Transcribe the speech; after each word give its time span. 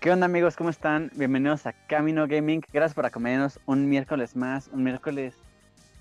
¿Qué 0.00 0.12
onda 0.12 0.26
amigos? 0.26 0.54
¿Cómo 0.54 0.70
están? 0.70 1.10
Bienvenidos 1.16 1.66
a 1.66 1.72
Camino 1.72 2.28
Gaming. 2.28 2.62
Gracias 2.72 2.94
por 2.94 3.04
acompañarnos 3.04 3.58
un 3.66 3.88
miércoles 3.88 4.36
más, 4.36 4.68
un 4.72 4.84
miércoles 4.84 5.34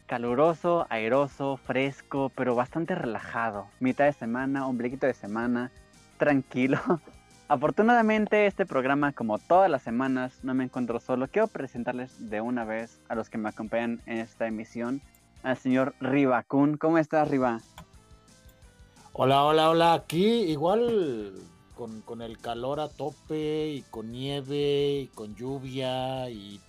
caluroso, 0.05 0.85
airoso, 0.91 1.57
fresco, 1.57 2.31
pero 2.35 2.53
bastante 2.53 2.93
relajado. 2.93 3.65
Mitad 3.79 4.05
de 4.05 4.13
semana, 4.13 4.67
ombliguito 4.67 5.07
de 5.07 5.15
semana, 5.15 5.71
tranquilo. 6.19 6.79
Afortunadamente 7.47 8.45
este 8.45 8.67
programa, 8.67 9.13
como 9.13 9.39
todas 9.39 9.67
las 9.67 9.81
semanas, 9.81 10.41
no 10.43 10.53
me 10.53 10.65
encuentro 10.65 10.99
solo. 10.99 11.27
Quiero 11.27 11.47
presentarles 11.47 12.29
de 12.29 12.39
una 12.39 12.65
vez 12.65 13.01
a 13.09 13.15
los 13.15 13.31
que 13.31 13.39
me 13.39 13.49
acompañan 13.49 14.03
en 14.05 14.19
esta 14.19 14.45
emisión 14.45 15.01
al 15.41 15.57
señor 15.57 15.95
Riva 15.99 16.43
Kun. 16.43 16.77
¿Cómo 16.77 16.99
estás, 16.99 17.29
Riva? 17.29 17.61
Hola, 19.13 19.43
hola, 19.43 19.71
hola. 19.71 19.93
Aquí 19.93 20.43
igual 20.43 21.33
con, 21.77 22.21
el 22.21 22.39
calor 22.39 22.79
a 22.79 22.89
tope 22.89 23.69
y 23.69 23.81
con 23.83 24.11
nieve 24.11 25.01
y 25.01 25.07
con 25.13 25.35
lluvia 25.35 26.29
y 26.29 26.59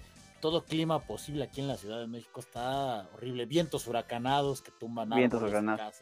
todo 0.41 0.65
clima 0.65 1.01
posible 1.01 1.45
aquí 1.45 1.63
en 1.63 1.69
la 1.69 1.77
Ciudad 1.77 1.99
de 1.99 2.07
México 2.07 2.41
está 2.41 3.09
horrible. 3.15 3.47
Vientos 3.47 3.87
huracanados 3.87 4.61
que 4.61 4.71
tumban 4.71 5.09
Vientos 5.11 5.43
huracanados. 5.43 5.97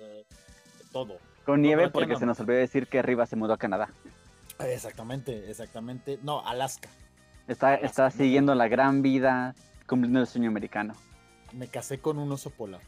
todo. 0.92 1.18
Con 1.44 1.62
nieve 1.62 1.88
porque 1.88 2.16
se 2.16 2.26
nos 2.26 2.40
olvidó 2.40 2.58
decir 2.58 2.88
que 2.88 2.98
arriba 2.98 3.26
se 3.26 3.36
mudó 3.36 3.52
a 3.52 3.58
Canadá. 3.58 3.90
Exactamente, 4.58 5.48
exactamente. 5.48 6.18
No, 6.22 6.44
Alaska. 6.44 6.88
Está, 7.46 7.76
está 7.76 8.10
siguiendo 8.10 8.54
la 8.56 8.66
gran 8.66 9.02
vida, 9.02 9.54
cumpliendo 9.86 10.20
el 10.20 10.26
sueño 10.26 10.50
americano. 10.50 10.94
Me 11.52 11.68
casé 11.68 12.00
con 12.00 12.18
un 12.18 12.32
oso 12.32 12.50
polar. 12.50 12.80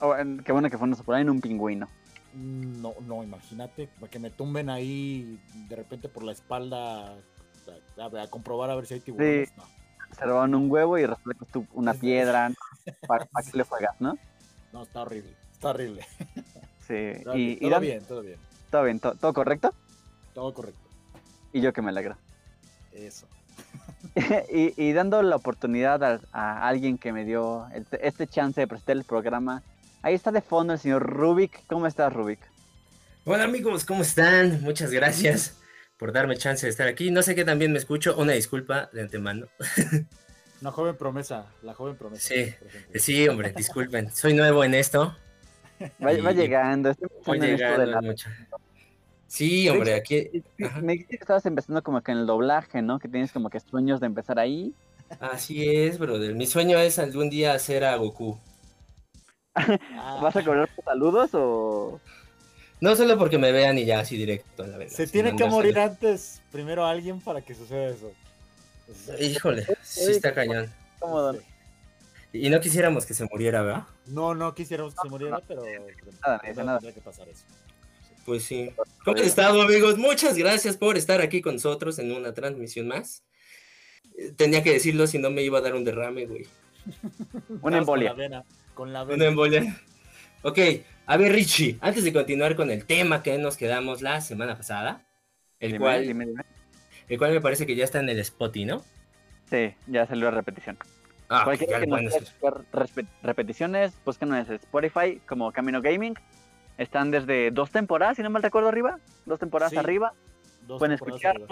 Oh, 0.00 0.14
qué 0.44 0.50
bueno 0.52 0.68
que 0.68 0.76
fue 0.76 0.88
un 0.88 0.94
oso 0.94 1.04
polar 1.04 1.24
y 1.24 1.28
un 1.28 1.40
pingüino. 1.40 1.88
No, 2.34 2.94
no, 3.06 3.22
imagínate, 3.22 3.88
que 4.10 4.18
me 4.18 4.30
tumben 4.30 4.70
ahí 4.70 5.40
de 5.68 5.76
repente 5.76 6.08
por 6.08 6.22
la 6.22 6.32
espalda 6.32 7.14
a, 7.98 8.26
comprobar 8.28 8.70
a 8.70 8.76
ver 8.76 8.86
si 8.86 8.94
hay 8.94 9.00
tiburones. 9.00 9.56
No. 9.56 9.64
Se 10.16 10.24
roban 10.24 10.54
un 10.54 10.70
huevo 10.70 10.98
y 10.98 11.06
reflejas 11.06 11.48
una 11.72 11.94
piedra 11.94 12.50
para, 13.06 13.26
que 13.26 13.56
le 13.56 13.64
juegas, 13.64 14.00
¿no? 14.00 14.18
No, 14.72 14.82
está 14.82 15.02
horrible, 15.02 15.34
está 15.52 15.70
horrible. 15.70 16.06
Sí, 16.86 16.94
y, 17.34 17.68
todo, 17.68 17.80
bien, 17.80 18.04
todo 18.04 18.22
bien. 18.22 18.38
Todo 18.70 18.84
bien, 18.84 19.00
¿todo 19.00 19.32
correcto? 19.32 19.74
Todo 20.34 20.52
correcto. 20.52 20.80
Y 21.52 21.60
yo 21.60 21.72
que 21.72 21.82
me 21.82 21.90
alegro. 21.90 22.16
Eso. 22.92 23.26
y, 24.50 24.92
dando 24.92 25.22
la 25.22 25.36
oportunidad 25.36 26.02
a, 26.04 26.20
a, 26.32 26.68
alguien 26.68 26.98
que 26.98 27.12
me 27.12 27.24
dio 27.24 27.66
este 28.00 28.26
chance 28.26 28.60
de 28.60 28.66
presentar 28.66 28.96
el 28.96 29.04
programa, 29.04 29.62
Ahí 30.02 30.14
está 30.14 30.30
de 30.30 30.40
fondo 30.40 30.72
el 30.72 30.78
señor 30.78 31.02
Rubik. 31.02 31.66
¿Cómo 31.66 31.86
estás, 31.86 32.12
Rubik? 32.12 32.38
Hola 33.24 33.44
amigos, 33.44 33.84
¿cómo 33.84 34.02
están? 34.02 34.62
Muchas 34.62 34.92
gracias 34.92 35.58
por 35.98 36.12
darme 36.12 36.36
chance 36.36 36.64
de 36.64 36.70
estar 36.70 36.86
aquí. 36.86 37.10
No 37.10 37.22
sé 37.22 37.34
qué 37.34 37.44
también 37.44 37.72
me 37.72 37.78
escucho. 37.78 38.16
Una 38.16 38.32
disculpa 38.32 38.88
de 38.92 39.02
antemano. 39.02 39.48
Una 40.60 40.70
joven 40.70 40.96
promesa, 40.96 41.46
la 41.62 41.74
joven 41.74 41.96
promesa. 41.96 42.28
Sí, 42.28 42.54
sí, 42.94 43.28
hombre, 43.28 43.52
disculpen. 43.56 44.10
Soy 44.12 44.34
nuevo 44.34 44.64
en 44.64 44.74
esto. 44.74 45.16
Va, 46.04 46.12
llegando. 46.32 46.94
Voy 47.26 47.40
llegando 47.40 48.02
mucho. 48.02 48.28
Sí, 49.26 49.68
hombre, 49.68 49.94
aquí. 49.94 50.42
Me 50.80 50.94
dijiste 50.94 51.18
que 51.18 51.22
estabas 51.22 51.44
empezando 51.46 51.82
como 51.82 52.00
que 52.02 52.12
en 52.12 52.18
el 52.18 52.26
doblaje, 52.26 52.82
¿no? 52.82 52.98
Que 52.98 53.08
tienes 53.08 53.30
como 53.30 53.50
que 53.50 53.60
sueños 53.60 54.00
de 54.00 54.06
empezar 54.06 54.38
ahí. 54.38 54.74
Así 55.20 55.68
es, 55.68 55.98
brother. 55.98 56.34
Mi 56.34 56.46
sueño 56.46 56.78
es 56.78 56.98
algún 56.98 57.30
día 57.30 57.52
hacer 57.52 57.84
a 57.84 57.94
Goku. 57.96 58.38
¿Vas 60.22 60.36
a 60.36 60.44
cobrar 60.44 60.68
saludos 60.84 61.30
o...? 61.34 62.00
No 62.80 62.94
solo 62.94 63.18
porque 63.18 63.38
me 63.38 63.50
vean 63.50 63.76
y 63.78 63.84
ya 63.84 64.00
así 64.00 64.16
directo. 64.16 64.66
La 64.66 64.88
Se 64.88 65.06
tiene 65.08 65.34
que 65.34 65.44
morir 65.46 65.78
antes 65.78 66.42
primero 66.52 66.86
alguien 66.86 67.20
para 67.20 67.40
que 67.40 67.54
suceda 67.54 67.88
eso. 67.88 68.12
Híjole, 69.20 69.66
sí 69.82 70.12
está 70.12 70.32
cañón. 70.32 70.72
Y 72.32 72.50
no 72.50 72.60
quisiéramos 72.60 73.04
que 73.04 73.14
se 73.14 73.24
muriera, 73.24 73.62
¿verdad? 73.62 73.84
No, 74.06 74.34
no 74.34 74.54
quisiéramos 74.54 74.94
que 74.94 75.00
se 75.02 75.08
muriera, 75.08 75.40
pero 75.46 75.62
nada, 76.24 76.40
nada. 76.64 76.92
que 76.92 77.00
pasar 77.00 77.28
eso. 77.28 77.44
Pues 78.24 78.44
sí. 78.44 78.70
¿Cómo 79.04 79.16
han 79.16 79.24
estado, 79.24 79.62
amigos? 79.62 79.96
Muchas 79.96 80.36
gracias 80.36 80.76
por 80.76 80.96
estar 80.96 81.20
aquí 81.20 81.40
con 81.40 81.54
nosotros 81.54 81.98
en 81.98 82.12
una 82.12 82.34
transmisión 82.34 82.86
más. 82.86 83.24
Eh, 84.18 84.32
tenía 84.36 84.62
que 84.62 84.72
decirlo 84.72 85.06
si 85.06 85.18
no 85.18 85.30
me 85.30 85.42
iba 85.42 85.58
a 85.58 85.62
dar 85.62 85.74
un 85.74 85.84
derrame, 85.84 86.26
güey. 86.26 86.46
Una 87.62 87.78
embolia. 87.78 88.14
Con 88.78 88.92
la 88.92 89.02
Una 89.02 89.24
embolia. 89.24 89.74
Ok, 90.42 90.56
a 91.04 91.16
ver, 91.16 91.32
Richie, 91.32 91.78
antes 91.80 92.04
de 92.04 92.12
continuar 92.12 92.54
con 92.54 92.70
el 92.70 92.84
tema 92.84 93.24
que 93.24 93.36
nos 93.36 93.56
quedamos 93.56 94.02
la 94.02 94.20
semana 94.20 94.56
pasada, 94.56 95.04
el, 95.58 95.80
cual, 95.80 96.04
el 97.08 97.18
cual 97.18 97.32
me 97.32 97.40
parece 97.40 97.66
que 97.66 97.74
ya 97.74 97.82
está 97.82 97.98
en 97.98 98.08
el 98.08 98.20
Spotify, 98.20 98.66
¿no? 98.66 98.84
Sí, 99.50 99.74
ya 99.88 100.06
salió 100.06 100.26
la 100.26 100.30
repetición. 100.30 100.78
Ah, 101.28 101.42
Cualquiera 101.42 101.80
que 101.80 101.86
bueno, 101.86 102.08
repeticiones, 103.24 103.94
búsquenos 104.04 104.48
en 104.48 104.54
Spotify 104.54 105.20
como 105.26 105.50
Camino 105.50 105.82
Gaming. 105.82 106.14
Están 106.76 107.10
desde 107.10 107.50
dos 107.50 107.72
temporadas, 107.72 108.16
si 108.16 108.22
no 108.22 108.30
mal 108.30 108.44
recuerdo, 108.44 108.68
arriba. 108.68 109.00
Dos 109.26 109.40
temporadas 109.40 109.76
arriba. 109.76 110.12
Pueden 110.68 110.92
escucharnos. 110.92 111.48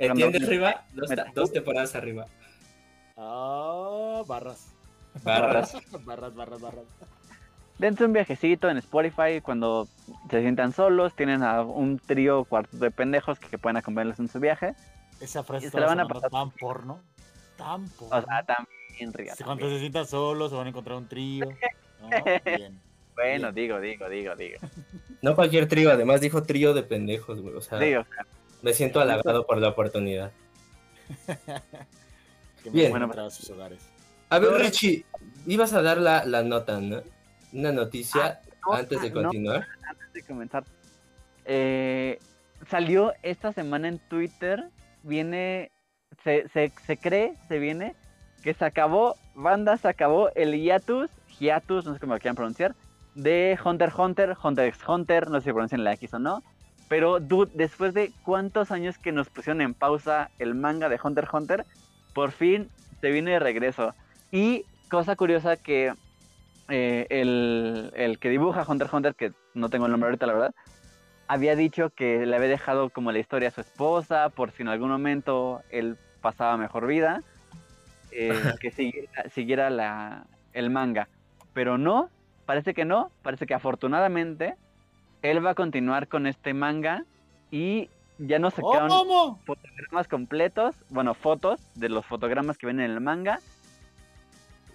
¿Entiendes, 0.00 0.42
arriba? 0.42 0.84
Dos, 1.32 1.52
temporadas 1.52 1.94
arriba. 1.94 2.26
Ah, 3.16 4.24
barras. 4.26 4.75
Barras. 5.22 5.76
barras, 6.04 6.34
barras, 6.34 6.60
barras. 6.60 6.84
Dense 7.78 8.04
un 8.04 8.12
viajecito 8.12 8.70
en 8.70 8.78
Spotify 8.78 9.40
cuando 9.42 9.86
se 10.30 10.40
sientan 10.40 10.72
solos, 10.72 11.14
tienen 11.14 11.42
a 11.42 11.60
un 11.62 11.98
trío 11.98 12.44
cuarto 12.44 12.78
de 12.78 12.90
pendejos 12.90 13.38
que, 13.38 13.58
pueden 13.58 13.76
acompañarles 13.76 14.18
en 14.18 14.28
su 14.28 14.40
viaje. 14.40 14.74
Esa 15.20 15.42
frase 15.42 15.70
se 15.70 15.78
la 15.78 15.86
van 15.86 16.00
a 16.00 16.08
pasar 16.08 16.30
tan 16.30 16.50
porno. 16.50 17.00
Tan 17.58 17.86
porno. 17.90 18.16
O 18.16 18.22
sea, 18.22 18.42
también 18.44 19.12
ría. 19.12 19.34
Cuando 19.44 19.68
se 19.68 19.78
sientan 19.78 20.06
solos, 20.06 20.50
se 20.50 20.56
van 20.56 20.66
a 20.66 20.70
encontrar 20.70 20.96
un 20.96 21.06
trío. 21.06 21.48
Bien. 22.44 22.80
Bueno, 23.14 23.52
digo, 23.52 23.80
digo, 23.80 24.08
digo, 24.08 24.36
digo. 24.36 24.58
No 25.22 25.34
cualquier 25.34 25.66
trío, 25.66 25.90
además 25.90 26.20
dijo 26.20 26.42
trío 26.42 26.74
de 26.74 26.82
pendejos, 26.82 27.40
güey. 27.40 27.54
O 27.54 27.60
sea, 27.60 27.80
me 28.62 28.72
siento 28.74 29.00
halagado 29.00 29.46
por 29.46 29.56
la 29.58 29.70
oportunidad. 29.70 30.30
Bien. 32.70 32.90
Bueno, 32.90 33.08
para 33.08 33.30
sus 33.30 33.48
hogares. 33.50 33.88
A 34.28 34.38
ver, 34.38 34.52
Richie, 34.54 35.04
ibas 35.46 35.72
a 35.72 35.82
dar 35.82 35.98
la, 35.98 36.24
la 36.24 36.42
nota, 36.42 36.80
¿no? 36.80 37.02
Una 37.52 37.72
noticia 37.72 38.40
ah, 38.62 38.78
antes 38.78 39.00
de 39.00 39.12
continuar. 39.12 39.66
antes 39.88 40.12
de 40.12 40.22
comenzar. 40.22 40.64
Eh, 41.44 42.18
salió 42.68 43.12
esta 43.22 43.52
semana 43.52 43.88
en 43.88 43.98
Twitter, 43.98 44.68
viene, 45.02 45.70
se, 46.24 46.48
se, 46.48 46.72
se 46.84 46.96
cree, 46.96 47.36
se 47.48 47.58
viene, 47.58 47.94
que 48.42 48.54
se 48.54 48.64
acabó, 48.64 49.16
banda, 49.34 49.76
se 49.76 49.88
acabó 49.88 50.30
el 50.34 50.60
hiatus, 50.60 51.10
hiatus, 51.38 51.84
no 51.84 51.94
sé 51.94 52.00
cómo 52.00 52.14
lo 52.14 52.20
quieran 52.20 52.36
pronunciar, 52.36 52.74
de 53.14 53.58
Hunter 53.64 53.92
Hunter, 53.96 54.36
Hunter 54.42 54.66
x 54.68 54.80
Hunter, 54.86 55.30
no 55.30 55.40
sé 55.40 55.46
si 55.46 55.52
pronuncian 55.52 55.84
la 55.84 55.92
X 55.94 56.14
o 56.14 56.18
no, 56.18 56.42
pero 56.88 57.20
dude, 57.20 57.50
después 57.54 57.94
de 57.94 58.12
cuántos 58.24 58.70
años 58.70 58.98
que 58.98 59.12
nos 59.12 59.28
pusieron 59.28 59.60
en 59.60 59.74
pausa 59.74 60.30
el 60.38 60.54
manga 60.54 60.88
de 60.88 60.98
Hunter 61.02 61.28
Hunter, 61.32 61.64
por 62.14 62.32
fin 62.32 62.70
se 63.00 63.10
viene 63.10 63.32
de 63.32 63.38
regreso. 63.38 63.94
Y 64.30 64.64
cosa 64.90 65.16
curiosa 65.16 65.56
que 65.56 65.92
eh, 66.68 67.06
el, 67.10 68.18
que 68.18 68.28
dibuja 68.28 68.64
Hunter 68.66 68.88
Hunter, 68.92 69.14
que 69.14 69.32
no 69.54 69.68
tengo 69.68 69.86
el 69.86 69.92
nombre 69.92 70.08
ahorita 70.08 70.26
la 70.26 70.32
verdad, 70.32 70.54
había 71.28 71.56
dicho 71.56 71.90
que 71.90 72.26
le 72.26 72.36
había 72.36 72.48
dejado 72.48 72.90
como 72.90 73.12
la 73.12 73.18
historia 73.18 73.48
a 73.48 73.52
su 73.52 73.60
esposa 73.60 74.28
por 74.30 74.50
si 74.52 74.62
en 74.62 74.68
algún 74.68 74.90
momento 74.90 75.62
él 75.70 75.96
pasaba 76.20 76.56
mejor 76.56 76.86
vida, 76.86 77.22
eh, 78.10 78.30
que 78.60 78.70
siguiera, 79.30 79.70
la, 79.70 80.26
el 80.52 80.70
manga. 80.70 81.08
Pero 81.52 81.78
no, 81.78 82.10
parece 82.46 82.74
que 82.74 82.84
no, 82.84 83.10
parece 83.22 83.46
que 83.46 83.54
afortunadamente 83.54 84.56
él 85.22 85.44
va 85.44 85.50
a 85.50 85.54
continuar 85.54 86.08
con 86.08 86.26
este 86.26 86.52
manga 86.52 87.04
y 87.50 87.90
ya 88.18 88.38
no 88.38 88.50
sacaron 88.50 88.90
fotogramas 89.44 90.08
completos, 90.08 90.74
bueno, 90.90 91.14
fotos 91.14 91.60
de 91.74 91.88
los 91.88 92.04
fotogramas 92.06 92.58
que 92.58 92.66
ven 92.66 92.80
en 92.80 92.90
el 92.90 93.00
manga 93.00 93.40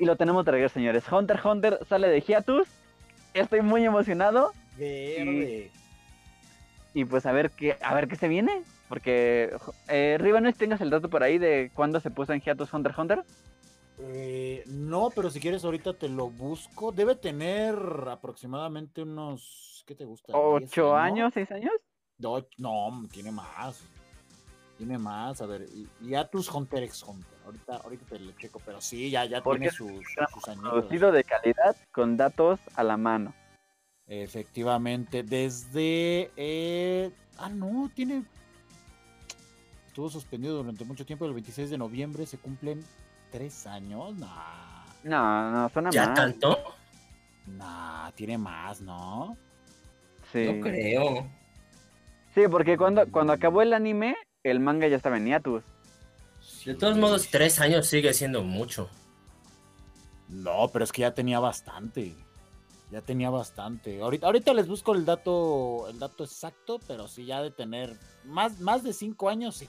y 0.01 0.06
lo 0.06 0.15
tenemos 0.15 0.44
de 0.44 0.51
regreso, 0.51 0.74
señores. 0.74 1.03
Hunter 1.12 1.39
Hunter 1.45 1.80
sale 1.88 2.07
de 2.07 2.21
hiatus 2.21 2.68
estoy 3.36 3.62
muy 3.62 3.86
emocionado. 3.86 4.51
Verde. 4.75 5.69
Y, 6.95 7.06
pues 7.06 7.27
a 7.27 7.31
ver 7.31 7.51
qué, 7.51 7.77
a 7.80 7.94
ver 7.94 8.07
qué 8.07 8.15
se 8.15 8.27
viene. 8.27 8.63
Porque, 8.89 9.56
eh, 9.89 10.18
Rivanes, 10.19 10.57
¿tengas 10.57 10.81
el 10.81 10.89
dato 10.89 11.07
por 11.07 11.21
ahí 11.21 11.38
de 11.38 11.69
cuándo 11.75 12.00
se 12.00 12.09
puso 12.09 12.33
en 12.33 12.42
hiatus 12.42 12.74
Hunter 12.74 12.95
Hunter? 12.98 13.24
Eh, 14.00 14.63
no, 14.65 15.12
pero 15.15 15.30
si 15.30 15.39
quieres 15.39 15.63
ahorita 15.63 15.94
te 15.94 16.09
lo 16.09 16.31
busco. 16.31 16.92
Debe 16.92 17.15
tener 17.15 17.75
aproximadamente 18.09 19.04
unos, 19.04 19.83
¿qué 19.86 19.94
te 19.94 20.06
gusta? 20.06 20.33
¿Ocho 20.36 20.95
años, 20.95 21.31
seis 21.36 21.51
años? 21.51 21.74
No, 22.18 22.44
no, 22.57 23.07
tiene 23.12 23.31
más. 23.31 23.83
Tiene 24.81 24.98
más, 24.98 25.39
a 25.44 25.45
ver, 25.45 25.68
Hiatus 26.01 26.51
Hunter 26.51 26.81
x 26.86 27.04
Hunter. 27.04 27.38
Ahorita, 27.45 27.75
ahorita 27.83 28.06
te 28.07 28.19
lo 28.19 28.31
checo, 28.31 28.60
pero 28.66 28.81
sí, 28.81 29.12
ya, 29.12 29.25
ya 29.25 29.39
tiene 29.39 29.69
sus, 29.69 29.92
sus 30.33 30.48
años. 30.48 30.63
Producido 30.72 31.12
de 31.12 31.24
calidad 31.24 31.75
con 31.92 32.18
datos 32.18 32.60
a 32.74 32.83
la 32.83 32.98
mano. 32.98 33.31
Efectivamente, 34.07 35.22
desde... 35.22 36.31
Eh, 36.36 37.12
ah, 37.38 37.50
no, 37.50 37.92
tiene 37.94 38.24
estuvo 39.86 40.10
suspendido 40.10 40.57
durante 40.57 40.83
mucho 40.83 41.06
tiempo. 41.06 41.28
El 41.28 41.33
26 41.33 41.69
de 41.69 41.78
noviembre 41.78 42.25
se 42.25 42.39
cumplen 42.39 42.83
tres 43.30 43.68
años. 43.68 44.16
Nah. 44.18 44.83
No, 45.04 45.51
no, 45.51 45.69
suena 45.69 45.92
¿Ya 45.92 46.12
tanto? 46.12 46.57
Nah, 47.45 48.10
tiene 48.13 48.39
más, 48.39 48.81
¿no? 48.81 49.38
Sí. 50.31 50.51
No 50.51 50.60
creo. 50.60 51.28
Sí, 52.33 52.42
porque 52.50 52.80
cuando, 52.80 53.06
cuando 53.12 53.31
acabó 53.31 53.62
el 53.62 53.74
anime, 53.74 54.16
el 54.44 54.60
manga 54.60 54.88
ya 54.88 54.96
estaba 54.96 55.18
en 55.18 55.28
hiatus. 55.28 55.64
De 56.66 56.76
todos 56.76 56.98
modos, 56.98 57.28
tres 57.30 57.60
años 57.60 57.88
sigue 57.88 58.14
siendo 58.14 58.44
mucho. 58.44 58.90
No, 60.30 60.70
pero 60.72 60.86
es 60.86 60.92
que 60.92 61.02
ya 61.02 61.14
tenía 61.14 61.40
bastante. 61.40 62.16
Ya 62.90 63.02
tenía 63.02 63.30
bastante. 63.30 64.02
Ahorita, 64.02 64.26
ahorita 64.26 64.54
les 64.54 64.68
busco 64.68 64.94
el 64.94 65.06
dato, 65.06 65.88
el 65.90 66.00
dato 66.00 66.24
exacto, 66.24 66.80
pero 66.88 67.08
sí 67.08 67.26
ya 67.26 67.42
de 67.42 67.52
tener 67.52 67.98
más, 68.26 68.60
más 68.60 68.84
de 68.84 68.94
cinco 68.94 69.30
años, 69.30 69.56
sí. 69.56 69.68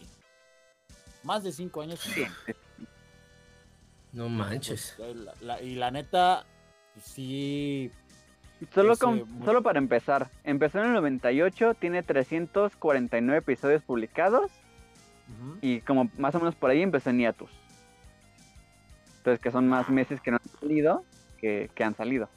Más 1.23 1.45
de 1.45 1.53
cinco 1.53 1.83
años. 1.83 2.01
Sí. 2.01 2.25
No 4.13 4.29
manches. 4.29 4.95
Pues, 4.97 5.17
y 5.63 5.75
la 5.77 5.91
neta, 5.91 6.45
sí. 7.03 7.91
Solo, 8.75 8.95
solo 8.95 9.63
para 9.63 9.79
empezar, 9.79 10.31
empezó 10.45 10.79
en 10.79 10.87
el 10.87 10.93
98, 10.93 11.75
tiene 11.75 12.03
349 12.03 13.39
episodios 13.39 13.83
publicados. 13.83 14.53
Y 15.61 15.81
como 15.81 16.11
más 16.19 16.35
o 16.35 16.39
menos 16.39 16.55
por 16.55 16.71
ahí 16.71 16.83
empezó 16.83 17.11
en 17.11 17.19
Niatus. 17.19 17.51
Entonces 19.19 19.41
que 19.41 19.51
son 19.51 19.69
más 19.69 19.89
meses 19.89 20.21
que 20.21 20.31
no 20.31 20.39
han 20.39 20.61
salido 20.61 21.05
que, 21.39 21.71
que 21.75 21.85
han 21.85 21.97
salido. 21.97 22.29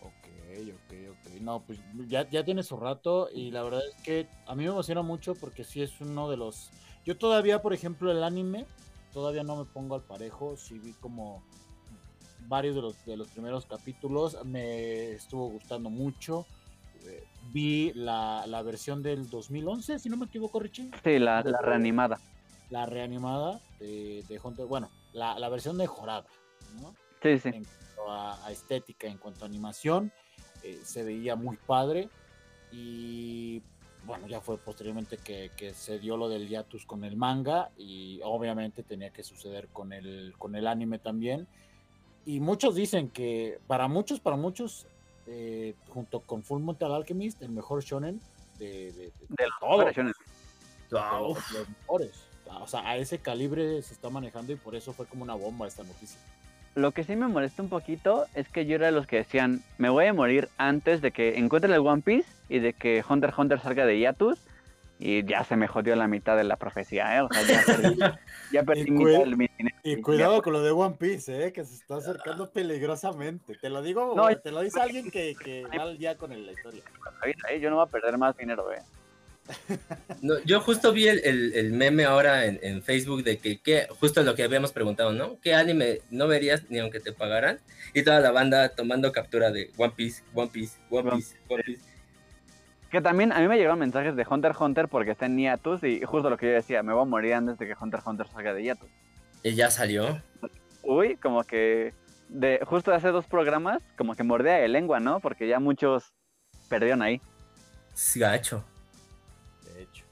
Ok, 0.00 0.28
ok, 0.74 0.94
ok. 1.10 1.40
No, 1.40 1.60
pues 1.60 1.78
ya, 2.08 2.28
ya 2.28 2.44
tiene 2.44 2.62
su 2.62 2.76
rato 2.76 3.28
y 3.32 3.50
la 3.50 3.62
verdad 3.62 3.80
es 3.88 4.02
que 4.02 4.28
a 4.46 4.54
mí 4.54 4.64
me 4.64 4.70
emociona 4.70 5.02
mucho 5.02 5.34
porque 5.34 5.64
sí 5.64 5.82
es 5.82 6.00
uno 6.00 6.28
de 6.28 6.36
los 6.36 6.70
yo 7.04 7.16
todavía, 7.16 7.60
por 7.60 7.72
ejemplo, 7.72 8.12
el 8.12 8.22
anime, 8.22 8.66
todavía 9.12 9.42
no 9.42 9.56
me 9.56 9.64
pongo 9.64 9.96
al 9.96 10.02
parejo. 10.02 10.56
Sí 10.56 10.78
vi 10.78 10.92
como 10.92 11.42
varios 12.46 12.76
de 12.76 12.82
los, 12.82 13.04
de 13.04 13.16
los 13.16 13.28
primeros 13.28 13.66
capítulos, 13.66 14.38
me 14.44 15.12
estuvo 15.12 15.48
gustando 15.48 15.90
mucho. 15.90 16.46
Eh, 17.04 17.24
vi 17.52 17.92
la, 17.94 18.62
versión 18.64 19.02
del 19.02 19.28
2011, 19.28 19.98
si 19.98 20.08
no 20.08 20.16
me 20.16 20.26
equivoco, 20.26 20.60
Richie. 20.60 20.90
Sí, 21.02 21.18
la, 21.18 21.42
reanimada. 21.42 22.18
La 22.70 22.86
reanimada 22.86 23.60
de, 23.78 24.24
de 24.28 24.40
Hunter, 24.42 24.66
bueno, 24.66 24.90
la, 25.12 25.48
versión 25.48 25.76
mejorada, 25.76 26.26
¿no? 26.80 26.94
Sí, 27.22 27.38
sí. 27.38 27.48
En 27.48 27.64
cuanto 27.64 28.12
a, 28.12 28.50
estética, 28.50 29.06
en 29.06 29.18
cuanto 29.18 29.44
a 29.44 29.48
animación, 29.48 30.12
eh, 30.62 30.80
se 30.82 31.02
veía 31.02 31.36
muy 31.36 31.56
padre. 31.56 32.08
Y 32.70 33.62
bueno, 34.04 34.26
ya 34.26 34.40
fue 34.40 34.58
posteriormente 34.58 35.18
que, 35.18 35.50
se 35.74 35.98
dio 35.98 36.16
lo 36.16 36.28
del 36.28 36.48
hiatus 36.48 36.86
con 36.86 37.04
el 37.04 37.16
manga 37.16 37.70
y 37.76 38.20
obviamente 38.24 38.82
tenía 38.82 39.10
que 39.10 39.22
suceder 39.22 39.68
con 39.68 39.92
el, 39.92 40.34
con 40.38 40.56
el 40.56 40.66
anime 40.66 40.98
también. 40.98 41.46
Y 42.24 42.40
muchos 42.40 42.74
dicen 42.74 43.08
que 43.10 43.58
para 43.66 43.88
muchos, 43.88 44.20
para 44.20 44.36
muchos, 44.36 44.86
eh, 45.26 45.74
junto 45.88 46.20
con 46.20 46.42
Full 46.42 46.62
Metal 46.62 46.92
Alchemist, 46.92 47.42
el 47.42 47.50
mejor 47.50 47.82
shonen 47.82 48.20
de, 48.58 48.92
de, 48.92 49.12
de, 49.28 49.46
los 49.60 49.94
shonen. 49.94 50.12
los 50.90 51.68
mejores. 51.80 52.32
O 52.60 52.66
sea, 52.66 52.86
a 52.86 52.96
ese 52.96 53.18
calibre 53.18 53.80
se 53.82 53.94
está 53.94 54.10
manejando 54.10 54.52
y 54.52 54.56
por 54.56 54.74
eso 54.74 54.92
fue 54.92 55.06
como 55.06 55.22
una 55.22 55.34
bomba 55.34 55.66
esta 55.66 55.84
noticia. 55.84 56.20
Lo 56.74 56.92
que 56.92 57.04
sí 57.04 57.16
me 57.16 57.28
molesta 57.28 57.62
un 57.62 57.68
poquito 57.68 58.26
es 58.34 58.48
que 58.48 58.64
yo 58.64 58.76
era 58.76 58.86
de 58.86 58.92
los 58.92 59.06
que 59.06 59.16
decían, 59.16 59.62
me 59.78 59.90
voy 59.90 60.06
a 60.06 60.14
morir 60.14 60.48
antes 60.56 61.02
de 61.02 61.10
que 61.10 61.38
encuentre 61.38 61.72
el 61.72 61.80
One 61.80 62.02
Piece 62.02 62.28
y 62.48 62.60
de 62.60 62.72
que 62.72 63.04
Hunter 63.06 63.30
x 63.30 63.38
Hunter 63.38 63.60
salga 63.60 63.84
de 63.84 64.00
Yatus. 64.00 64.38
Y 65.04 65.24
ya 65.24 65.42
se 65.42 65.56
me 65.56 65.66
jodió 65.66 65.96
la 65.96 66.06
mitad 66.06 66.36
de 66.36 66.44
la 66.44 66.56
profecía, 66.56 67.16
¿eh? 67.16 67.22
O 67.22 67.28
sea, 67.28 67.42
ya 67.42 67.64
perdí, 67.66 67.98
ya 68.52 68.62
perdí 68.62 68.90
mi, 68.92 69.48
Y 69.82 70.00
cuidado 70.00 70.40
con 70.42 70.52
lo 70.52 70.62
de 70.62 70.70
One 70.70 70.94
Piece, 70.96 71.46
¿eh? 71.46 71.52
Que 71.52 71.64
se 71.64 71.74
está 71.74 71.96
acercando 71.96 72.48
peligrosamente. 72.50 73.56
Te 73.56 73.68
lo 73.68 73.82
digo, 73.82 74.14
no, 74.14 74.28
te 74.36 74.52
lo 74.52 74.60
dice 74.60 74.80
alguien 74.80 75.10
que, 75.10 75.34
que 75.34 75.64
va 75.76 75.82
al 75.82 75.98
día 75.98 76.16
con 76.16 76.30
la 76.30 76.52
historia. 76.52 76.84
Yo 77.60 77.70
no 77.70 77.76
voy 77.76 77.84
a 77.84 77.90
perder 77.90 78.16
más 78.16 78.36
dinero, 78.36 78.72
¿eh? 78.72 78.80
No, 80.22 80.38
yo 80.44 80.60
justo 80.60 80.92
vi 80.92 81.08
el, 81.08 81.72
meme 81.72 82.04
ahora 82.04 82.46
en, 82.46 82.80
Facebook 82.84 83.24
de 83.24 83.38
que, 83.38 83.88
justo 83.98 84.22
lo 84.22 84.36
que 84.36 84.44
habíamos 84.44 84.70
preguntado, 84.70 85.12
¿no? 85.12 85.40
¿Qué 85.40 85.52
anime 85.52 85.98
no 86.10 86.28
verías 86.28 86.70
ni 86.70 86.78
aunque 86.78 87.00
te 87.00 87.12
pagaran? 87.12 87.58
Y 87.92 88.04
toda 88.04 88.20
la 88.20 88.30
banda 88.30 88.68
tomando 88.68 89.10
captura 89.10 89.50
de 89.50 89.72
One 89.76 89.94
Piece, 89.96 90.22
One 90.32 90.50
Piece, 90.52 90.78
One 90.90 91.10
Piece, 91.10 91.36
One 91.48 91.62
Piece. 91.64 91.91
Que 92.92 93.00
también 93.00 93.32
a 93.32 93.40
mí 93.40 93.48
me 93.48 93.56
llegaron 93.56 93.78
mensajes 93.78 94.14
de 94.14 94.26
Hunter 94.28 94.52
Hunter 94.56 94.86
porque 94.86 95.12
está 95.12 95.24
en 95.24 95.34
Niatus 95.34 95.82
y 95.82 96.02
justo 96.02 96.28
lo 96.28 96.36
que 96.36 96.48
yo 96.48 96.52
decía, 96.52 96.82
me 96.82 96.92
voy 96.92 97.00
a 97.00 97.06
morir 97.06 97.32
antes 97.32 97.56
de 97.56 97.66
que 97.66 97.74
Hunter 97.80 98.00
Hunter 98.04 98.28
salga 98.28 98.52
de 98.52 98.60
Niatus. 98.60 98.90
¿Y 99.42 99.54
ya 99.54 99.70
salió? 99.70 100.20
Uy, 100.82 101.16
como 101.16 101.42
que 101.44 101.94
de 102.28 102.60
justo 102.66 102.92
hace 102.92 103.08
dos 103.08 103.24
programas, 103.24 103.82
como 103.96 104.14
que 104.14 104.24
mordía 104.24 104.56
de 104.56 104.68
lengua, 104.68 105.00
¿no? 105.00 105.20
Porque 105.20 105.48
ya 105.48 105.58
muchos 105.58 106.12
perdieron 106.68 107.00
ahí. 107.00 107.22
Gacho. 109.74 110.04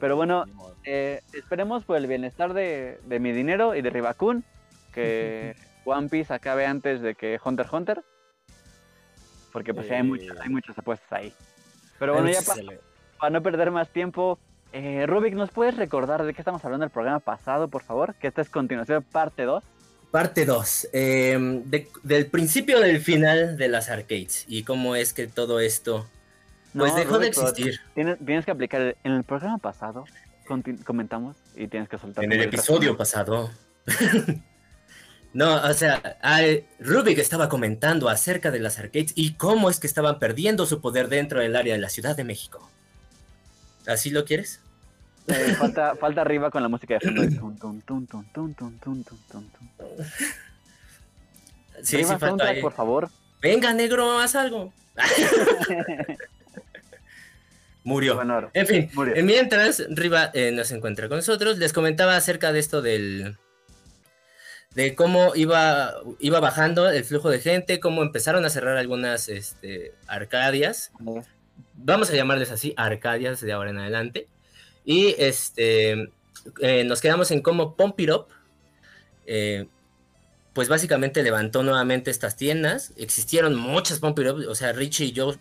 Pero 0.00 0.16
bueno, 0.16 0.46
eh, 0.84 1.20
esperemos 1.34 1.84
por 1.84 1.98
el 1.98 2.06
bienestar 2.06 2.54
de, 2.54 2.98
mi 3.20 3.32
dinero 3.32 3.74
y 3.74 3.82
de 3.82 3.90
Ribakun, 3.90 4.42
que 4.94 5.54
One 5.84 6.08
Piece 6.08 6.32
acabe 6.32 6.64
antes 6.64 7.02
de 7.02 7.14
que 7.14 7.38
Hunter 7.44 7.66
Hunter. 7.70 8.02
Porque 9.52 9.74
pues 9.74 9.90
hay, 9.90 10.02
muchas, 10.02 10.40
hay 10.40 10.48
muchas 10.48 10.78
apuestas 10.78 11.12
ahí. 11.12 11.34
Pero 11.98 12.14
bueno, 12.14 12.30
ya 12.30 12.40
para, 13.18 13.30
no 13.30 13.42
perder 13.42 13.70
más 13.70 13.88
tiempo, 13.88 14.38
eh, 14.72 15.06
Rubik, 15.06 15.34
¿nos 15.34 15.50
puedes 15.50 15.76
recordar 15.76 16.24
de 16.24 16.34
qué 16.34 16.40
estamos 16.40 16.64
hablando 16.64 16.84
en 16.84 16.88
el 16.88 16.92
programa 16.92 17.20
pasado, 17.20 17.68
por 17.68 17.82
favor? 17.82 18.14
Que 18.16 18.26
esta 18.26 18.42
es 18.42 18.48
continuación 18.48 19.02
parte 19.02 19.44
2. 19.44 19.64
Parte 20.10 20.44
2. 20.44 20.88
Em, 20.92 21.64
del 21.64 22.26
principio 22.26 22.80
del 22.80 23.00
final 23.00 23.56
de 23.56 23.68
las 23.68 23.90
arcades 23.90 24.44
y 24.48 24.62
cómo 24.62 24.96
es 24.96 25.12
que 25.12 25.26
todo 25.26 25.60
esto 25.60 26.06
pues 26.72 26.94
dejó 26.96 27.18
de 27.18 27.28
existir. 27.28 27.80
Tienes, 27.94 28.44
que 28.44 28.50
aplicar. 28.50 28.96
En 29.04 29.12
el 29.12 29.24
programa 29.24 29.58
pasado 29.58 30.04
comentamos 30.84 31.36
y 31.54 31.68
tienes 31.68 31.88
que 31.88 31.98
soltar. 31.98 32.24
En 32.24 32.32
el 32.32 32.42
episodio 32.42 32.96
pasado. 32.96 33.50
no, 35.34 35.56
o 35.56 35.74
sea, 35.74 36.16
Rubik 36.78 37.18
estaba 37.18 37.48
comentando 37.48 38.08
acerca 38.08 38.52
de 38.52 38.60
las 38.60 38.78
arcades 38.78 39.12
y 39.16 39.34
cómo 39.34 39.68
es 39.68 39.80
que 39.80 39.88
estaban 39.88 40.20
perdiendo 40.20 40.64
su 40.64 40.80
poder 40.80 41.08
dentro 41.08 41.40
del 41.40 41.56
área 41.56 41.74
de 41.74 41.80
la 41.80 41.88
Ciudad 41.88 42.16
de 42.16 42.22
México. 42.22 42.70
¿Así 43.86 44.10
lo 44.10 44.24
quieres? 44.24 44.60
falta, 45.58 45.96
falta 45.96 46.20
arriba 46.20 46.50
con 46.50 46.62
la 46.62 46.68
música 46.68 46.98
de 46.98 47.00
Sí, 51.82 52.04
sí, 52.04 52.04
falta 52.04 52.52
por 52.60 52.72
favor. 52.72 53.10
Venga, 53.42 53.74
negro, 53.74 54.18
haz 54.20 54.36
algo. 54.36 54.72
murió. 57.82 58.20
en 58.54 58.66
fin, 58.66 58.90
mientras 59.24 59.84
Riva 59.90 60.30
eh, 60.32 60.52
nos 60.52 60.70
encuentra 60.70 61.08
con 61.08 61.18
nosotros, 61.18 61.58
les 61.58 61.72
comentaba 61.72 62.16
acerca 62.16 62.52
de 62.52 62.60
esto 62.60 62.80
del 62.80 63.36
de 64.74 64.94
cómo 64.94 65.34
iba, 65.34 65.94
iba 66.18 66.40
bajando 66.40 66.90
el 66.90 67.04
flujo 67.04 67.30
de 67.30 67.40
gente, 67.40 67.80
cómo 67.80 68.02
empezaron 68.02 68.44
a 68.44 68.50
cerrar 68.50 68.76
algunas 68.76 69.28
este, 69.28 69.92
arcadias. 70.06 70.90
Vamos 71.74 72.10
a 72.10 72.14
llamarles 72.14 72.50
así, 72.50 72.74
arcadias 72.76 73.40
de 73.40 73.52
ahora 73.52 73.70
en 73.70 73.78
adelante. 73.78 74.28
Y 74.84 75.14
este, 75.18 76.10
eh, 76.60 76.84
nos 76.84 77.00
quedamos 77.00 77.30
en 77.30 77.40
cómo 77.40 77.76
Pump 77.76 77.98
It 78.00 78.10
Up, 78.10 78.26
eh, 79.26 79.66
pues 80.52 80.68
básicamente 80.68 81.22
levantó 81.22 81.62
nuevamente 81.62 82.10
estas 82.10 82.36
tiendas. 82.36 82.92
Existieron 82.96 83.54
muchas 83.54 84.00
Pump 84.00 84.18
It 84.18 84.28
Up, 84.28 84.44
o 84.48 84.54
sea, 84.54 84.72
Richie 84.72 85.06
y 85.06 85.12
yo 85.12 85.34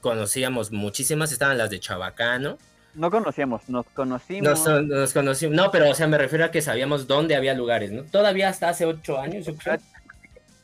conocíamos 0.00 0.70
muchísimas, 0.70 1.32
estaban 1.32 1.58
las 1.58 1.70
de 1.70 1.80
Chabacano. 1.80 2.58
No 2.94 3.10
conocíamos, 3.10 3.68
nos 3.68 3.86
conocimos. 3.86 4.66
Nos, 4.66 5.12
conocimos, 5.12 5.56
no, 5.56 5.70
pero 5.70 5.90
o 5.90 5.94
sea, 5.94 6.06
me 6.06 6.18
refiero 6.18 6.44
a 6.44 6.50
que 6.50 6.60
sabíamos 6.60 7.06
dónde 7.06 7.34
había 7.34 7.54
lugares, 7.54 7.90
¿no? 7.90 8.02
Todavía 8.02 8.48
hasta 8.48 8.68
hace 8.68 8.84
ocho 8.84 9.18
años, 9.18 9.46
yo 9.46 9.54
creo. 9.54 9.78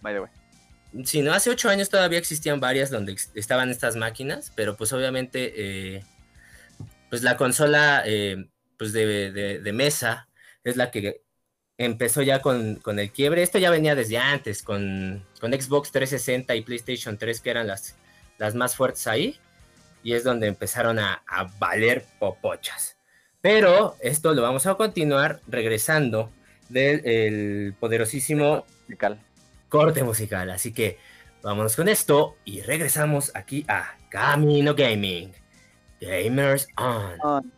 By 0.02 0.14
the 0.14 0.20
way. 0.20 0.30
sí, 1.04 1.22
no, 1.22 1.32
hace 1.32 1.50
ocho 1.50 1.70
años 1.70 1.88
todavía 1.88 2.18
existían 2.18 2.60
varias 2.60 2.90
donde 2.90 3.16
estaban 3.34 3.70
estas 3.70 3.96
máquinas, 3.96 4.52
pero 4.54 4.76
pues 4.76 4.92
obviamente, 4.92 5.54
eh, 5.56 6.04
pues 7.08 7.22
la 7.22 7.36
consola 7.38 8.02
eh, 8.04 8.46
pues 8.76 8.92
de, 8.92 9.32
de, 9.32 9.72
mesa 9.72 10.28
es 10.64 10.76
la 10.76 10.90
que 10.90 11.22
empezó 11.78 12.20
ya 12.22 12.42
con, 12.42 12.76
con, 12.76 12.98
el 12.98 13.10
quiebre. 13.10 13.42
Esto 13.42 13.58
ya 13.58 13.70
venía 13.70 13.94
desde 13.94 14.18
antes, 14.18 14.62
con, 14.62 15.24
con, 15.40 15.52
Xbox 15.52 15.92
360 15.92 16.54
y 16.54 16.62
PlayStation 16.62 17.16
3, 17.16 17.40
que 17.40 17.50
eran 17.50 17.66
las, 17.66 17.96
las 18.36 18.54
más 18.54 18.76
fuertes 18.76 19.06
ahí, 19.06 19.38
y 20.02 20.14
es 20.14 20.24
donde 20.24 20.46
empezaron 20.46 20.98
a, 20.98 21.22
a 21.26 21.44
valer 21.58 22.04
popochas. 22.18 22.96
Pero 23.40 23.96
esto 24.00 24.34
lo 24.34 24.42
vamos 24.42 24.66
a 24.66 24.74
continuar 24.74 25.40
regresando 25.46 26.32
del 26.68 27.74
poderosísimo 27.78 28.66
musical. 28.86 29.18
corte 29.68 30.02
musical. 30.02 30.50
Así 30.50 30.72
que 30.72 30.98
vámonos 31.42 31.76
con 31.76 31.88
esto 31.88 32.36
y 32.44 32.60
regresamos 32.62 33.30
aquí 33.34 33.64
a 33.68 33.96
Camino 34.10 34.74
Gaming. 34.74 35.32
Gamers 36.00 36.68
on. 36.76 37.57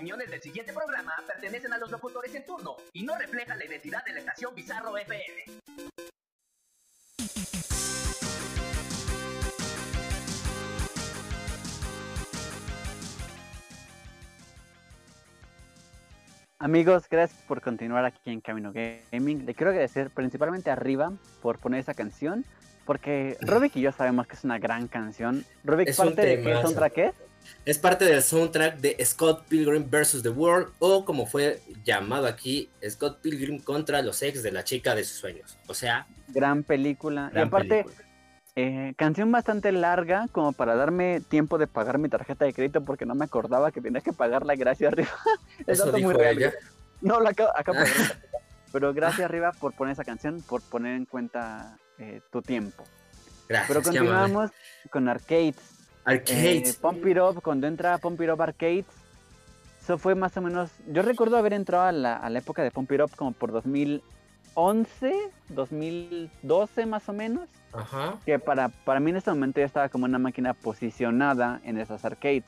opiniones 0.00 0.30
del 0.30 0.40
siguiente 0.40 0.72
programa 0.72 1.12
pertenecen 1.26 1.74
a 1.74 1.76
los 1.76 1.90
locutores 1.90 2.34
en 2.34 2.46
turno 2.46 2.74
y 2.94 3.02
no 3.02 3.18
reflejan 3.18 3.58
la 3.58 3.66
identidad 3.66 4.02
de 4.02 4.14
la 4.14 4.20
estación 4.20 4.54
Bizarro 4.54 4.96
FM. 4.96 5.44
Amigos, 16.58 17.06
gracias 17.10 17.42
por 17.42 17.60
continuar 17.60 18.06
aquí 18.06 18.30
en 18.30 18.40
Camino 18.40 18.72
Gaming. 18.72 19.44
Le 19.44 19.54
quiero 19.54 19.70
agradecer 19.70 20.08
principalmente 20.08 20.70
arriba 20.70 21.12
por 21.42 21.58
poner 21.58 21.80
esa 21.80 21.92
canción, 21.92 22.46
porque 22.86 23.36
Rubik 23.42 23.76
y 23.76 23.82
yo 23.82 23.92
sabemos 23.92 24.26
que 24.26 24.36
es 24.36 24.44
una 24.44 24.58
gran 24.58 24.88
canción. 24.88 25.44
Rubik, 25.62 25.94
parte 25.94 26.22
de 26.22 26.42
qué 26.42 26.62
soundtrack 26.62 26.98
es? 26.98 27.29
Es 27.64 27.78
parte 27.78 28.04
del 28.04 28.22
soundtrack 28.22 28.78
de 28.78 28.96
Scott 29.04 29.44
Pilgrim 29.48 29.88
vs. 29.90 30.22
The 30.22 30.30
World, 30.30 30.72
o 30.78 31.04
como 31.04 31.26
fue 31.26 31.60
llamado 31.84 32.26
aquí, 32.26 32.70
Scott 32.88 33.20
Pilgrim 33.20 33.60
contra 33.60 34.02
los 34.02 34.22
ex 34.22 34.42
de 34.42 34.50
la 34.50 34.64
chica 34.64 34.94
de 34.94 35.04
sus 35.04 35.18
sueños. 35.18 35.58
O 35.66 35.74
sea, 35.74 36.06
gran 36.28 36.62
película. 36.62 37.30
y 37.34 37.38
aparte, 37.38 37.84
eh, 38.56 38.94
canción 38.96 39.30
bastante 39.30 39.72
larga, 39.72 40.26
como 40.32 40.52
para 40.52 40.74
darme 40.74 41.20
tiempo 41.20 41.58
de 41.58 41.66
pagar 41.66 41.98
mi 41.98 42.08
tarjeta 42.08 42.44
de 42.44 42.52
crédito, 42.52 42.84
porque 42.84 43.06
no 43.06 43.14
me 43.14 43.24
acordaba 43.24 43.70
que 43.70 43.80
tenía 43.80 44.00
que 44.00 44.12
pagarla 44.12 44.54
gracias 44.56 44.92
arriba. 44.92 45.10
es 45.66 45.84
muy 45.84 46.14
real. 46.14 46.54
No, 47.00 47.20
la 47.20 47.30
acabo, 47.30 47.50
acabo 47.56 47.78
Pero 48.72 48.94
gracias 48.94 49.24
arriba 49.24 49.52
por 49.52 49.74
poner 49.74 49.92
esa 49.92 50.04
canción, 50.04 50.42
por 50.42 50.62
poner 50.62 50.94
en 50.94 51.04
cuenta 51.04 51.76
eh, 51.98 52.20
tu 52.30 52.40
tiempo. 52.40 52.84
Gracias. 53.48 53.68
Pero 53.68 53.82
continuamos 53.82 54.50
con 54.90 55.08
Arcades. 55.08 55.79
Arcades. 56.10 56.74
Eh, 56.74 56.78
Pump 56.80 57.06
It 57.06 57.18
Up, 57.18 57.42
cuando 57.42 57.66
entra 57.66 57.98
Pump 57.98 58.20
It 58.20 58.30
Up 58.30 58.42
Arcades, 58.42 58.86
eso 59.80 59.98
fue 59.98 60.14
más 60.14 60.36
o 60.36 60.40
menos. 60.40 60.70
Yo 60.88 61.02
recuerdo 61.02 61.36
haber 61.36 61.52
entrado 61.52 61.84
a 61.84 61.92
la, 61.92 62.16
a 62.16 62.30
la 62.30 62.38
época 62.38 62.62
de 62.62 62.70
Pump 62.70 62.90
It 62.92 63.00
Up 63.00 63.10
como 63.16 63.32
por 63.32 63.52
2011, 63.52 65.12
2012 65.48 66.86
más 66.86 67.08
o 67.08 67.12
menos. 67.12 67.48
Ajá. 67.72 68.18
Que 68.26 68.38
para, 68.38 68.68
para 68.68 69.00
mí 69.00 69.10
en 69.10 69.16
este 69.16 69.30
momento 69.30 69.60
ya 69.60 69.66
estaba 69.66 69.88
como 69.88 70.04
una 70.04 70.18
máquina 70.18 70.54
posicionada 70.54 71.60
en 71.64 71.78
esas 71.78 72.04
arcades. 72.04 72.44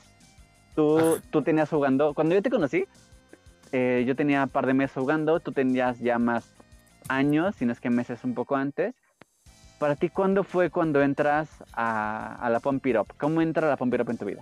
Tú, 0.75 1.19
tú 1.31 1.41
tenías 1.41 1.69
jugando. 1.69 2.13
Cuando 2.13 2.35
yo 2.35 2.41
te 2.41 2.49
conocí, 2.49 2.85
eh, 3.71 4.03
yo 4.05 4.15
tenía 4.15 4.43
un 4.43 4.49
par 4.49 4.65
de 4.65 4.73
meses 4.73 4.95
jugando. 4.95 5.39
Tú 5.39 5.51
tenías 5.51 5.99
ya 5.99 6.19
más 6.19 6.53
años, 7.07 7.55
si 7.55 7.65
no 7.65 7.71
es 7.71 7.79
que 7.79 7.89
meses 7.89 8.23
un 8.23 8.33
poco 8.33 8.55
antes. 8.55 8.95
Para 9.83 9.97
ti, 9.97 10.07
¿cuándo 10.07 10.45
fue 10.45 10.69
cuando 10.69 11.01
entras 11.01 11.49
a, 11.73 12.35
a 12.35 12.49
la 12.49 12.61
Pump 12.61 12.85
It 12.85 12.95
Up? 12.95 13.07
¿Cómo 13.17 13.41
entra 13.41 13.67
la 13.67 13.75
Pump 13.75 13.93
It 13.93 13.99
Up 13.99 14.11
en 14.11 14.17
tu 14.17 14.23
vida? 14.23 14.41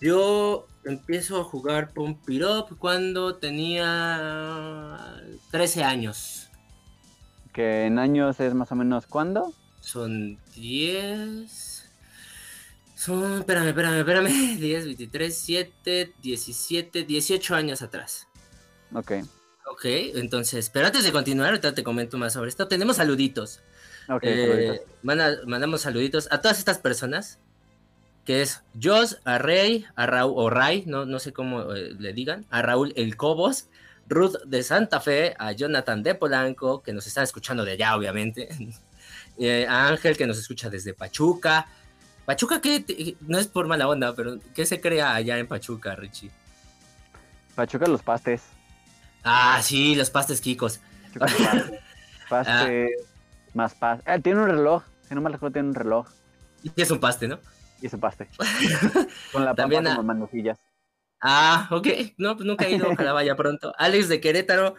Yo 0.00 0.66
empiezo 0.84 1.38
a 1.38 1.44
jugar 1.44 1.92
Pump 1.92 2.26
It 2.30 2.42
Up 2.42 2.78
cuando 2.78 3.34
tenía 3.34 5.20
13 5.50 5.84
años. 5.84 6.48
¿Que 7.52 7.84
en 7.84 7.98
años 7.98 8.40
es 8.40 8.54
más 8.54 8.72
o 8.72 8.74
menos 8.74 9.06
cuándo? 9.06 9.52
Son 9.80 10.38
10. 10.54 11.90
Son, 12.94 13.40
espérame, 13.40 13.68
espérame, 13.68 13.98
espérame. 13.98 14.56
10, 14.58 14.84
23, 14.86 15.36
7, 15.36 16.14
17, 16.22 17.02
18 17.02 17.54
años 17.54 17.82
atrás. 17.82 18.26
Ok. 18.94 19.12
Ok, 19.70 19.84
entonces, 19.84 20.70
pero 20.70 20.86
antes 20.86 21.04
de 21.04 21.12
continuar, 21.12 21.50
ahorita 21.50 21.74
te 21.74 21.84
comento 21.84 22.16
más 22.16 22.32
sobre 22.32 22.48
esto. 22.48 22.68
Tenemos 22.68 22.96
saluditos. 22.96 23.60
Ok, 24.08 24.22
Eh, 24.24 24.82
manda- 25.02 25.38
mandamos 25.46 25.82
saluditos 25.82 26.28
a 26.30 26.40
todas 26.40 26.58
estas 26.58 26.78
personas. 26.78 27.38
Que 28.24 28.40
es 28.42 28.62
Joss, 28.80 29.18
a 29.24 29.38
Rey, 29.38 29.84
a 29.96 30.06
Raúl, 30.06 30.34
o 30.36 30.48
Ray, 30.48 30.84
no, 30.86 31.04
no 31.06 31.18
sé 31.18 31.32
cómo 31.32 31.74
eh, 31.74 31.92
le 31.98 32.12
digan, 32.12 32.46
a 32.50 32.62
Raúl 32.62 32.92
El 32.94 33.16
Cobos, 33.16 33.66
Ruth 34.08 34.36
de 34.44 34.62
Santa 34.62 35.00
Fe, 35.00 35.34
a 35.40 35.50
Jonathan 35.50 36.04
de 36.04 36.14
Polanco, 36.14 36.82
que 36.84 36.92
nos 36.92 37.04
están 37.08 37.24
escuchando 37.24 37.64
de 37.64 37.72
allá, 37.72 37.96
obviamente. 37.96 38.48
eh, 39.38 39.66
a 39.68 39.88
Ángel, 39.88 40.16
que 40.16 40.28
nos 40.28 40.38
escucha 40.38 40.70
desde 40.70 40.94
Pachuca. 40.94 41.66
Pachuca, 42.24 42.60
que 42.60 43.16
no 43.22 43.38
es 43.40 43.48
por 43.48 43.66
mala 43.66 43.88
onda, 43.88 44.14
pero 44.14 44.38
¿qué 44.54 44.66
se 44.66 44.80
crea 44.80 45.14
allá 45.16 45.38
en 45.38 45.48
Pachuca, 45.48 45.96
Richie? 45.96 46.30
Pachuca 47.56 47.86
los 47.88 48.02
pastes. 48.02 48.42
Ah, 49.24 49.60
sí, 49.64 49.96
los 49.96 50.10
pastes 50.10 50.40
Kikos. 50.40 50.78
Pachuca 51.18 51.50
pastes. 51.50 51.80
Pastes 52.28 52.90
más 53.54 53.74
pastes. 53.74 54.06
Ah, 54.08 54.18
tiene 54.18 54.40
un 54.40 54.48
reloj. 54.48 54.82
Si 55.08 55.14
no 55.14 55.20
me 55.20 55.30
recuerdo, 55.30 55.52
tiene 55.54 55.68
un 55.68 55.74
reloj. 55.74 56.06
Y 56.62 56.80
es 56.80 56.90
un 56.90 57.00
paste, 57.00 57.28
¿no? 57.28 57.38
Y 57.80 57.88
su 57.88 57.98
paste. 57.98 58.28
Con 59.32 59.44
la 59.44 59.50
papa 59.50 59.54
También 59.56 59.86
a- 59.86 59.96
como 59.96 60.06
manojillas. 60.08 60.58
Ah, 61.20 61.68
ok. 61.70 61.86
No, 62.18 62.34
pues 62.36 62.46
nunca 62.46 62.64
he 62.66 62.72
ido, 62.76 62.88
ojalá 62.90 63.12
vaya 63.12 63.36
pronto. 63.36 63.72
Alex 63.78 64.08
de 64.08 64.20
Querétaro, 64.20 64.74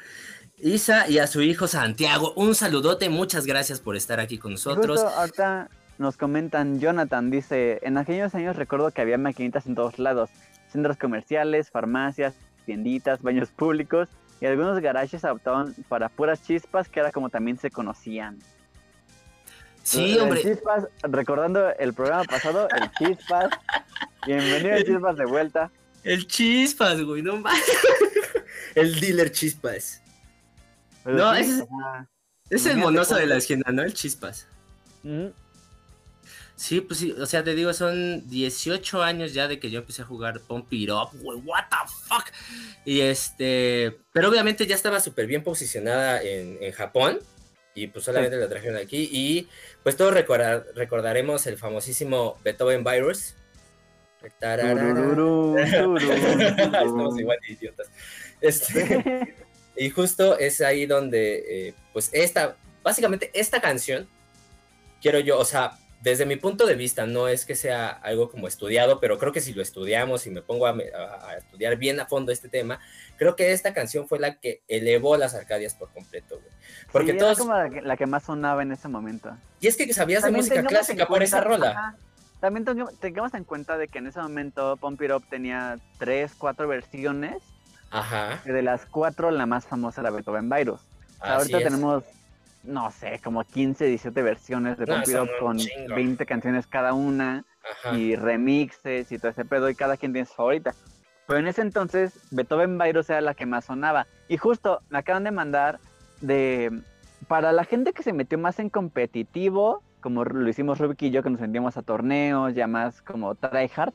Isa 0.57 1.07
y 1.09 1.19
a 1.19 1.27
su 1.27 1.41
hijo 1.41 1.67
Santiago. 1.67 2.33
Un 2.35 2.55
saludote, 2.55 3.09
muchas 3.09 3.45
gracias 3.45 3.79
por 3.79 3.95
estar 3.95 4.19
aquí 4.19 4.37
con 4.37 4.51
nosotros. 4.53 5.01
Justo 5.01 5.17
ahorita 5.17 5.69
nos 5.97 6.17
comentan, 6.17 6.79
Jonathan 6.79 7.29
dice, 7.31 7.79
en 7.83 7.97
aquellos 7.97 8.35
años 8.35 8.55
recuerdo 8.57 8.91
que 8.91 9.01
había 9.01 9.17
maquinitas 9.17 9.67
en 9.67 9.75
todos 9.75 9.99
lados, 9.99 10.29
centros 10.69 10.97
comerciales, 10.97 11.69
farmacias, 11.69 12.33
tienditas, 12.65 13.21
baños 13.21 13.49
públicos 13.49 14.09
y 14.41 14.45
algunos 14.45 14.79
garajes 14.81 15.23
adoptaban 15.23 15.73
para 15.87 16.09
puras 16.09 16.41
chispas 16.43 16.89
que 16.89 16.99
era 16.99 17.11
como 17.11 17.29
también 17.29 17.57
se 17.57 17.69
conocían. 17.71 18.39
Sí, 19.83 20.13
El 20.13 20.21
hombre. 20.21 20.41
Chispas, 20.41 20.87
recordando 21.03 21.69
el 21.77 21.93
programa 21.93 22.23
pasado, 22.23 22.67
el 22.69 22.89
Chispas. 22.91 23.49
Bienvenido 24.25 24.75
el 24.75 24.85
Chispas 24.85 25.17
de 25.17 25.25
vuelta. 25.25 25.71
El 26.03 26.27
chispas, 26.27 27.01
güey, 27.01 27.21
no 27.21 27.37
mames. 27.37 27.63
El 28.75 28.99
dealer 28.99 29.31
chispas. 29.31 30.01
Pero 31.03 31.15
No, 31.17 31.33
es- 31.33 31.63
Es 32.49 32.65
el 32.65 32.77
monoso 32.77 33.15
de 33.15 33.25
la 33.25 33.37
esquina, 33.37 33.63
¿no? 33.71 33.83
El 33.83 33.93
chispas. 33.93 34.47
mm, 35.03 35.27
Sí, 36.55 36.81
pues 36.81 36.99
sí, 36.99 37.11
o 37.13 37.25
sea, 37.25 37.43
te 37.43 37.55
digo, 37.55 37.73
son 37.73 38.27
18 38.29 39.01
años 39.01 39.33
ya 39.33 39.47
de 39.47 39.59
que 39.59 39.69
yo 39.71 39.79
empecé 39.79 40.01
a 40.01 40.05
jugar 40.05 40.39
Pump 40.41 40.71
It 40.73 40.89
Up, 40.89 41.09
güey, 41.13 41.39
what 41.39 41.63
the 41.69 41.77
fuck. 42.07 42.25
Y 42.85 42.99
este, 43.01 43.97
pero 44.11 44.29
obviamente 44.29 44.65
ya 44.67 44.75
estaba 44.75 44.99
súper 44.99 45.25
bien 45.27 45.43
posicionada 45.43 46.21
en, 46.21 46.57
en 46.61 46.71
Japón 46.73 47.19
y 47.75 47.87
pues 47.87 48.05
solamente 48.05 48.37
la 48.37 48.47
trajeron 48.49 48.77
aquí 48.77 49.09
y 49.11 49.47
pues 49.83 49.95
todos 49.97 50.13
recordar- 50.13 50.65
recordaremos 50.75 51.45
el 51.47 51.57
famosísimo 51.57 52.37
Beethoven 52.43 52.83
Virus. 52.83 53.35
Estamos 55.57 57.19
igual 57.19 57.37
de 57.47 57.53
idiotas. 57.53 57.87
Este, 58.41 59.35
y 59.75 59.89
justo 59.89 60.37
es 60.37 60.61
ahí 60.61 60.85
donde, 60.85 61.67
eh, 61.69 61.73
pues 61.93 62.09
esta, 62.13 62.55
básicamente 62.83 63.31
esta 63.33 63.59
canción, 63.59 64.07
quiero 65.01 65.19
yo, 65.19 65.39
o 65.39 65.45
sea, 65.45 65.77
desde 66.01 66.25
mi 66.25 66.35
punto 66.35 66.65
de 66.65 66.75
vista, 66.75 67.05
no 67.05 67.27
es 67.29 67.45
que 67.45 67.55
sea 67.55 67.87
algo 67.89 68.29
como 68.29 68.47
estudiado, 68.47 68.99
pero 68.99 69.17
creo 69.17 69.31
que 69.31 69.39
si 69.41 69.53
lo 69.53 69.61
estudiamos 69.61 70.27
y 70.27 70.31
me 70.31 70.41
pongo 70.41 70.67
a, 70.67 70.71
a- 70.71 71.29
a 71.29 71.37
estudiar 71.37 71.77
bien 71.77 71.99
a 71.99 72.05
fondo 72.05 72.31
este 72.31 72.49
tema, 72.49 72.79
creo 73.23 73.35
que 73.35 73.51
esta 73.53 73.73
canción 73.73 74.07
fue 74.07 74.19
la 74.19 74.35
que 74.39 74.61
elevó 74.67 75.15
las 75.17 75.33
Arcadias 75.33 75.73
por 75.75 75.89
completo, 75.91 76.35
güey. 76.39 76.51
Porque 76.91 77.13
Sí, 77.13 77.17
todos, 77.17 77.37
era 77.37 77.39
como 77.39 77.53
la 77.57 77.69
que, 77.69 77.81
la 77.81 77.97
que 77.97 78.05
más 78.05 78.23
sonaba 78.23 78.61
en 78.61 78.71
ese 78.71 78.87
momento. 78.87 79.35
y 79.61 79.67
es 79.67 79.77
que 79.77 79.91
sabías 79.93 80.21
de 80.23 80.27
También 80.27 80.39
música 80.41 80.55
tengamos 80.55 80.71
en 80.71 80.77
clásica 80.77 81.07
por 81.07 81.23
esa 81.23 81.41
rola. 81.41 81.69
ajá, 81.71 81.95
También 82.41 82.65
tengamos- 82.99 83.33
en 83.33 83.43
cuenta 83.45 83.77
de 83.77 83.87
que 83.87 83.99
en 83.99 84.07
ese 84.07 84.19
momento 84.21 84.75
Pump 84.77 85.01
It 85.01 85.11
Up 85.11 85.23
tenía 85.29 85.77
tres, 85.97 86.33
cuatro 86.37 86.67
versiones, 86.67 87.41
Ajá. 87.89 88.41
de 88.43 88.61
las 88.61 88.85
cuatro 88.85 89.31
la 89.31 89.45
más 89.45 89.65
famosa 89.65 90.01
era 90.01 90.09
Beethoven 90.11 90.49
Virus. 90.49 90.81
así 91.21 91.31
Ahorita 91.31 91.57
es. 91.59 91.63
tenemos, 91.63 92.03
no 92.63 92.91
sé, 92.91 93.21
como 93.23 93.43
15, 93.45 93.85
17 93.85 94.21
versiones 94.21 94.77
de 94.77 94.85
No, 94.85 94.95
Pump 94.95 95.07
It 95.07 95.13
son 95.13 95.21
Up 95.21 95.29
un 95.35 95.39
con 95.39 95.57
chingo. 95.57 95.95
20 95.95 96.25
canciones 96.25 96.67
cada 96.67 96.93
una 96.93 97.45
Ajá. 97.85 97.97
y 97.97 98.15
remixes 98.17 99.09
y 99.13 99.17
todo 99.19 99.31
ese 99.31 99.45
pedo 99.45 99.69
y 99.69 99.75
cada 99.75 99.95
quien 99.95 100.11
tiene 100.11 100.27
su 100.27 100.33
favorita. 100.33 100.73
Pero 101.27 101.39
en 101.39 101.47
ese 101.47 101.61
entonces 101.61 102.19
Beethoven 102.31 102.77
Virus 102.77 103.09
era 103.09 103.21
la 103.21 103.33
que 103.33 103.45
más 103.45 103.65
sonaba. 103.65 104.07
Y 104.27 104.37
justo 104.37 104.81
me 104.89 104.99
acaban 104.99 105.23
de 105.23 105.31
mandar 105.31 105.79
de... 106.21 106.81
Para 107.27 107.53
la 107.53 107.63
gente 107.63 107.93
que 107.93 108.03
se 108.03 108.11
metió 108.11 108.37
más 108.37 108.59
en 108.59 108.69
competitivo, 108.69 109.81
como 110.01 110.25
lo 110.25 110.49
hicimos 110.49 110.79
Rubik 110.79 111.01
y 111.03 111.11
yo, 111.11 111.23
que 111.23 111.29
nos 111.29 111.39
vendíamos 111.39 111.77
a 111.77 111.81
torneos, 111.81 112.53
ya 112.53 112.67
más 112.67 113.01
como 113.01 113.35
tryhard, 113.35 113.93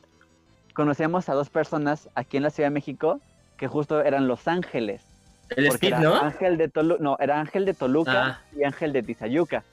conocíamos 0.73 1.29
a 1.29 1.33
dos 1.35 1.49
personas 1.49 2.09
aquí 2.15 2.37
en 2.37 2.43
la 2.43 2.49
Ciudad 2.49 2.69
de 2.69 2.73
México 2.73 3.21
que 3.57 3.67
justo 3.67 4.01
eran 4.01 4.27
Los 4.27 4.47
Ángeles. 4.47 5.03
El 5.49 5.67
Speed, 5.67 5.97
¿no? 5.97 6.15
Ángel 6.15 6.57
de 6.57 6.69
Toluca, 6.69 7.03
no, 7.03 7.17
era 7.19 7.39
Ángel 7.39 7.65
de 7.65 7.73
Toluca 7.73 8.25
ah. 8.25 8.41
y 8.57 8.63
Ángel 8.63 8.93
de 8.93 9.03
Tizayuca. 9.03 9.63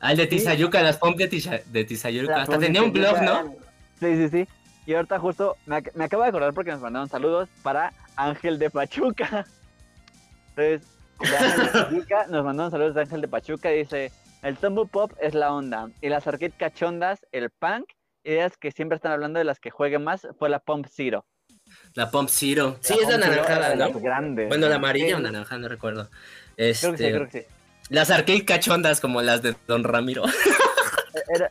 Ah, 0.00 0.12
el 0.12 0.18
de 0.18 0.26
Tizayuca, 0.26 0.82
las 0.82 0.96
pompas 0.98 1.30
de, 1.30 1.84
Tizayuca. 1.84 2.42
Hasta 2.42 2.58
tenía 2.58 2.82
un 2.82 2.92
blog, 2.92 3.20
¿no? 3.22 3.54
Sí, 4.00 4.16
sí, 4.16 4.28
sí. 4.28 4.48
Y 4.88 4.94
ahorita 4.94 5.18
justo 5.18 5.58
me, 5.66 5.82
me, 5.94 6.04
acabo 6.04 6.22
de 6.22 6.30
acordar 6.30 6.54
porque 6.54 6.70
nos 6.70 6.80
mandaron 6.80 7.10
saludos 7.10 7.50
para 7.62 7.92
Ángel 8.16 8.58
de 8.58 8.70
Pachuca. 8.70 9.44
Entonces, 10.56 10.88
de 11.20 11.36
Ángel 11.36 11.60
de 11.60 11.72
Pachuca, 11.72 12.26
nos 12.30 12.42
mandaron 12.42 12.70
saludos 12.70 12.94
de 12.94 13.02
Ángel 13.02 13.20
de 13.20 13.28
Pachuca 13.28 13.68
dice, 13.68 14.10
el 14.40 14.56
Tumble 14.56 14.86
Pop 14.86 15.12
es 15.20 15.34
la 15.34 15.52
onda 15.52 15.90
y 16.00 16.08
las 16.08 16.26
arcade 16.26 16.54
cachondas, 16.56 17.26
el 17.32 17.50
punk, 17.50 17.84
ideas 18.24 18.56
que 18.56 18.70
siempre 18.70 18.96
están 18.96 19.12
hablando 19.12 19.38
de 19.38 19.44
las 19.44 19.60
que 19.60 19.68
jueguen 19.68 20.04
más, 20.04 20.26
fue 20.38 20.48
la 20.48 20.58
Pump 20.58 20.86
Zero. 20.90 21.26
La 21.92 22.10
Pump 22.10 22.30
Zero. 22.30 22.78
Sí, 22.80 22.94
es 22.98 23.10
la 23.10 23.18
naranjada, 23.18 23.74
¿no? 23.74 23.90
Bueno, 23.92 24.70
la 24.70 24.76
amarilla 24.76 25.18
o 25.18 25.20
naranja, 25.20 25.58
no 25.58 25.68
recuerdo. 25.68 26.08
Este, 26.56 26.86
creo 26.86 26.92
que 26.92 27.04
sí, 27.04 27.10
creo 27.10 27.28
que 27.28 27.40
sí. 27.42 27.46
Las 27.90 28.10
arcade 28.10 28.46
cachondas 28.46 29.02
como 29.02 29.20
las 29.20 29.42
de 29.42 29.54
Don 29.66 29.84
Ramiro. 29.84 30.22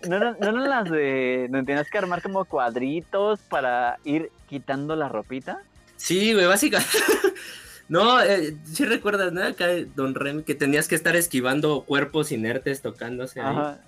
no, 0.07 0.15
eran, 0.15 0.69
las 0.69 0.89
de 0.89 1.47
donde 1.49 1.65
tenías 1.65 1.89
que 1.89 1.97
armar 1.97 2.21
como 2.21 2.45
cuadritos 2.45 3.39
para 3.41 3.97
ir 4.03 4.31
quitando 4.47 4.95
la 4.95 5.09
ropita. 5.09 5.61
Sí, 5.95 6.33
güey, 6.33 6.45
básicamente. 6.45 6.97
no, 7.89 8.21
eh, 8.21 8.55
sí 8.65 8.85
recuerdas, 8.85 9.33
¿no? 9.33 9.43
Acá 9.43 9.67
Don 9.95 10.15
Rem, 10.15 10.43
que 10.43 10.55
tenías 10.55 10.87
que 10.87 10.95
estar 10.95 11.15
esquivando 11.15 11.83
cuerpos 11.83 12.31
inertes 12.31 12.81
tocándose 12.81 13.41
Ajá, 13.41 13.79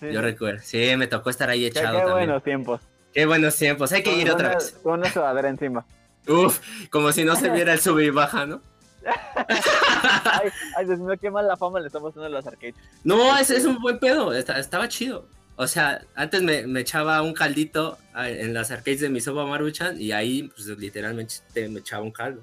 Yo 0.00 0.20
recuerdo. 0.20 0.60
Sí, 0.62 0.96
me 0.96 1.06
tocó 1.06 1.30
estar 1.30 1.48
ahí 1.50 1.66
echado. 1.66 1.98
Qué, 1.98 2.04
qué 2.04 2.12
buenos 2.12 2.42
tiempos. 2.42 2.80
Qué 3.12 3.26
buenos 3.26 3.56
tiempos. 3.56 3.92
Hay 3.92 4.02
que 4.02 4.16
ir 4.16 4.30
otra 4.30 4.56
vez. 4.56 4.78
Con 4.82 5.00
una 5.00 5.10
sudadera 5.10 5.48
encima. 5.48 5.86
Uf, 6.26 6.60
como 6.90 7.12
si 7.12 7.24
no 7.24 7.36
se 7.36 7.50
viera 7.50 7.72
el 7.72 7.80
sube 7.80 8.04
y 8.04 8.10
baja, 8.10 8.46
¿no? 8.46 8.60
ay, 10.24 10.50
ay, 10.76 10.86
Dios 10.86 10.98
mío, 10.98 11.14
qué 11.20 11.30
mala 11.30 11.56
fama 11.56 11.80
le 11.80 11.86
estamos 11.86 12.14
dando 12.14 12.26
a 12.26 12.30
los 12.30 12.46
arcades. 12.46 12.74
No, 13.02 13.36
ese 13.36 13.56
es 13.56 13.64
un 13.64 13.78
buen 13.80 13.98
pedo. 13.98 14.32
estaba 14.32 14.88
chido. 14.88 15.26
O 15.56 15.66
sea, 15.68 16.02
antes 16.16 16.42
me, 16.42 16.66
me, 16.66 16.80
echaba 16.80 17.22
un 17.22 17.32
caldito 17.32 17.96
en 18.16 18.52
las 18.54 18.72
arcades 18.72 19.00
de 19.00 19.08
mi 19.08 19.20
sopa 19.20 19.46
maruchan 19.46 20.00
y 20.00 20.10
ahí, 20.10 20.50
pues 20.54 20.66
literalmente 20.78 21.34
me 21.68 21.78
echaba 21.78 22.02
un 22.02 22.10
caldo. 22.10 22.42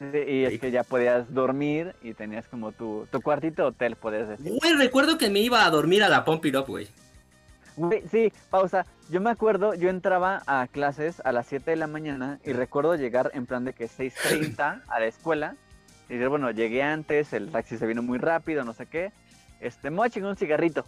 y 0.00 0.44
es 0.44 0.60
que 0.60 0.70
ya 0.70 0.84
podías 0.84 1.32
dormir 1.32 1.94
y 2.02 2.12
tenías 2.12 2.46
como 2.46 2.72
tu, 2.72 3.08
tu 3.10 3.22
cuartito 3.22 3.66
hotel, 3.66 3.96
podías 3.96 4.28
decir. 4.28 4.52
Güey, 4.60 4.74
recuerdo 4.74 5.16
que 5.16 5.30
me 5.30 5.40
iba 5.40 5.64
a 5.64 5.70
dormir 5.70 6.02
a 6.02 6.10
la 6.10 6.24
It 6.42 6.56
Up, 6.56 6.66
güey. 6.66 6.88
Sí, 8.10 8.32
pausa. 8.50 8.86
Yo 9.10 9.20
me 9.20 9.30
acuerdo, 9.30 9.74
yo 9.74 9.90
entraba 9.90 10.42
a 10.46 10.66
clases 10.68 11.20
a 11.24 11.32
las 11.32 11.46
7 11.46 11.72
de 11.72 11.76
la 11.76 11.86
mañana 11.86 12.38
y 12.44 12.52
recuerdo 12.52 12.94
llegar 12.94 13.30
en 13.34 13.46
plan 13.46 13.64
de 13.64 13.72
que 13.72 13.86
6.30 13.86 14.82
a 14.86 15.00
la 15.00 15.06
escuela. 15.06 15.56
Y 16.08 16.14
decir, 16.14 16.28
bueno, 16.28 16.50
llegué 16.50 16.82
antes, 16.82 17.32
el 17.32 17.50
taxi 17.50 17.78
se 17.78 17.86
vino 17.86 18.02
muy 18.02 18.18
rápido, 18.18 18.64
no 18.64 18.72
sé 18.72 18.86
qué. 18.86 19.12
Este, 19.60 19.90
me 19.90 19.96
voy 19.96 20.06
a 20.08 20.10
chingar 20.10 20.30
un 20.30 20.36
cigarrito. 20.36 20.84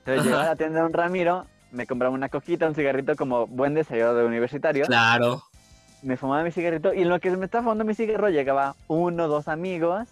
Entonces 0.00 0.24
llegaba 0.24 0.44
a 0.44 0.46
la 0.46 0.56
tienda 0.56 0.80
de 0.80 0.86
un 0.86 0.92
Ramiro, 0.92 1.46
me 1.70 1.86
compraba 1.86 2.14
una 2.14 2.28
coquita, 2.28 2.66
un 2.66 2.74
cigarrito 2.74 3.16
como 3.16 3.46
buen 3.46 3.74
desayuno 3.74 4.14
de 4.14 4.24
universitario. 4.24 4.86
Claro. 4.86 5.42
Me 6.02 6.16
fumaba 6.16 6.42
mi 6.44 6.52
cigarrito 6.52 6.94
y 6.94 7.02
en 7.02 7.08
lo 7.08 7.18
que 7.18 7.30
me 7.36 7.44
estaba 7.44 7.64
fumando 7.64 7.84
mi 7.84 7.94
cigarro 7.94 8.28
llegaba 8.30 8.76
uno, 8.86 9.26
dos 9.26 9.48
amigos 9.48 10.08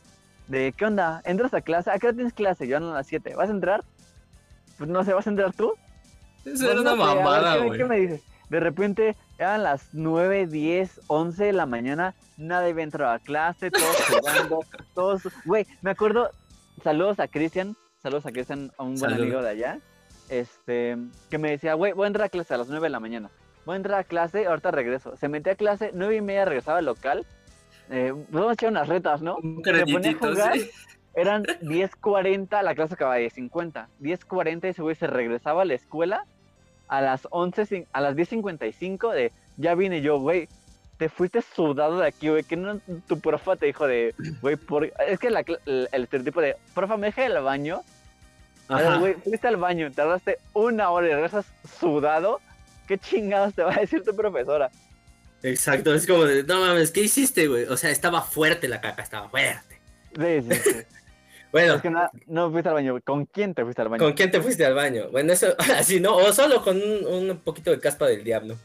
de, 0.48 0.74
¿qué 0.76 0.84
onda? 0.84 1.22
¿Entras 1.24 1.54
a 1.54 1.60
clase? 1.60 1.90
¿A 1.90 1.98
qué 1.98 2.08
hora 2.08 2.14
tienes 2.14 2.32
clase? 2.32 2.66
Yo 2.66 2.76
ando 2.76 2.92
a 2.92 2.96
las 2.96 3.06
7. 3.06 3.34
¿Vas 3.36 3.48
a 3.48 3.52
entrar? 3.52 3.84
Pues 4.78 4.90
no 4.90 5.04
sé, 5.04 5.12
¿vas 5.12 5.26
a 5.26 5.30
entrar 5.30 5.52
tú? 5.52 5.72
Eso 6.44 6.70
era 6.70 6.80
una 6.80 6.94
mamada, 6.94 7.56
güey. 7.58 7.78
¿qué, 7.78 7.84
me 7.84 7.98
dices? 7.98 8.22
De 8.48 8.60
repente 8.60 9.16
eran 9.38 9.62
las 9.62 9.90
9, 9.92 10.46
10, 10.46 11.00
11 11.08 11.44
de 11.44 11.52
la 11.52 11.66
mañana, 11.66 12.14
nadie 12.36 12.70
había 12.70 12.84
entrado 12.84 13.12
a 13.12 13.18
clase, 13.18 13.70
todos 13.70 13.96
jugando, 14.08 14.60
todos... 14.94 15.22
Güey, 15.44 15.66
me 15.82 15.90
acuerdo, 15.90 16.30
saludos 16.82 17.18
a 17.18 17.28
Cristian, 17.28 17.76
saludos 18.02 18.26
a 18.26 18.32
Cristian, 18.32 18.72
a 18.78 18.84
un 18.84 18.96
buen 18.96 19.12
amigo 19.12 19.42
de 19.42 19.50
allá, 19.50 19.78
este, 20.28 20.96
que 21.28 21.38
me 21.38 21.50
decía, 21.50 21.74
güey, 21.74 21.92
voy 21.92 22.04
a 22.04 22.06
entrar 22.08 22.26
a 22.26 22.28
clase 22.28 22.54
a 22.54 22.58
las 22.58 22.68
9 22.68 22.84
de 22.86 22.90
la 22.90 23.00
mañana. 23.00 23.30
Voy 23.64 23.74
a 23.74 23.76
entrar 23.76 23.98
a 23.98 24.04
clase, 24.04 24.46
ahorita 24.46 24.70
regreso. 24.70 25.16
Se 25.16 25.28
metía 25.28 25.54
a 25.54 25.56
clase, 25.56 25.90
9 25.92 26.16
y 26.16 26.20
media 26.20 26.44
regresaba 26.44 26.78
al 26.78 26.84
local. 26.84 27.26
Eh, 27.90 28.12
vamos 28.30 28.50
a 28.50 28.52
echar 28.52 28.70
unas 28.70 28.88
retas, 28.88 29.22
¿no? 29.22 29.36
Un 29.36 29.60
ponía 29.60 30.10
a 30.10 30.14
jugar, 30.14 30.54
Eran 31.14 31.42
10.40, 31.44 32.62
la 32.62 32.74
clase 32.76 32.94
acababa 32.94 33.16
de 33.16 33.28
50. 33.28 33.88
10.40 34.00 34.64
y 34.64 34.68
ese 34.68 34.82
güey 34.82 34.94
se 34.94 35.08
regresaba 35.08 35.62
a 35.62 35.64
la 35.64 35.74
escuela 35.74 36.26
a 36.88 37.00
las 37.00 37.26
11, 37.30 37.86
a 37.92 38.00
las 38.00 38.16
10.55 38.16 39.12
de, 39.12 39.32
ya 39.56 39.74
vine 39.74 40.00
yo, 40.00 40.18
güey, 40.18 40.48
te 40.98 41.08
fuiste 41.08 41.42
sudado 41.42 41.98
de 41.98 42.06
aquí, 42.06 42.28
güey, 42.28 42.42
que 42.42 42.56
no, 42.56 42.80
tu 43.06 43.20
profa 43.20 43.56
te 43.56 43.66
dijo 43.66 43.86
de, 43.86 44.14
güey, 44.40 44.56
por... 44.56 44.84
es 44.84 45.18
que 45.18 45.28
el, 45.28 45.88
estereotipo 45.92 46.40
de, 46.40 46.56
profa, 46.74 46.96
me 46.96 47.08
dejé 47.08 47.26
el 47.26 47.40
baño, 47.42 47.82
güey, 48.68 49.14
fuiste 49.14 49.48
al 49.48 49.56
baño, 49.56 49.90
tardaste 49.92 50.38
una 50.52 50.90
hora 50.90 51.08
y 51.08 51.12
regresas 51.12 51.46
sudado, 51.78 52.40
¿qué 52.86 52.98
chingados 52.98 53.54
te 53.54 53.62
va 53.62 53.74
a 53.74 53.80
decir 53.80 54.02
tu 54.02 54.14
profesora? 54.14 54.70
Exacto, 55.42 55.94
es 55.94 56.06
como 56.06 56.24
de, 56.24 56.42
no 56.42 56.60
mames, 56.60 56.90
¿qué 56.90 57.02
hiciste, 57.02 57.46
güey? 57.46 57.64
O 57.64 57.76
sea, 57.76 57.90
estaba 57.90 58.22
fuerte 58.22 58.68
la 58.68 58.80
caca, 58.80 59.02
estaba 59.02 59.28
fuerte. 59.28 59.80
Sí, 60.16 60.42
sí, 60.48 60.60
sí. 60.64 60.76
Bueno. 61.52 61.74
Es 61.74 61.82
que 61.82 61.90
no, 62.26 62.50
fuiste 62.50 62.68
al 62.68 62.74
baño. 62.74 63.00
¿Con 63.04 63.26
quién 63.26 63.54
te 63.54 63.64
fuiste 63.64 63.82
al 63.82 63.88
baño? 63.88 64.04
¿Con 64.04 64.12
quién 64.12 64.30
te 64.30 64.40
fuiste 64.40 64.64
al 64.64 64.74
baño? 64.74 65.08
Bueno, 65.10 65.32
eso, 65.32 65.54
así, 65.76 66.00
¿no? 66.00 66.16
O 66.16 66.32
solo 66.32 66.62
con 66.62 66.80
un, 66.80 67.40
poquito 67.44 67.70
de 67.70 67.80
caspa 67.80 68.06
del 68.06 68.24
diablo. 68.24 68.56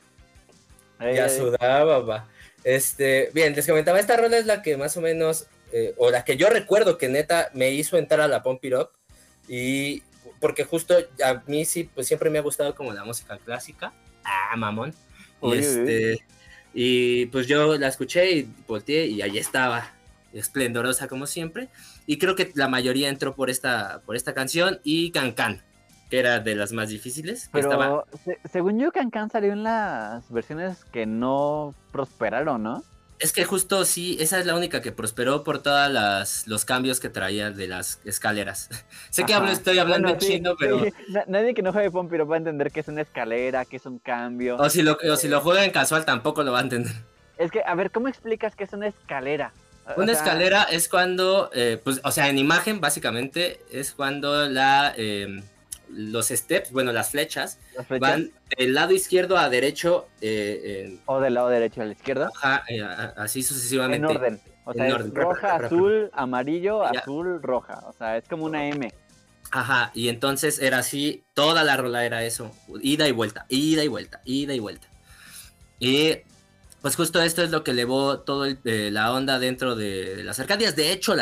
ya 0.99 1.29
sudaba, 1.29 1.99
va. 1.99 2.27
Este, 2.63 3.31
bien, 3.33 3.55
les 3.55 3.65
comentaba, 3.65 3.99
esta 3.99 4.17
rola 4.17 4.37
es 4.37 4.45
la 4.45 4.61
que 4.61 4.77
más 4.77 4.95
o 4.97 5.01
menos, 5.01 5.47
eh, 5.71 5.93
o 5.97 6.11
la 6.11 6.23
que 6.23 6.37
yo 6.37 6.49
recuerdo 6.49 6.97
que 6.97 7.09
neta 7.09 7.49
me 7.53 7.71
hizo 7.71 7.97
entrar 7.97 8.21
a 8.21 8.27
la 8.27 8.43
Pump 8.43 8.63
It 8.65 8.73
Up. 8.73 8.89
Y 9.47 10.03
porque 10.39 10.63
justo 10.63 10.95
a 11.23 11.43
mí 11.47 11.65
sí, 11.65 11.89
pues 11.93 12.07
siempre 12.07 12.29
me 12.29 12.39
ha 12.39 12.41
gustado 12.41 12.75
como 12.75 12.93
la 12.93 13.03
música 13.03 13.37
clásica. 13.37 13.93
Ah, 14.23 14.55
mamón. 14.55 14.93
Y, 15.41 15.53
este, 15.53 16.19
y 16.73 17.25
pues 17.27 17.47
yo 17.47 17.77
la 17.77 17.87
escuché 17.87 18.31
y 18.31 18.53
volteé 18.67 19.07
y 19.07 19.21
ahí 19.21 19.37
estaba, 19.37 19.91
esplendorosa 20.33 21.07
como 21.07 21.27
siempre. 21.27 21.69
Y 22.11 22.17
creo 22.17 22.35
que 22.35 22.51
la 22.55 22.67
mayoría 22.67 23.07
entró 23.07 23.35
por 23.35 23.49
esta, 23.49 24.01
por 24.05 24.17
esta 24.17 24.33
canción 24.33 24.81
y 24.83 25.11
Can 25.11 25.33
que 25.33 26.19
era 26.19 26.41
de 26.41 26.55
las 26.55 26.73
más 26.73 26.89
difíciles. 26.89 27.49
Pero 27.53 28.05
según 28.51 28.77
yo, 28.77 28.91
Can 28.91 29.29
salió 29.29 29.53
en 29.53 29.63
las 29.63 30.29
versiones 30.29 30.83
que 30.83 31.05
no 31.05 31.73
prosperaron, 31.93 32.63
¿no? 32.63 32.83
Es 33.19 33.31
que 33.31 33.45
justo 33.45 33.85
sí, 33.85 34.17
esa 34.19 34.41
es 34.41 34.45
la 34.45 34.57
única 34.57 34.81
que 34.81 34.91
prosperó 34.91 35.45
por 35.45 35.63
todos 35.63 36.43
los 36.47 36.65
cambios 36.65 36.99
que 36.99 37.07
traía 37.07 37.49
de 37.49 37.69
las 37.69 38.01
escaleras. 38.03 38.67
sé 39.09 39.23
que 39.23 39.33
hablo, 39.33 39.49
estoy 39.49 39.79
hablando 39.79 40.09
en 40.09 40.17
chino, 40.17 40.55
pero... 40.59 40.81
Nadie 41.27 41.53
que 41.53 41.61
no 41.61 41.71
juegue 41.71 41.91
Pompiro 41.91 42.27
va 42.27 42.35
a 42.35 42.39
entender 42.39 42.73
que 42.73 42.81
es 42.81 42.89
una 42.89 43.03
escalera, 43.03 43.63
que 43.63 43.77
es 43.77 43.85
un 43.85 43.99
cambio. 43.99 44.57
O 44.57 44.69
si 44.69 44.81
lo, 44.81 44.97
o 45.09 45.15
si 45.15 45.29
lo 45.29 45.39
juega 45.39 45.63
en 45.63 45.71
casual 45.71 46.03
tampoco 46.03 46.43
lo 46.43 46.51
va 46.51 46.59
a 46.59 46.63
entender. 46.63 46.91
Es 47.37 47.51
que, 47.51 47.63
a 47.65 47.73
ver, 47.73 47.89
¿cómo 47.89 48.09
explicas 48.09 48.57
que 48.57 48.65
es 48.65 48.73
una 48.73 48.87
escalera? 48.87 49.53
Una 49.97 50.11
escalera 50.11 50.63
es 50.63 50.87
cuando, 50.87 51.49
eh, 51.53 51.79
pues, 51.83 52.01
o 52.03 52.11
sea, 52.11 52.29
en 52.29 52.37
imagen 52.37 52.79
básicamente 52.81 53.61
es 53.71 53.91
cuando 53.91 54.47
la, 54.47 54.93
eh, 54.97 55.41
los 55.89 56.27
steps, 56.29 56.71
bueno, 56.71 56.91
las 56.91 57.11
flechas, 57.11 57.59
van 57.99 58.31
del 58.57 58.73
lado 58.73 58.93
izquierdo 58.93 59.37
a 59.37 59.49
derecho. 59.49 60.07
Eh, 60.21 60.99
o 61.05 61.19
del 61.19 61.33
lado 61.33 61.49
derecho 61.49 61.81
a 61.81 61.85
la 61.85 61.93
izquierda. 61.93 62.29
Ajá, 62.41 62.63
así 63.17 63.43
sucesivamente. 63.43 64.11
En 64.11 64.17
orden. 64.17 64.41
O 64.63 64.73
sea, 64.73 64.97
roja, 64.97 65.55
azul, 65.55 66.09
amarillo, 66.13 66.83
azul, 66.83 67.41
roja. 67.41 67.83
O 67.87 67.93
sea, 67.93 68.17
es 68.17 68.27
como 68.27 68.45
una 68.45 68.67
M. 68.67 68.93
Ajá, 69.51 69.91
y 69.93 70.07
entonces 70.07 70.59
era 70.59 70.77
así, 70.77 71.23
toda 71.33 71.63
la 71.63 71.75
rola 71.75 72.05
era 72.05 72.23
eso, 72.23 72.51
ida 72.81 73.07
y 73.07 73.11
vuelta, 73.11 73.45
ida 73.49 73.83
y 73.83 73.89
vuelta, 73.89 74.21
ida 74.23 74.53
y 74.53 74.59
vuelta. 74.59 74.87
Y 75.77 76.19
pues 76.81 76.95
justo 76.95 77.21
esto 77.21 77.43
es 77.43 77.51
lo 77.51 77.63
que 77.63 77.71
elevó 77.71 78.19
toda 78.19 78.49
eh, 78.65 78.89
la 78.91 79.13
onda 79.13 79.37
dentro 79.37 79.75
de, 79.75 80.23
las 80.23 80.39
Arcadias. 80.39 80.75
De 80.75 80.91
hecho, 80.91 81.15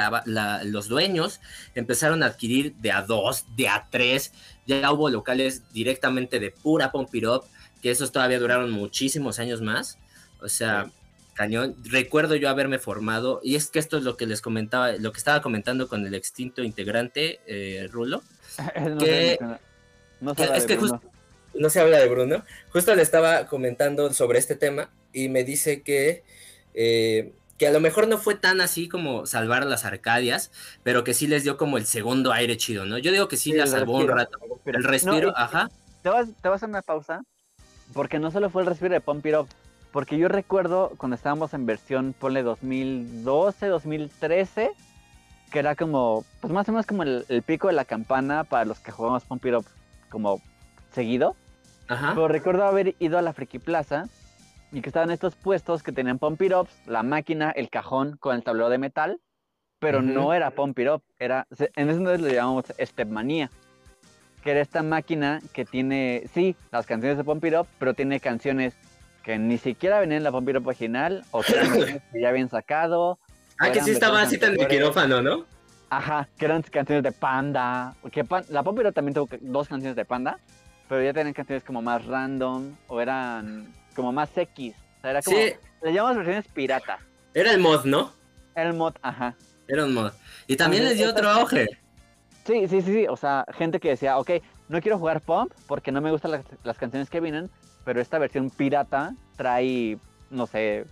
los 0.64 0.88
dueños 0.88 1.42
empezaron 1.76 2.24
a 2.24 2.28
adquirir 2.28 2.76
de 2.76 2.92
a 2.94 3.02
dos, 3.02 3.46
de 3.58 3.68
a 3.68 3.88
tres. 3.92 4.32
Ya 4.68 4.92
hubo 4.92 5.10
locales 5.10 5.64
directamente 5.74 6.40
de 6.40 6.52
pura 6.52 6.92
Pompirop, 6.92 7.46
que 7.82 7.92
esos 7.92 8.12
todavía 8.14 8.40
duraron 8.40 8.72
muchísimos 8.72 9.40
años 9.40 9.62
más. 9.62 9.98
O 10.42 10.48
sea, 10.48 10.92
cañón. 11.34 11.76
Recuerdo 11.84 12.36
yo 12.36 12.50
haberme 12.50 12.80
formado, 12.80 13.42
y 13.44 13.56
es 13.56 13.70
que 13.70 13.80
esto 13.80 13.98
es 13.98 14.04
lo 14.04 14.16
que 14.16 14.28
les 14.28 14.42
comentaba, 14.42 14.94
lo 14.94 15.12
que 15.12 15.18
estaba 15.18 15.42
comentando 15.42 15.90
con 15.90 16.08
el 16.08 16.14
extinto 16.14 16.64
integrante, 16.64 17.42
eh, 17.48 17.90
Rulo. 17.92 18.24
que, 19.00 19.38
no 20.22 20.34
es 20.34 20.66
que 20.66 20.78
justo 20.78 21.02
no 21.60 21.70
se 21.70 21.80
habla 21.80 22.00
de 22.00 22.08
Bruno. 22.08 22.44
Justo 22.72 22.96
le 22.96 23.04
estaba 23.04 23.46
comentando 23.46 24.12
sobre 24.14 24.40
este 24.40 24.56
tema 24.56 24.90
y 25.14 25.30
me 25.30 25.44
dice 25.44 25.84
que, 25.84 26.24
eh, 26.74 27.34
que 27.58 27.68
a 27.68 27.72
lo 27.72 27.82
mejor 27.82 28.08
no 28.08 28.18
fue 28.18 28.36
tan 28.36 28.62
así 28.62 28.88
como 28.88 29.26
salvar 29.26 29.66
las 29.66 29.86
Arcadias, 29.86 30.52
pero 30.84 31.04
que 31.04 31.14
sí 31.14 31.28
les 31.28 31.44
dio 31.44 31.58
como 31.58 31.78
el 31.78 31.86
segundo 31.86 32.32
aire 32.32 32.58
chido, 32.58 32.86
¿no? 32.86 32.98
Yo 32.98 33.12
digo 33.12 33.28
que 33.28 33.38
sí, 33.38 33.52
la 33.52 33.68
salvó 33.68 33.98
un 33.98 34.08
rato. 34.08 34.40
El 34.66 34.84
respiro, 34.84 35.34
ajá. 35.36 35.70
Te 36.02 36.10
vas, 36.10 36.30
te 36.42 36.48
vas 36.48 36.64
a 36.64 36.66
una 36.66 36.82
pausa, 36.82 37.22
porque 37.94 38.20
no 38.20 38.32
solo 38.32 38.50
fue 38.50 38.62
el 38.62 38.68
respiro 38.68 38.94
de 38.94 39.02
Pump 39.02 39.26
It 39.26 39.36
Up, 39.36 39.48
Porque 39.92 40.18
yo 40.18 40.30
recuerdo 40.30 40.94
cuando 40.98 41.16
estábamos 41.16 41.54
en 41.54 41.66
versión, 41.66 42.16
ponle 42.18 42.42
2012, 42.42 43.68
2013, 43.68 44.72
que 45.52 45.60
era 45.60 45.76
como, 45.76 46.24
pues 46.40 46.54
más 46.54 46.70
o 46.70 46.72
menos 46.72 46.86
como 46.86 47.04
el, 47.04 47.44
pico 47.46 47.68
de 47.68 47.74
la 47.74 47.84
campana 47.84 48.46
para 48.46 48.64
los 48.64 48.80
que 48.80 48.92
jugamos 48.92 49.26
Pump 49.26 49.46
It 49.46 49.56
Up 49.56 49.66
como 50.10 50.42
seguido. 50.94 51.36
Ajá. 51.90 52.12
Pero 52.14 52.28
recuerdo 52.28 52.64
haber 52.64 52.96
ido 53.00 53.18
a 53.18 53.22
la 53.22 53.34
Friki 53.34 53.60
Plaza 53.60 54.08
y 54.72 54.82
que 54.82 54.90
estaban 54.90 55.12
estos 55.12 55.36
puestos 55.36 55.84
que 55.84 55.92
tenían 55.92 56.20
Pump 56.20 56.42
It 56.42 56.54
Ups, 56.54 56.72
la 56.86 57.04
máquina, 57.04 57.52
el 57.52 57.70
cajón 57.70 58.18
con 58.18 58.36
el 58.36 58.44
tablero 58.44 58.70
de 58.70 58.78
metal, 58.78 59.20
pero 59.80 60.02
no 60.02 60.34
era 60.34 60.52
Pump 60.52 60.78
It 60.80 60.90
Up, 60.90 61.04
era, 61.18 61.48
en 61.50 61.90
ese 61.90 61.98
entonces 61.98 62.22
lo 62.22 62.30
llamamos 62.30 62.66
Stepmania, 62.80 63.50
que 64.44 64.52
era 64.52 64.62
esta 64.62 64.84
máquina 64.84 65.42
que 65.54 65.66
tiene, 65.66 66.24
sí, 66.34 66.56
las 66.72 66.86
canciones 66.86 67.18
de 67.18 67.24
Pump 67.24 67.44
It 67.46 67.56
Up, 67.56 67.68
pero 67.80 67.94
tiene 67.94 68.20
canciones 68.20 68.76
que 69.24 69.40
ni 69.40 69.58
siquiera 69.58 70.00
venían 70.00 70.18
en 70.18 70.24
la 70.24 70.32
Pump 70.32 70.50
It 70.50 70.58
Up 70.58 70.68
original, 70.68 71.24
o 71.32 71.42
que, 71.42 72.02
ya 72.14 72.30
habían 72.30 72.50
sacado. 72.50 73.20
Ah, 73.60 73.72
que 73.72 73.82
sí 73.82 73.92
estaba 73.92 74.22
así 74.22 74.38
tan 74.38 74.56
de 74.56 74.68
quirófano, 74.68 75.22
¿no? 75.22 75.46
Ajá, 75.90 76.28
que 76.38 76.46
eran 76.46 76.62
canciones 76.62 77.04
de 77.04 77.12
Panda, 77.12 77.96
que 78.12 78.24
la 78.50 78.64
Pump 78.64 78.80
It 78.80 78.86
Up 78.86 78.94
también 78.94 79.16
tuvo 79.16 79.30
dos 79.42 79.68
canciones 79.68 79.96
de 79.96 80.06
Panda, 80.06 80.40
pero 80.90 81.04
ya 81.04 81.14
tenían 81.14 81.34
canciones 81.34 81.64
como 81.64 81.82
más 81.82 82.04
random, 82.06 82.76
o 82.88 83.00
eran 83.00 83.72
como 83.96 84.12
más 84.12 84.36
X. 84.36 84.76
O 84.98 85.02
sea, 85.02 85.12
era 85.12 85.22
como, 85.22 85.38
sí. 85.38 85.54
le 85.84 85.94
llamamos 85.94 86.18
versiones 86.18 86.48
piratas. 86.48 87.00
Era 87.34 87.52
el 87.52 87.60
mod, 87.60 87.86
¿no? 87.86 88.12
Era 88.56 88.70
el 88.70 88.76
mod, 88.76 88.96
ajá. 89.04 89.36
Era 89.68 89.86
un 89.86 89.94
mod. 89.94 90.12
Y 90.48 90.58
también 90.58 90.84
les 90.84 90.98
dio 90.98 91.12
otro 91.12 91.30
auge. 91.30 91.68
Sí, 92.46 92.68
sí, 92.68 92.82
sí, 92.82 92.92
sí. 92.92 93.08
O 93.08 93.16
sea, 93.16 93.46
gente 93.54 93.80
que 93.80 93.90
decía, 93.90 94.18
ok, 94.18 94.32
no 94.68 94.82
quiero 94.82 94.98
jugar 94.98 95.22
Pump 95.22 95.54
porque 95.68 95.92
no 95.92 96.02
me 96.02 96.10
gustan 96.10 96.44
las, 96.64 96.78
canciones 96.78 97.10
que 97.10 97.20
vienen, 97.20 97.52
pero 97.86 98.02
esta 98.02 98.18
versión 98.18 98.50
pirata 98.50 99.14
trae, 99.38 100.00
no 100.32 100.48
sé, 100.48 100.86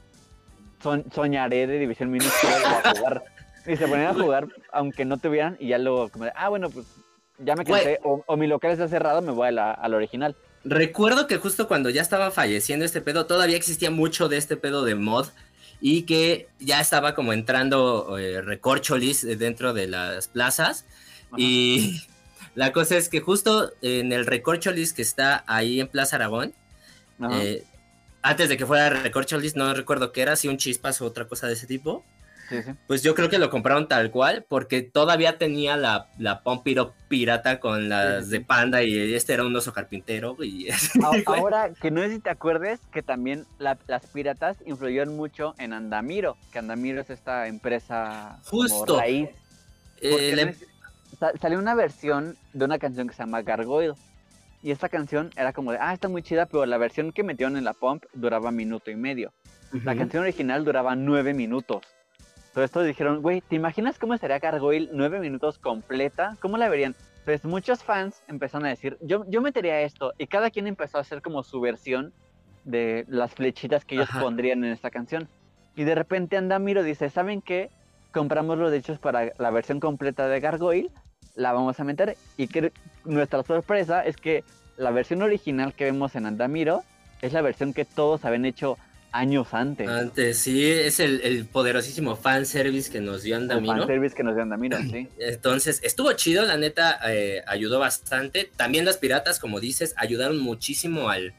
soñaré 1.11 1.65
de 1.65 1.79
División 1.79 2.11
Minúscula. 2.11 3.23
Y 3.65 3.75
se 3.75 3.85
ponían 3.85 4.11
a 4.11 4.13
jugar 4.13 4.47
aunque 4.71 5.03
no 5.03 5.17
tuvieran 5.17 5.57
y 5.59 5.67
ya 5.67 5.77
luego, 5.77 6.07
como 6.07 6.23
ah, 6.33 6.47
bueno, 6.47 6.69
pues 6.69 6.85
ya 7.39 7.55
me 7.55 7.65
cansé, 7.65 7.99
o, 8.03 8.37
mi 8.37 8.47
local 8.47 8.71
está 8.71 8.87
cerrado, 8.87 9.21
me 9.21 9.31
voy 9.31 9.49
a 9.49 9.51
la, 9.51 9.71
al 9.71 9.93
original. 9.93 10.35
Recuerdo 10.63 11.27
que 11.27 11.37
justo 11.37 11.67
cuando 11.67 11.89
ya 11.89 12.01
estaba 12.01 12.31
falleciendo 12.31 12.85
este 12.85 13.01
pedo, 13.01 13.25
todavía 13.25 13.57
existía 13.57 13.91
mucho 13.91 14.27
de 14.27 14.37
este 14.37 14.57
pedo 14.57 14.83
de 14.83 14.95
mod 14.95 15.27
y 15.79 16.03
que 16.03 16.49
ya 16.59 16.81
estaba 16.81 17.13
como 17.13 17.33
entrando 17.33 18.17
eh, 18.17 18.41
recorcholis 18.41 19.21
dentro 19.37 19.73
de 19.73 19.87
las 19.87 20.27
plazas. 20.27 20.85
Y 21.37 22.01
la 22.55 22.73
cosa 22.73 22.97
es 22.97 23.09
que 23.09 23.21
justo 23.21 23.71
en 23.81 24.11
el 24.11 24.25
recorcholis 24.25 24.93
que 24.93 25.03
está 25.03 25.43
ahí 25.47 25.79
en 25.79 25.87
Plaza 25.87 26.15
Aragón, 26.15 26.53
eh, 27.31 27.63
antes 28.21 28.49
de 28.49 28.57
que 28.57 28.65
fuera 28.65 28.89
recorcholis, 28.89 29.55
no 29.55 29.73
recuerdo 29.73 30.11
qué 30.11 30.21
era, 30.21 30.35
si 30.35 30.47
un 30.47 30.57
chispas 30.57 31.01
o 31.01 31.05
otra 31.05 31.27
cosa 31.27 31.47
de 31.47 31.53
ese 31.53 31.67
tipo. 31.67 32.03
Pues 32.87 33.03
yo 33.03 33.15
creo 33.15 33.29
que 33.29 33.37
lo 33.37 33.49
compraron 33.49 33.87
tal 33.87 34.11
cual, 34.11 34.45
porque 34.47 34.81
todavía 34.81 35.37
tenía 35.37 35.77
la, 35.77 36.07
la 36.17 36.43
Pompiro 36.43 36.93
pirata 37.07 37.59
con 37.59 37.89
las 37.89 38.29
de 38.29 38.41
panda 38.41 38.83
y 38.83 39.13
este 39.13 39.33
era 39.33 39.45
un 39.45 39.55
oso 39.55 39.73
carpintero. 39.73 40.37
Y 40.43 40.67
Ahora, 41.25 41.71
que 41.73 41.91
no 41.91 42.01
sé 42.01 42.11
si 42.11 42.19
te 42.19 42.29
acuerdes 42.29 42.79
que 42.91 43.01
también 43.01 43.45
las 43.59 44.05
piratas 44.13 44.57
influyeron 44.65 45.15
mucho 45.15 45.55
en 45.57 45.73
Andamiro, 45.73 46.37
que 46.51 46.59
Andamiro 46.59 47.01
es 47.01 47.09
esta 47.09 47.47
empresa 47.47 48.39
Justo. 48.45 48.97
raíz. 48.97 49.29
Eh, 50.01 50.55
salió 51.41 51.59
una 51.59 51.75
versión 51.75 52.37
de 52.53 52.65
una 52.65 52.79
canción 52.79 53.07
que 53.07 53.13
se 53.13 53.23
llama 53.23 53.41
Gargoyle. 53.41 53.95
Y 54.63 54.71
esta 54.71 54.89
canción 54.89 55.31
era 55.37 55.53
como 55.53 55.71
de, 55.71 55.77
ah, 55.79 55.93
está 55.93 56.09
muy 56.09 56.23
chida, 56.23 56.47
pero 56.47 56.65
la 56.65 56.77
versión 56.77 57.11
que 57.11 57.23
metieron 57.23 57.57
en 57.57 57.63
la 57.63 57.73
pump 57.73 58.03
duraba 58.13 58.51
minuto 58.51 58.89
y 58.89 58.95
medio. 58.95 59.31
La 59.83 59.95
canción 59.95 60.23
original 60.23 60.65
duraba 60.65 60.95
nueve 60.95 61.33
minutos. 61.33 61.81
Todo 62.57 62.65
esto 62.65 62.81
dijeron, 62.81 63.21
güey, 63.21 63.41
¿te 63.41 63.55
imaginas 63.55 63.99
cómo 63.99 64.15
estaría 64.15 64.39
Gargoyle 64.39 64.89
nueve 64.91 65.19
minutos 65.19 65.59
completa? 65.59 66.35
¿Cómo 66.39 66.57
la 66.57 66.67
verían? 66.69 66.95
Pues 67.23 67.45
muchos 67.45 67.83
fans 67.83 68.23
empezaron 68.27 68.65
a 68.65 68.69
decir, 68.69 68.97
yo, 68.99 69.25
yo 69.29 69.43
metería 69.43 69.81
esto. 69.81 70.11
Y 70.17 70.25
cada 70.25 70.49
quien 70.49 70.65
empezó 70.65 70.97
a 70.97 71.01
hacer 71.01 71.21
como 71.21 71.43
su 71.43 71.61
versión 71.61 72.13
de 72.63 73.05
las 73.09 73.35
flechitas 73.35 73.85
que 73.85 73.93
ellos 73.93 74.09
pondrían 74.19 74.63
en 74.63 74.71
esta 74.71 74.89
canción. 74.89 75.29
Y 75.75 75.83
de 75.83 75.93
repente 75.93 76.35
Andamiro 76.35 76.81
dice, 76.81 77.11
¿saben 77.11 77.43
qué? 77.43 77.69
Compramos 78.11 78.57
los 78.57 78.71
derechos 78.71 78.97
para 78.97 79.33
la 79.37 79.51
versión 79.51 79.79
completa 79.79 80.27
de 80.27 80.39
Gargoyle, 80.39 80.89
la 81.35 81.53
vamos 81.53 81.79
a 81.79 81.83
meter. 81.83 82.17
Y 82.37 82.47
que 82.47 82.71
nuestra 83.05 83.43
sorpresa 83.43 84.03
es 84.03 84.17
que 84.17 84.43
la 84.77 84.89
versión 84.89 85.21
original 85.21 85.75
que 85.75 85.85
vemos 85.85 86.15
en 86.15 86.25
Andamiro 86.25 86.81
es 87.21 87.33
la 87.33 87.43
versión 87.43 87.71
que 87.75 87.85
todos 87.85 88.25
habían 88.25 88.45
hecho 88.45 88.79
años 89.11 89.47
antes. 89.53 89.87
Antes, 89.87 90.37
sí, 90.37 90.65
es 90.65 90.99
el, 90.99 91.21
el 91.21 91.45
poderosísimo 91.45 92.15
fanservice 92.15 92.91
que 92.91 93.01
nos 93.01 93.23
dio 93.23 93.35
Andamiro. 93.35 93.73
El 93.73 93.79
fanservice 93.79 94.15
que 94.15 94.23
nos 94.23 94.35
dio 94.35 94.43
Andamiro, 94.43 94.77
sí. 94.79 95.07
Entonces, 95.19 95.79
estuvo 95.83 96.11
chido, 96.13 96.45
la 96.45 96.57
neta, 96.57 96.99
eh, 97.07 97.43
ayudó 97.47 97.79
bastante. 97.79 98.49
También 98.55 98.85
las 98.85 98.97
piratas, 98.97 99.39
como 99.39 99.59
dices, 99.59 99.93
ayudaron 99.97 100.39
muchísimo 100.39 101.09
al, 101.09 101.33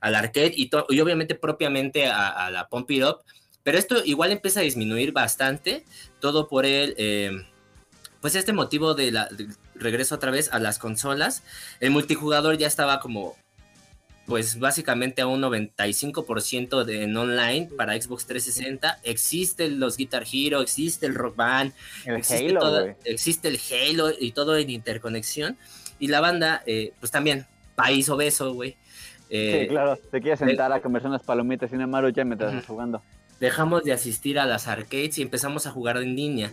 al 0.00 0.14
arcade 0.14 0.52
y, 0.54 0.70
y 0.88 1.00
obviamente 1.00 1.34
propiamente 1.34 2.06
a, 2.06 2.50
la 2.50 2.68
Pump 2.68 2.90
It 2.90 3.04
Up. 3.04 3.18
Pero 3.62 3.78
esto 3.78 4.02
igual 4.04 4.32
empieza 4.32 4.60
a 4.60 4.62
disminuir 4.62 5.12
bastante, 5.12 5.84
todo 6.18 6.48
por 6.48 6.64
el, 6.64 6.94
eh, 6.96 7.30
pues 8.20 8.34
este 8.34 8.52
motivo 8.52 8.94
de 8.94 9.12
la 9.12 9.28
regreso 9.74 10.14
otra 10.14 10.30
vez 10.30 10.52
a 10.52 10.58
las 10.58 10.78
consolas. 10.78 11.42
El 11.80 11.90
multijugador 11.90 12.56
ya 12.56 12.66
estaba 12.66 13.00
como 13.00 13.36
pues 14.30 14.60
básicamente 14.60 15.22
a 15.22 15.26
un 15.26 15.42
95% 15.42 16.84
de, 16.84 17.02
en 17.02 17.16
online 17.16 17.68
para 17.76 18.00
Xbox 18.00 18.26
360. 18.26 19.00
Existen 19.02 19.80
los 19.80 19.96
Guitar 19.96 20.22
Hero, 20.32 20.60
existe 20.60 21.06
el 21.06 21.16
Rock 21.16 21.34
Band, 21.34 21.72
existe, 22.06 22.56
Halo, 22.56 22.94
existe 23.04 23.48
el 23.48 23.58
Halo 23.58 24.10
y 24.16 24.30
todo 24.30 24.56
en 24.56 24.70
interconexión. 24.70 25.58
Y 25.98 26.06
la 26.06 26.20
banda, 26.20 26.62
eh, 26.64 26.92
pues 27.00 27.10
también, 27.10 27.46
país 27.74 28.08
obeso, 28.08 28.54
güey. 28.54 28.76
Eh, 29.30 29.62
sí, 29.62 29.68
claro, 29.68 29.96
te 29.96 30.20
quieres 30.20 30.38
sentar 30.38 30.72
a 30.72 30.80
comer 30.80 31.04
unas 31.04 31.24
palomitas 31.24 31.72
y 31.72 31.74
una 31.74 31.88
marucha 31.88 32.24
mientras 32.24 32.52
estás 32.52 32.66
jugando. 32.66 33.02
Dejamos 33.40 33.82
de 33.82 33.92
asistir 33.92 34.38
a 34.38 34.46
las 34.46 34.68
arcades 34.68 35.18
y 35.18 35.22
empezamos 35.22 35.66
a 35.66 35.72
jugar 35.72 35.96
en 35.96 36.14
línea. 36.14 36.52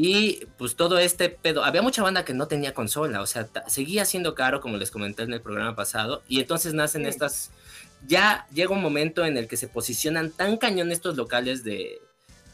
Y 0.00 0.46
pues 0.58 0.76
todo 0.76 0.96
este 1.00 1.28
pedo, 1.28 1.64
había 1.64 1.82
mucha 1.82 2.04
banda 2.04 2.24
que 2.24 2.32
no 2.32 2.46
tenía 2.46 2.72
consola, 2.72 3.20
o 3.20 3.26
sea, 3.26 3.48
seguía 3.66 4.04
siendo 4.04 4.36
caro, 4.36 4.60
como 4.60 4.76
les 4.76 4.92
comenté 4.92 5.24
en 5.24 5.32
el 5.32 5.40
programa 5.40 5.74
pasado, 5.74 6.22
y 6.28 6.38
entonces 6.38 6.72
nacen 6.72 7.04
estas, 7.04 7.50
ya 8.06 8.46
llega 8.54 8.70
un 8.70 8.80
momento 8.80 9.24
en 9.24 9.36
el 9.36 9.48
que 9.48 9.56
se 9.56 9.66
posicionan 9.66 10.30
tan 10.30 10.56
cañón 10.56 10.92
estos 10.92 11.16
locales 11.16 11.64
de, 11.64 12.00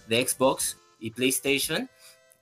de 0.08 0.26
Xbox 0.26 0.78
y 0.98 1.10
PlayStation, 1.10 1.90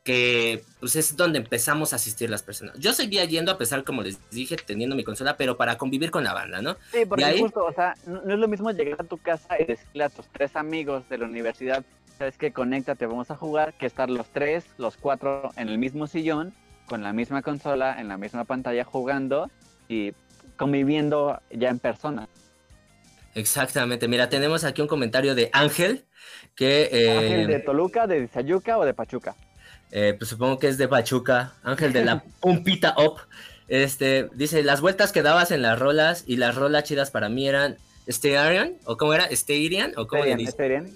que 0.04 0.64
pues 0.78 0.94
es 0.94 1.16
donde 1.16 1.40
empezamos 1.40 1.92
a 1.92 1.96
asistir 1.96 2.30
las 2.30 2.44
personas. 2.44 2.78
Yo 2.78 2.92
seguía 2.92 3.24
yendo 3.24 3.50
a 3.50 3.58
pesar, 3.58 3.82
como 3.82 4.02
les 4.02 4.18
dije, 4.30 4.54
teniendo 4.54 4.94
mi 4.94 5.02
consola, 5.02 5.36
pero 5.36 5.56
para 5.56 5.78
convivir 5.78 6.12
con 6.12 6.22
la 6.22 6.32
banda, 6.32 6.62
¿no? 6.62 6.76
Sí, 6.92 7.06
porque 7.06 7.40
justo, 7.40 7.64
o 7.64 7.72
sea, 7.72 7.96
no, 8.06 8.20
es 8.20 8.38
lo 8.38 8.46
mismo 8.46 8.70
llegar 8.70 9.00
a 9.00 9.04
tu 9.04 9.18
casa 9.18 9.60
y 9.60 9.64
decirle 9.64 10.04
a 10.04 10.10
tus 10.10 10.28
tres 10.28 10.54
amigos 10.54 11.08
de 11.08 11.18
la 11.18 11.26
universidad, 11.26 11.84
sabes 12.22 12.38
que 12.38 12.52
conéctate, 12.52 13.04
vamos 13.06 13.32
a 13.32 13.36
jugar, 13.36 13.74
que 13.74 13.84
estar 13.84 14.08
los 14.08 14.28
tres, 14.30 14.64
los 14.78 14.96
cuatro 14.96 15.50
en 15.56 15.68
el 15.68 15.76
mismo 15.76 16.06
sillón, 16.06 16.54
con 16.86 17.02
la 17.02 17.12
misma 17.12 17.42
consola, 17.42 18.00
en 18.00 18.06
la 18.06 18.16
misma 18.16 18.44
pantalla 18.44 18.84
jugando 18.84 19.50
y 19.88 20.12
conviviendo 20.56 21.40
ya 21.50 21.68
en 21.70 21.80
persona. 21.80 22.28
Exactamente, 23.34 24.06
mira, 24.06 24.28
tenemos 24.28 24.62
aquí 24.62 24.80
un 24.82 24.86
comentario 24.86 25.34
de 25.34 25.50
Ángel, 25.52 26.04
que... 26.54 26.90
Eh, 26.92 27.18
Ángel 27.18 27.46
de 27.48 27.58
Toluca, 27.58 28.06
de 28.06 28.28
Sayuca 28.28 28.78
o 28.78 28.84
de 28.84 28.94
Pachuca. 28.94 29.34
Eh, 29.90 30.14
pues 30.16 30.30
supongo 30.30 30.60
que 30.60 30.68
es 30.68 30.78
de 30.78 30.86
Pachuca, 30.86 31.54
Ángel 31.64 31.92
de 31.92 32.04
la 32.04 32.22
Pumpita 32.40 32.94
Up. 32.98 33.16
Este, 33.66 34.28
dice, 34.34 34.62
las 34.62 34.80
vueltas 34.80 35.10
que 35.10 35.22
dabas 35.22 35.50
en 35.50 35.60
las 35.60 35.76
rolas 35.76 36.22
y 36.28 36.36
las 36.36 36.54
rolas 36.54 36.84
chidas 36.84 37.10
para 37.10 37.28
mí 37.28 37.48
eran 37.48 37.78
Stereo, 38.10 38.76
¿O 38.84 38.96
cómo 38.96 39.14
era? 39.14 39.28
¿Stereo? 39.34 39.88
¿O 39.96 40.06
cómo 40.06 40.24
era? 40.24 40.38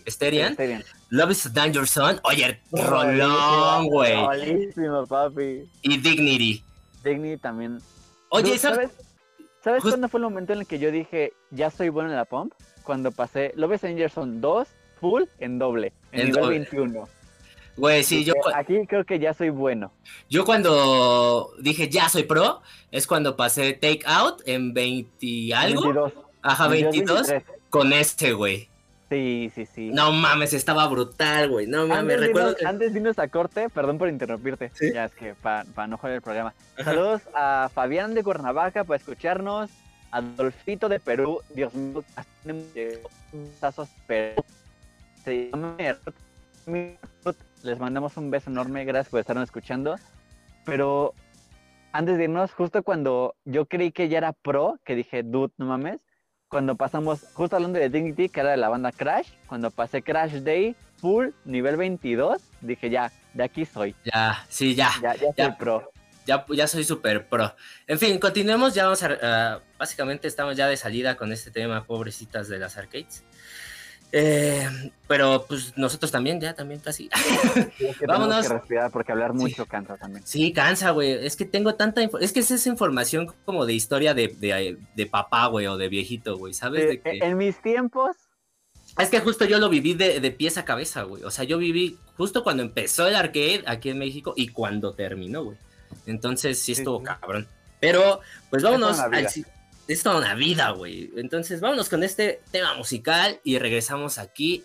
Stereo. 0.09 0.51
Love 1.11 1.31
is 1.31 1.47
a 1.47 1.51
Danger 1.51 1.87
Zone. 1.87 2.19
Oye, 2.25 2.61
rolón, 2.73 3.87
güey. 3.89 4.17
papi. 5.09 5.69
Y 5.83 5.97
Dignity. 5.99 6.65
Dignity 7.05 7.41
también. 7.41 7.79
Oye, 8.31 8.59
¿sabes? 8.59 8.91
¿Sabes 9.63 9.83
cuándo 9.83 10.09
fue 10.09 10.19
el 10.19 10.25
momento 10.25 10.53
en 10.53 10.61
el 10.61 10.67
que 10.67 10.79
yo 10.79 10.91
dije, 10.93 11.33
ya 11.51 11.71
soy 11.71 11.89
bueno 11.89 12.11
en 12.11 12.17
la 12.17 12.25
pump? 12.25 12.53
Cuando 12.83 13.11
pasé 13.11 13.53
Love 13.57 13.75
is 13.75 13.85
a 13.85 13.89
Danger 13.89 14.11
Zone 14.11 14.41
2 14.41 14.69
full 15.01 15.25
en 15.39 15.59
doble, 15.59 15.93
en, 16.13 16.27
nivel 16.27 16.49
21. 16.51 17.09
Güey, 17.77 18.05
sí, 18.05 18.25
yo. 18.25 18.33
Aquí 18.55 18.87
creo 18.87 19.05
que 19.05 19.19
ya 19.19 19.35
soy 19.35 19.51
bueno. 19.51 19.93
Yo 20.31 20.45
cuando 20.45 21.51
dije 21.61 21.89
ya 21.89 22.09
soy 22.09 22.23
pro, 22.23 22.63
es 22.91 23.07
cuando 23.07 23.37
pasé 23.37 23.75
Take 23.75 24.03
Out 24.07 24.43
en 24.47 24.73
20 24.73 25.55
algo. 25.55 25.83
22. 25.83 26.13
Ajá, 26.47 26.69
22 26.69 27.33
con 27.71 27.93
este, 27.93 28.33
güey. 28.33 28.69
Sí, 29.09 29.53
sí, 29.55 29.67
sí. 29.67 29.91
No 29.91 30.11
mames, 30.13 30.53
estaba 30.53 30.87
brutal, 30.89 31.49
güey. 31.51 31.67
No 31.67 31.87
mames, 31.87 32.19
recuerdo. 32.19 32.57
Antes 32.65 32.93
vino 32.93 33.11
esta 33.11 33.29
corte, 33.29 33.69
perdón 33.69 33.99
por 33.99 34.09
interrumpirte. 34.09 34.73
Ya 34.93 35.05
es 35.05 35.13
que 35.13 35.35
para 35.35 35.87
no 35.87 35.97
joder 35.97 36.17
el 36.17 36.23
programa. 36.23 36.55
Saludos 36.83 37.23
a 37.35 37.71
Fabián 37.73 38.15
de 38.15 38.25
Cuernavaca 38.25 38.85
por 38.85 38.97
escucharnos. 38.97 39.71
Adolfito 40.11 40.89
de 40.89 41.01
Perú, 41.01 41.41
Dios 41.55 41.75
mío, 41.75 42.05
Perú. 44.07 44.53
Les 47.63 47.79
mandamos 47.79 48.17
un 48.17 48.31
beso 48.31 48.51
enorme, 48.51 48.85
gracias 48.85 49.11
por 49.11 49.21
estarnos 49.21 49.45
escuchando. 49.45 49.97
Pero 50.65 51.13
antes 51.93 52.19
de 52.19 52.25
irnos, 52.25 52.53
justo 52.53 52.83
cuando 52.83 53.35
yo 53.45 53.67
creí 53.67 53.93
que 53.93 54.09
ya 54.09 54.19
era 54.19 54.33
pro, 54.33 54.79
que 54.85 54.95
dije, 54.95 55.23
dude, 55.23 55.53
no 55.59 55.67
mames, 55.67 56.01
cuando 56.49 56.77
pasamos, 56.77 57.21
justo 57.33 57.57
hablando 57.57 57.79
de 57.79 57.89
Dignity, 57.89 58.29
que 58.29 58.41
era 58.41 58.51
de 58.51 58.57
la 58.57 58.69
banda 58.69 58.93
Crash, 58.93 59.29
cuando 59.47 59.71
pasé 59.71 60.03
Crash 60.03 60.35
Day 60.43 60.77
full, 61.01 61.29
nivel 61.45 61.77
22, 61.77 62.41
dije, 62.61 62.91
ya, 62.91 63.13
de 63.35 63.45
aquí 63.45 63.65
soy. 63.65 63.95
Ya, 64.05 64.45
sí, 64.49 64.75
ya. 64.75 64.91
Ya, 65.03 65.15
ya, 65.15 65.33
soy 65.35 65.53
pro. 65.59 65.93
Ya, 66.27 66.45
ya 66.49 66.67
soy 66.67 66.85
super 66.85 67.29
pro. 67.29 67.55
En 67.87 67.99
fin, 67.99 68.19
continuemos, 68.19 68.75
ya 68.75 68.85
vamos 68.85 69.03
a, 69.03 69.61
básicamente 69.79 70.27
estamos 70.27 70.57
ya 70.57 70.67
de 70.67 70.77
salida 70.77 71.17
con 71.17 71.33
este 71.33 71.51
tema, 71.51 71.85
pobrecitas 71.85 72.49
de 72.49 72.59
las 72.59 72.77
arcades. 72.77 73.25
Eh, 74.13 74.69
pero 75.09 75.45
pues 75.49 75.77
nosotros 75.77 76.11
también, 76.11 76.41
ya 76.41 76.55
también 76.55 76.81
casi. 76.81 77.11
Vámonos. 78.07 78.47
Que 78.47 78.55
respirar 78.55 78.91
porque 78.91 79.13
hablar 79.13 79.35
mucho 79.35 79.67
cansa 79.67 79.97
también. 79.97 80.27
Sí, 80.27 80.53
cansa, 80.53 80.91
güey. 80.91 81.13
Es 81.27 81.37
que 81.37 81.45
tengo 81.45 81.75
tanta 81.75 82.03
es 82.21 82.33
que 82.33 82.41
es 82.41 82.51
esa 82.51 82.69
información 82.69 83.33
como 83.45 83.67
de 83.67 83.75
historia 83.75 84.15
de, 84.15 84.29
de, 84.95 85.07
papá, 85.07 85.47
güey, 85.47 85.67
o 85.67 85.77
de 85.77 85.89
viejito, 85.89 86.37
güey, 86.37 86.55
¿sabes? 86.55 87.01
En 87.05 87.37
mis 87.37 87.61
tiempos. 87.61 88.17
Es 88.99 89.11
que 89.11 89.21
justo 89.21 89.45
yo 89.45 89.59
lo 89.59 89.69
viví 89.69 89.95
de, 89.95 90.21
de 90.21 90.31
pies 90.31 90.57
a 90.57 90.65
cabeza, 90.65 91.03
güey. 91.03 91.23
O 91.25 91.31
sea, 91.31 91.45
yo 91.45 91.59
viví 91.59 91.99
justo 92.17 92.43
cuando 92.43 92.63
empezó 92.63 93.07
el 93.07 93.17
arcade 93.17 93.65
aquí 93.67 93.91
en 93.91 93.99
México 93.99 94.33
y 94.37 94.49
cuando 94.49 94.95
terminó, 94.95 95.45
güey. 95.45 95.59
Entonces 96.07 96.59
sí 96.59 96.73
estuvo 96.73 97.03
cabrón. 97.03 97.49
Pero, 97.81 98.21
pues 98.49 98.63
vámonos 98.63 98.99
al, 98.99 99.29
es 99.89 100.03
toda 100.03 100.19
una 100.19 100.35
vida, 100.35 100.71
güey. 100.71 101.11
Entonces, 101.17 101.61
vámonos 101.61 101.89
con 101.89 102.03
este 102.03 102.41
tema 102.51 102.75
musical 102.75 103.41
y 103.45 103.59
regresamos 103.59 104.19
aquí 104.19 104.65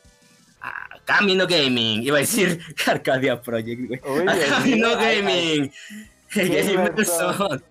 a 0.62 0.99
Camino 1.05 1.47
Gaming. 1.47 2.03
Iba 2.03 2.17
a 2.17 2.21
decir 2.21 2.60
Arcadia 2.88 3.41
Project, 3.41 3.88
güey. 3.88 3.99
Camino 4.49 4.95
Gaming. 4.95 5.71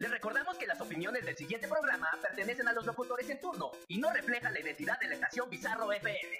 Les 0.00 0.08
recordamos 0.08 0.56
que 0.56 0.66
las 0.66 0.80
opiniones 0.80 1.24
del 1.24 1.36
siguiente 1.36 1.66
programa 1.66 2.08
pertenecen 2.22 2.68
a 2.68 2.72
los 2.72 2.86
locutores 2.86 3.28
en 3.30 3.40
turno 3.40 3.72
y 3.88 3.98
no 3.98 4.12
reflejan 4.12 4.54
la 4.54 4.60
identidad 4.60 4.98
de 5.00 5.08
la 5.08 5.14
estación 5.14 5.50
Bizarro 5.50 5.92
FM. 5.92 6.38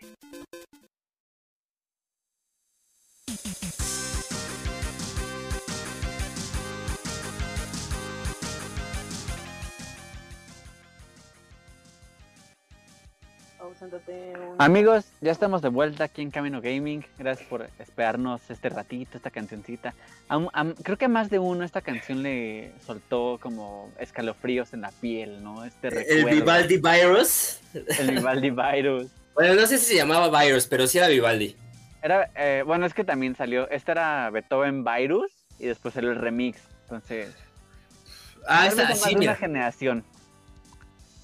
Amigos, 14.58 15.04
ya 15.20 15.30
estamos 15.30 15.62
de 15.62 15.68
vuelta 15.68 16.04
aquí 16.04 16.22
en 16.22 16.30
Camino 16.30 16.60
Gaming. 16.60 17.04
Gracias 17.16 17.48
por 17.48 17.68
esperarnos 17.78 18.40
este 18.50 18.68
ratito, 18.68 19.16
esta 19.16 19.30
cancioncita. 19.30 19.94
creo 20.82 20.98
que 20.98 21.04
a 21.04 21.08
más 21.08 21.30
de 21.30 21.38
uno 21.38 21.64
esta 21.64 21.80
canción 21.80 22.22
le 22.22 22.72
soltó 22.84 23.38
como 23.40 23.92
escalofríos 23.98 24.72
en 24.72 24.80
la 24.80 24.90
piel, 24.90 25.42
¿no? 25.42 25.64
Este 25.64 25.88
El 25.88 26.24
Vivaldi 26.24 26.78
Virus. 26.78 27.60
El 27.98 28.10
Vivaldi 28.16 28.50
Virus. 28.50 29.06
bueno, 29.34 29.54
no 29.54 29.66
sé 29.66 29.78
si 29.78 29.86
se 29.86 29.94
llamaba 29.96 30.42
Virus, 30.42 30.66
pero 30.66 30.86
sí 30.86 30.98
era 30.98 31.08
Vivaldi. 31.08 31.56
Era, 32.02 32.30
eh, 32.36 32.62
bueno, 32.66 32.86
es 32.86 32.94
que 32.94 33.04
también 33.04 33.36
salió. 33.36 33.68
Este 33.70 33.92
era 33.92 34.30
Beethoven 34.30 34.84
Virus 34.84 35.30
y 35.58 35.66
después 35.66 35.94
salió 35.94 36.10
el 36.10 36.16
remix. 36.16 36.60
Entonces. 36.82 37.34
Ah, 38.46 38.66
esta, 38.66 38.94
sí, 38.94 39.14
una 39.14 39.36
generación. 39.36 40.04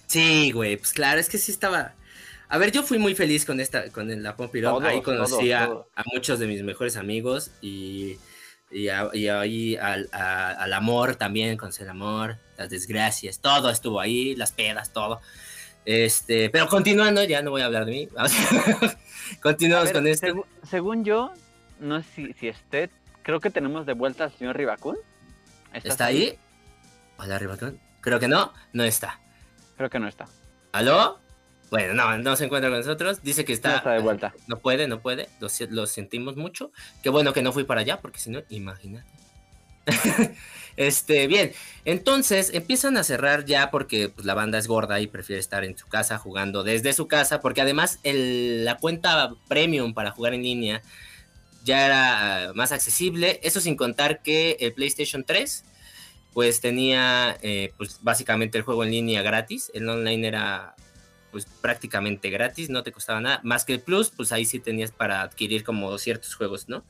Sí, 0.06 0.52
güey, 0.52 0.76
pues 0.76 0.92
claro, 0.92 1.18
es 1.18 1.28
que 1.28 1.38
sí 1.38 1.50
estaba 1.50 1.94
a 2.54 2.58
ver, 2.58 2.70
yo 2.70 2.84
fui 2.84 2.98
muy 2.98 3.16
feliz 3.16 3.44
con 3.44 3.58
esta, 3.58 3.90
con 3.90 4.22
la 4.22 4.36
Pump 4.36 4.54
Ahí 4.84 5.02
conocí 5.02 5.50
a, 5.50 5.68
muchos 6.12 6.38
de 6.38 6.46
mis 6.46 6.62
mejores 6.62 6.96
amigos 6.96 7.50
y, 7.60 8.16
y, 8.70 8.86
ahí 8.86 9.76
al, 9.76 10.72
amor 10.72 11.16
también, 11.16 11.56
con 11.56 11.72
el 11.76 11.88
amor, 11.88 12.38
las 12.56 12.70
desgracias, 12.70 13.40
todo 13.40 13.70
estuvo 13.70 13.98
ahí, 13.98 14.36
las 14.36 14.52
pedas, 14.52 14.92
todo. 14.92 15.20
Este, 15.84 16.48
pero 16.48 16.68
continuando, 16.68 17.24
ya 17.24 17.42
no 17.42 17.50
voy 17.50 17.62
a 17.62 17.64
hablar 17.64 17.86
de 17.86 17.90
mí. 17.90 18.08
Continuamos 19.42 19.90
con 19.90 20.06
esto. 20.06 20.46
según 20.70 21.04
yo, 21.04 21.34
no 21.80 22.04
sé 22.04 22.08
si, 22.14 22.32
si 22.34 22.46
esté, 22.46 22.88
creo 23.24 23.40
que 23.40 23.50
tenemos 23.50 23.84
de 23.84 23.94
vuelta 23.94 24.22
al 24.22 24.32
señor 24.32 24.56
Ribacún. 24.56 24.96
¿Está 25.72 26.06
ahí? 26.06 26.38
Hola, 27.18 27.36
Ribacún. 27.36 27.80
Creo 28.00 28.20
que 28.20 28.28
no, 28.28 28.52
no 28.72 28.84
está. 28.84 29.18
Creo 29.76 29.90
que 29.90 29.98
no 29.98 30.06
está. 30.06 30.28
¿Aló? 30.70 31.23
Bueno, 31.70 31.94
no, 31.94 32.18
no 32.18 32.36
se 32.36 32.44
encuentra 32.44 32.70
con 32.70 32.78
nosotros. 32.78 33.22
Dice 33.22 33.44
que 33.44 33.52
está. 33.52 33.80
de 33.80 34.00
vuelta. 34.00 34.34
No 34.46 34.58
puede, 34.58 34.86
no 34.86 35.00
puede. 35.00 35.28
Lo, 35.40 35.86
sentimos 35.86 36.36
mucho. 36.36 36.70
Qué 37.02 37.10
bueno 37.10 37.32
que 37.32 37.42
no 37.42 37.52
fui 37.52 37.64
para 37.64 37.80
allá, 37.80 38.00
porque 38.00 38.18
si 38.18 38.30
no, 38.30 38.42
imagínate. 38.48 39.06
este, 40.76 41.26
bien, 41.26 41.52
entonces 41.84 42.50
empiezan 42.54 42.96
a 42.96 43.04
cerrar 43.04 43.44
ya 43.44 43.70
porque 43.70 44.08
pues, 44.08 44.24
la 44.24 44.32
banda 44.32 44.56
es 44.56 44.66
gorda 44.66 44.98
y 45.00 45.06
prefiere 45.06 45.40
estar 45.40 45.62
en 45.62 45.76
su 45.76 45.86
casa 45.88 46.16
jugando 46.16 46.62
desde 46.62 46.94
su 46.94 47.06
casa, 47.06 47.40
porque 47.40 47.60
además 47.60 47.98
la 48.02 48.78
cuenta 48.78 49.34
premium 49.46 49.92
para 49.92 50.10
jugar 50.10 50.32
en 50.32 50.42
línea 50.42 50.82
ya 51.64 51.84
era 51.84 52.52
más 52.54 52.72
accesible, 52.72 53.40
eso 53.42 53.60
sin 53.60 53.76
contar 53.76 54.22
que 54.22 54.56
el 54.60 54.72
PlayStation 54.72 55.24
3 55.24 55.64
pues 56.34 56.60
tenía 56.60 57.38
eh, 57.42 57.72
pues 57.76 58.00
básicamente 58.02 58.58
el 58.58 58.64
juego 58.64 58.84
en 58.84 58.90
línea 58.90 59.22
gratis, 59.22 59.70
el 59.72 59.88
online 59.88 60.26
era 60.26 60.74
pues 61.34 61.46
prácticamente 61.46 62.30
gratis, 62.30 62.70
no 62.70 62.84
te 62.84 62.92
costaba 62.92 63.20
nada, 63.20 63.40
más 63.42 63.64
que 63.64 63.72
el 63.72 63.80
Plus, 63.80 64.10
pues 64.10 64.30
ahí 64.30 64.44
sí 64.44 64.60
tenías 64.60 64.92
para 64.92 65.22
adquirir 65.22 65.64
como 65.64 65.98
ciertos 65.98 66.36
juegos, 66.36 66.68
¿no? 66.68 66.84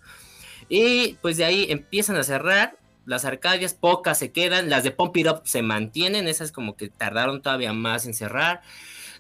Y 0.69 1.15
pues 1.23 1.39
de 1.39 1.47
ahí 1.47 1.67
empiezan 1.71 2.17
a 2.17 2.25
cerrar, 2.25 2.77
las 3.07 3.25
Arcadias 3.25 3.73
pocas 3.73 4.19
se 4.19 4.33
quedan, 4.33 4.69
las 4.69 4.85
de 4.85 4.91
Pump 4.91 5.17
It 5.17 5.29
Up 5.29 5.41
se 5.45 5.63
mantienen, 5.63 6.29
esas 6.29 6.53
como 6.53 6.77
que 6.77 6.91
tardaron 6.91 7.41
todavía 7.41 7.73
más 7.73 8.05
en 8.05 8.13
cerrar. 8.13 8.61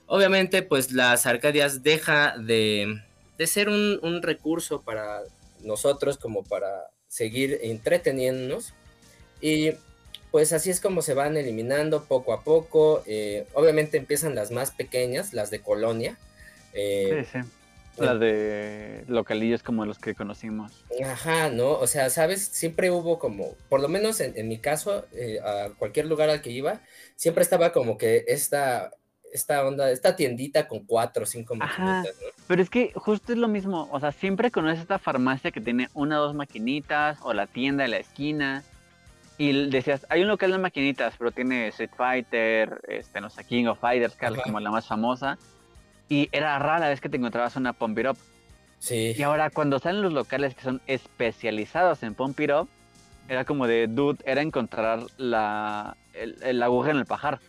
Obviamente 0.04 0.60
pues 0.60 0.92
las 0.92 1.24
Arcadias 1.24 1.82
deja 1.82 2.36
de, 2.36 3.00
de 3.38 3.46
ser 3.46 3.70
un, 3.70 3.98
un 4.02 4.20
recurso 4.20 4.82
para 4.82 5.22
nosotros 5.62 6.18
como 6.18 6.44
para 6.44 6.68
seguir 7.08 7.60
entreteniéndonos. 7.62 8.74
Y 9.40 9.70
pues 10.34 10.52
así 10.52 10.68
es 10.68 10.80
como 10.80 11.00
se 11.00 11.14
van 11.14 11.36
eliminando 11.36 12.06
poco 12.06 12.32
a 12.32 12.42
poco. 12.42 13.04
Eh, 13.06 13.46
obviamente 13.52 13.98
empiezan 13.98 14.34
las 14.34 14.50
más 14.50 14.72
pequeñas, 14.72 15.32
las 15.32 15.48
de 15.52 15.60
Colonia. 15.60 16.18
Eh, 16.72 17.24
sí, 17.30 17.38
sí. 17.38 17.48
Las 17.98 18.18
de 18.18 19.04
localillos 19.06 19.62
como 19.62 19.86
los 19.86 20.00
que 20.00 20.16
conocimos. 20.16 20.84
Ajá, 21.04 21.50
¿no? 21.50 21.74
O 21.74 21.86
sea, 21.86 22.10
¿sabes? 22.10 22.46
Siempre 22.46 22.90
hubo 22.90 23.20
como, 23.20 23.54
por 23.68 23.78
lo 23.78 23.86
menos 23.86 24.18
en, 24.18 24.48
mi 24.48 24.58
caso, 24.58 25.06
eh, 25.12 25.38
a 25.38 25.68
cualquier 25.78 26.06
lugar 26.06 26.28
al 26.30 26.42
que 26.42 26.50
iba, 26.50 26.80
siempre 27.14 27.44
estaba 27.44 27.70
como 27.70 27.96
que 27.96 28.24
esta, 28.26 28.90
esta 29.32 29.64
onda, 29.64 29.92
esta 29.92 30.16
tiendita 30.16 30.66
con 30.66 30.84
cuatro 30.84 31.22
o 31.22 31.26
cinco 31.26 31.54
maquinitas, 31.54 32.06
¿no? 32.06 32.30
Pero 32.48 32.60
es 32.60 32.70
que 32.70 32.90
justo 32.96 33.32
es 33.32 33.38
lo 33.38 33.46
mismo, 33.46 33.88
o 33.92 34.00
sea, 34.00 34.10
siempre 34.10 34.50
conoces 34.50 34.80
esta 34.80 34.98
farmacia 34.98 35.52
que 35.52 35.60
tiene 35.60 35.90
una 35.94 36.20
o 36.20 36.24
dos 36.24 36.34
maquinitas, 36.34 37.18
o 37.22 37.32
la 37.32 37.46
tienda 37.46 37.84
de 37.84 37.90
la 37.90 37.98
esquina, 37.98 38.64
y 39.36 39.68
decías, 39.68 40.06
hay 40.10 40.22
un 40.22 40.28
local 40.28 40.52
de 40.52 40.58
maquinitas, 40.58 41.14
pero 41.18 41.32
tiene 41.32 41.68
Street 41.68 41.90
Fighter, 41.96 42.80
este, 42.86 43.20
no 43.20 43.30
sé, 43.30 43.44
King 43.44 43.66
of 43.66 43.80
Fighters, 43.80 44.16
como 44.44 44.60
la 44.60 44.70
más 44.70 44.86
famosa. 44.86 45.38
Y 46.08 46.28
era 46.32 46.58
rara 46.58 46.80
la 46.80 46.88
vez 46.88 47.00
que 47.00 47.08
te 47.08 47.16
encontrabas 47.16 47.56
una 47.56 47.72
Pump 47.72 47.98
It 47.98 48.06
Up. 48.06 48.18
Sí. 48.78 49.14
Y 49.16 49.22
ahora 49.22 49.50
cuando 49.50 49.78
salen 49.78 50.02
los 50.02 50.12
locales 50.12 50.54
que 50.54 50.62
son 50.62 50.80
especializados 50.86 52.02
en 52.02 52.14
Pump 52.14 52.38
It 52.38 52.50
Up, 52.50 52.68
era 53.28 53.44
como 53.44 53.66
de, 53.66 53.86
dude, 53.88 54.22
era 54.24 54.42
encontrar 54.42 55.00
la, 55.16 55.96
el, 56.12 56.62
aguja 56.62 56.90
en 56.90 56.98
el 56.98 57.06
pajar. 57.06 57.40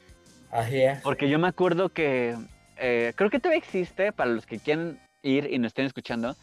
Así 0.52 0.82
Porque 1.04 1.30
yo 1.30 1.38
me 1.38 1.50
acuerdo 1.50 1.90
que, 1.90 2.36
eh, 2.78 3.14
creo 3.16 3.30
que 3.30 3.40
todavía 3.40 3.60
existe, 3.60 4.12
para 4.12 4.32
los 4.32 4.46
que 4.46 4.60
quieren 4.60 5.00
ir 5.22 5.50
y 5.52 5.60
nos 5.60 5.68
estén 5.68 5.86
escuchando, 5.86 6.36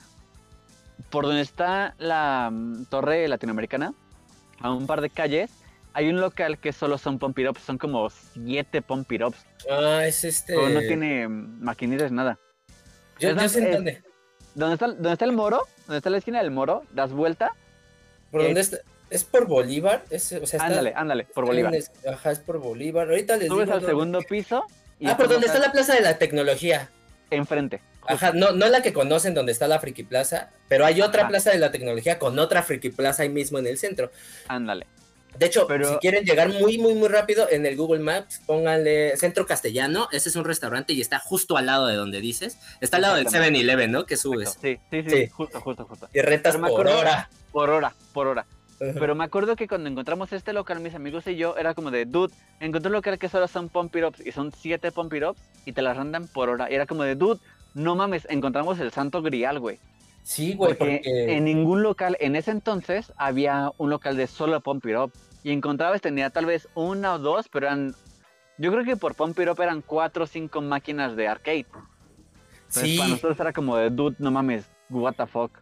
por 1.11 1.25
donde 1.25 1.41
está 1.41 1.95
la 1.99 2.51
mm, 2.53 2.85
torre 2.87 3.27
latinoamericana, 3.27 3.95
a 4.63 4.73
un 4.73 4.87
par 4.87 5.01
de 5.01 5.11
calles, 5.11 5.51
hay 5.95 6.09
un 6.09 6.21
local 6.21 6.59
que 6.59 6.73
solo 6.73 6.99
son 6.99 7.19
pump 7.19 7.39
son 7.65 7.79
como 7.79 8.09
siete 8.11 8.83
pump 8.83 9.11
Ah, 9.71 10.05
es 10.07 10.25
este. 10.25 10.55
no 10.55 10.81
tiene 10.81 11.29
maquinitas 11.29 12.11
nada. 12.13 12.39
Yo, 13.19 13.39
sé 13.49 13.65
en 13.65 13.73
dónde. 13.73 14.03
¿Dónde 14.55 14.75
está, 14.75 14.89
¿Dónde 14.89 15.13
está 15.13 15.25
el 15.25 15.33
moro? 15.33 15.67
¿Dónde 15.87 15.99
está 15.99 16.11
la 16.11 16.19
esquina 16.19 16.43
del 16.43 16.51
moro? 16.51 16.85
Das 16.93 17.13
vuelta. 17.13 17.55
¿Por 18.31 18.43
dónde 18.43 18.61
está? 18.61 18.79
¿Es 19.11 19.25
por 19.25 19.47
Bolívar? 19.47 20.05
Es, 20.09 20.33
o 20.33 20.47
sea, 20.47 20.63
ándale, 20.63 20.95
ándale, 20.97 21.25
por 21.25 21.45
Bolívar. 21.45 21.75
ajá, 22.11 22.33
es 22.33 22.39
por 22.39 22.59
Bolívar. 22.59 23.09
Ahorita 23.09 23.37
les 23.37 23.49
Subes 23.49 23.69
al 23.69 23.85
segundo 23.85 24.23
piso. 24.23 24.65
ah, 25.05 25.17
por 25.17 25.29
donde 25.29 25.47
está 25.47 25.59
la 25.59 25.71
Plaza 25.71 25.95
de 25.95 26.01
la 26.01 26.17
Tecnología. 26.17 26.91
Enfrente. 27.31 27.83
Ajá, 28.07 28.33
no, 28.33 28.53
no 28.53 28.69
la 28.69 28.83
que 28.83 28.93
conocen 28.93 29.35
donde 29.35 29.53
está 29.53 29.69
la 29.69 29.79
Friki 29.79 30.03
Plaza, 30.03 30.51
pero 30.69 30.85
hay 30.85 31.01
otra 31.03 31.29
Plaza 31.29 31.51
de 31.51 31.59
la 31.59 31.71
Tecnología 31.71 32.19
con 32.19 32.39
otra 32.39 32.63
Friki 32.63 32.91
Plaza 32.91 33.23
ahí 33.23 33.29
mismo 33.29 33.59
en 33.59 33.67
el 33.67 33.79
centro. 33.79 34.11
Ándale. 34.49 34.87
De 35.39 35.47
hecho, 35.47 35.67
si 35.67 35.97
quieren 35.97 36.25
llegar 36.25 36.51
muy, 36.51 36.79
muy, 36.79 36.95
muy 36.95 37.09
rápido, 37.09 37.49
en 37.51 37.65
el 37.65 37.77
Google 37.77 38.01
Maps 38.01 38.43
pónganle 38.47 39.17
Centro 39.17 39.47
Castellano. 39.47 40.09
Ese 40.13 40.29
es 40.29 40.37
un 40.37 40.45
restaurante 40.45 40.93
y 40.93 41.01
está 41.01 41.19
justo 41.19 41.57
al 41.57 41.67
lado 41.67 41.87
de 41.87 41.95
donde 41.95 42.21
dices. 42.21 42.59
Está 42.81 42.97
al 42.97 43.03
lado 43.03 43.17
del 43.17 43.27
7-Eleven, 43.27 43.91
¿no? 43.91 44.05
Que 44.05 44.17
subes. 44.17 44.59
Sí, 44.61 44.79
sí, 44.91 45.03
sí, 45.09 45.29
justo, 45.29 45.61
justo, 45.61 45.87
justo. 45.87 46.09
Y 46.13 46.21
rentas 46.21 46.57
por 46.57 46.87
hora. 46.87 47.31
Por 47.51 47.71
hora, 47.71 47.95
por 48.13 48.27
hora. 48.27 48.47
Pero 48.79 49.15
me 49.15 49.25
acuerdo 49.25 49.55
que 49.55 49.69
cuando 49.69 49.89
encontramos 49.89 50.33
este 50.33 50.53
local, 50.53 50.81
mis 50.81 50.95
amigos 50.95 51.27
y 51.29 51.37
yo, 51.37 51.57
era 51.57 51.73
como 51.73 51.93
de, 51.93 52.05
dude, 52.05 52.35
encontré 52.59 52.89
un 52.89 52.95
local 52.95 53.17
que 53.17 53.29
solo 53.29 53.47
son 53.47 53.69
Pump 53.69 53.95
It 53.95 54.27
y 54.27 54.33
son 54.33 54.53
siete 54.53 54.91
Pump 54.91 55.15
It 55.15 55.23
y 55.65 55.73
te 55.73 55.83
las 55.83 55.97
rentan 55.97 56.27
por 56.27 56.49
hora. 56.49 56.71
Y 56.71 56.75
era 56.75 56.87
como 56.87 57.05
de, 57.05 57.15
dude, 57.15 57.41
no 57.75 57.95
mames, 57.95 58.27
encontramos 58.29 58.79
el 58.81 58.91
santo 58.93 59.23
grial, 59.23 59.59
güey. 59.59 59.79
Sí, 60.23 60.55
güey, 60.55 60.75
porque, 60.75 61.01
en 61.05 61.45
ningún 61.45 61.83
local, 61.83 62.17
en 62.21 62.37
ese 62.37 62.53
entonces, 62.53 63.13
había 63.17 63.73
un 63.79 63.91
local 63.91 64.17
de 64.17 64.27
solo 64.27 64.61
Pump 64.61 64.87
It 64.87 64.97
Up. 64.97 65.13
Y 65.43 65.51
encontrabas, 65.51 66.01
tenía 66.01 66.31
tal 66.31 66.47
vez 66.47 66.69
una 66.75 67.15
o 67.15 67.19
dos, 67.19 67.49
pero 67.49 67.67
eran. 67.67 67.95
Yo 68.59 68.71
creo 68.71 68.85
que 68.85 68.97
por 68.97 69.17
Pump 69.17 69.39
It 69.41 69.49
Up 69.49 69.61
eran 69.61 69.83
cuatro 69.83 70.25
o 70.25 70.27
cinco 70.27 70.61
máquinas 70.61 71.17
de 71.17 71.27
arcade. 71.27 71.67
sí. 72.69 72.97
Para 72.97 73.11
nosotros 73.11 73.41
era 73.41 73.53
como 73.53 73.77
de, 73.77 73.91
dude, 73.91 74.17
no 74.19 74.31
mames, 74.31 74.71
what 74.89 75.15
the 75.15 75.27
fuck. 75.27 75.59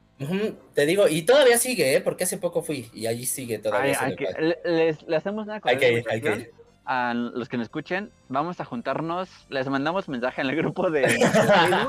te 0.74 0.84
digo, 0.84 1.08
y 1.08 1.22
todavía 1.22 1.56
sigue, 1.56 1.96
¿eh? 1.96 2.00
Porque 2.02 2.24
hace 2.24 2.36
poco 2.36 2.62
fui 2.62 2.90
y 2.92 3.06
allí 3.06 3.24
sigue 3.24 3.58
todavía. 3.58 3.96
Ay, 3.98 4.16
le, 4.64 5.16
hacemos 5.16 5.46
una 5.46 5.60
cosa. 5.60 5.72
Hay 5.72 5.78
que 5.78 5.92
ir, 5.92 6.04
hay 6.10 6.20
que 6.20 6.28
ir 6.28 6.59
a 6.90 7.14
los 7.14 7.48
que 7.48 7.56
nos 7.56 7.66
escuchen, 7.66 8.10
vamos 8.28 8.58
a 8.58 8.64
juntarnos, 8.64 9.28
les 9.48 9.68
mandamos 9.68 10.08
mensaje 10.08 10.40
en 10.40 10.48
el 10.48 10.56
grupo 10.56 10.90
de, 10.90 11.04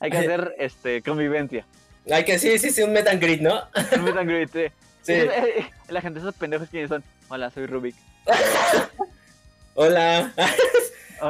Hay 0.00 0.10
que 0.10 0.16
hacer 0.16 0.56
este 0.58 1.00
convivencia. 1.00 1.64
Hay 2.10 2.24
que, 2.24 2.40
sí, 2.40 2.58
sí, 2.58 2.72
sí, 2.72 2.82
un 2.82 2.92
greet, 2.92 3.40
¿no? 3.40 3.62
Un 3.94 4.26
greet, 4.26 4.50
sí. 4.50 4.64
sí. 5.02 5.28
La 5.88 6.00
gente, 6.00 6.18
esos 6.18 6.34
pendejos, 6.34 6.68
¿quiénes 6.70 6.88
son? 6.88 7.04
Hola, 7.28 7.50
soy 7.50 7.66
Rubik. 7.66 7.94
Hola. 9.74 10.32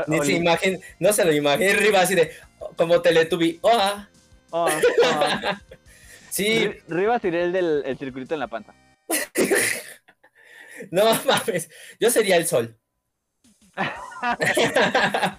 Ni 0.06 0.18
se 0.24 0.32
imagina, 0.32 0.78
no 0.98 1.12
se 1.12 1.26
lo 1.26 1.34
imagina 1.34 1.70
arriba 1.70 2.00
así 2.00 2.14
de, 2.14 2.32
como 2.76 3.02
Teletubby. 3.02 3.58
Hola. 3.60 4.08
Oh, 4.48 4.64
oh. 4.66 5.20
sí. 6.30 6.70
Rivas 6.88 7.20
sería 7.20 7.42
el 7.42 7.52
del 7.52 7.82
el 7.84 7.98
circulito 7.98 8.32
en 8.32 8.40
la 8.40 8.48
panza. 8.48 8.74
no 10.90 11.04
mames, 11.26 11.68
yo 12.00 12.10
sería 12.10 12.38
el 12.38 12.46
sol. 12.46 12.78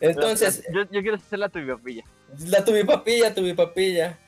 Entonces. 0.00 0.64
Yo, 0.72 0.86
quiero 0.88 1.16
hacer 1.16 1.38
la 1.38 1.48
tubipapilla. 1.48 2.04
La 2.46 2.64
tubipapilla, 2.64 3.34
tubipapilla. 3.34 4.18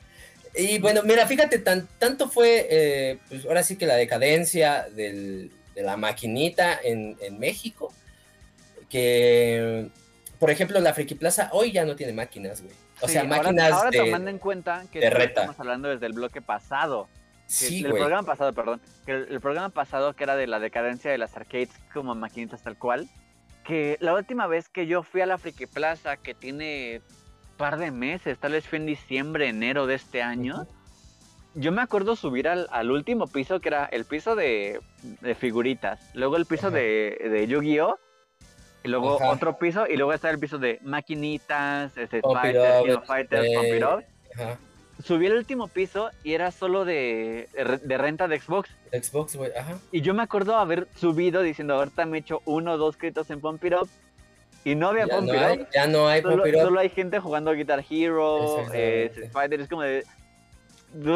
Y 0.55 0.79
bueno, 0.79 1.01
mira, 1.03 1.25
fíjate, 1.25 1.57
tan, 1.59 1.87
tanto 1.97 2.29
fue, 2.29 2.67
eh, 2.69 3.19
pues 3.27 3.45
ahora 3.45 3.63
sí 3.63 3.75
que 3.75 3.87
la 3.87 3.95
decadencia 3.95 4.87
de 4.95 5.49
la 5.75 5.97
maquinita 5.97 6.79
en, 6.83 7.17
México, 7.39 7.91
que, 8.87 9.89
por 10.39 10.51
ejemplo, 10.51 10.79
la 10.79 10.93
Friki 10.93 11.15
Plaza 11.15 11.49
hoy 11.53 11.71
ya 11.71 11.85
no 11.85 11.95
tiene 11.95 12.13
máquinas, 12.13 12.61
güey. 12.61 12.75
O 13.01 13.07
sea, 13.07 13.23
máquinas 13.23 13.71
ahora, 13.71 13.85
ahora 13.85 13.99
tomando 14.05 14.29
en 14.29 14.37
cuenta 14.37 14.85
que 14.91 14.99
estamos 14.99 15.59
hablando 15.59 15.89
desde 15.89 16.05
el 16.05 16.13
bloque 16.13 16.41
pasado. 16.41 17.09
Sí, 17.47 17.83
el 17.83 17.91
programa 17.91 18.23
pasado, 18.23 18.53
perdón. 18.53 18.79
Que 19.05 19.13
el, 19.13 19.41
programa 19.41 19.69
pasado 19.69 20.13
que 20.13 20.23
era 20.23 20.35
de 20.35 20.47
la 20.47 20.59
decadencia 20.59 21.11
de 21.11 21.17
las 21.17 21.35
arcades 21.35 21.69
como 21.93 22.15
maquinitas 22.15 22.61
tal 22.61 22.77
cual 22.77 23.09
que 23.63 23.97
la 23.99 24.13
última 24.13 24.47
vez 24.47 24.69
que 24.69 24.87
yo 24.87 25.03
fui 25.03 25.21
a 25.21 25.25
la 25.25 25.37
Friki 25.37 25.65
Plaza, 25.65 26.17
que 26.17 26.33
tiene 26.33 27.01
par 27.57 27.77
de 27.77 27.91
meses, 27.91 28.37
tal 28.37 28.53
vez 28.53 28.67
fue 28.67 28.79
en 28.79 28.85
diciembre, 28.85 29.47
enero 29.47 29.87
de 29.87 29.95
este 29.95 30.21
año, 30.21 30.67
yo 31.55 31.71
me 31.71 31.81
acuerdo 31.81 32.15
subir 32.15 32.47
al, 32.47 32.91
último 32.91 33.27
piso, 33.27 33.59
que 33.59 33.69
era 33.69 33.85
el 33.85 34.05
piso 34.05 34.35
de, 34.35 34.79
figuritas, 35.37 36.11
luego 36.13 36.37
el 36.37 36.45
piso 36.45 36.71
de, 36.71 37.17
de 37.29 37.47
Yu-Gi-Oh! 37.47 37.97
Y 38.85 38.89
luego 38.89 39.17
otro 39.29 39.57
piso, 39.57 39.87
y 39.87 39.95
luego 39.95 40.11
está 40.11 40.29
el 40.29 40.39
piso 40.39 40.57
de 40.57 40.79
maquinitas, 40.81 41.95
Street 41.95 42.23
Fighter, 42.23 43.01
Fighter, 43.05 44.05
subí 45.01 45.27
al 45.27 45.37
último 45.37 45.67
piso 45.67 46.11
y 46.23 46.33
era 46.33 46.51
solo 46.51 46.85
de, 46.85 47.47
de 47.81 47.97
renta 47.97 48.27
de 48.27 48.39
Xbox. 48.39 48.69
Xbox, 48.91 49.35
güey, 49.35 49.51
ajá. 49.55 49.79
Y 49.91 50.01
yo 50.01 50.13
me 50.13 50.23
acuerdo 50.23 50.55
haber 50.55 50.87
subido 50.95 51.41
diciendo, 51.41 51.75
ahorita 51.75 52.05
me 52.05 52.17
he 52.17 52.19
hecho 52.21 52.41
uno 52.45 52.73
o 52.73 52.77
dos 52.77 52.97
créditos 52.97 53.29
en 53.29 53.41
Pump 53.41 53.63
It 53.63 53.73
Up. 53.73 53.89
Y 54.65 54.75
no 54.75 54.89
había 54.89 55.07
Pump 55.07 55.29
It 55.29 55.67
Ya 55.73 55.87
no 55.87 56.07
hay 56.07 56.21
solo, 56.21 56.37
Pump 56.37 56.47
It 56.47 56.55
Up. 56.55 56.61
Solo 56.61 56.79
hay 56.79 56.89
gente 56.89 57.19
jugando 57.19 57.53
Guitar 57.53 57.83
Hero, 57.89 58.65
eh, 58.73 59.11
Spider, 59.15 59.61
es 59.61 59.67
como 59.67 59.81
de... 59.81 60.05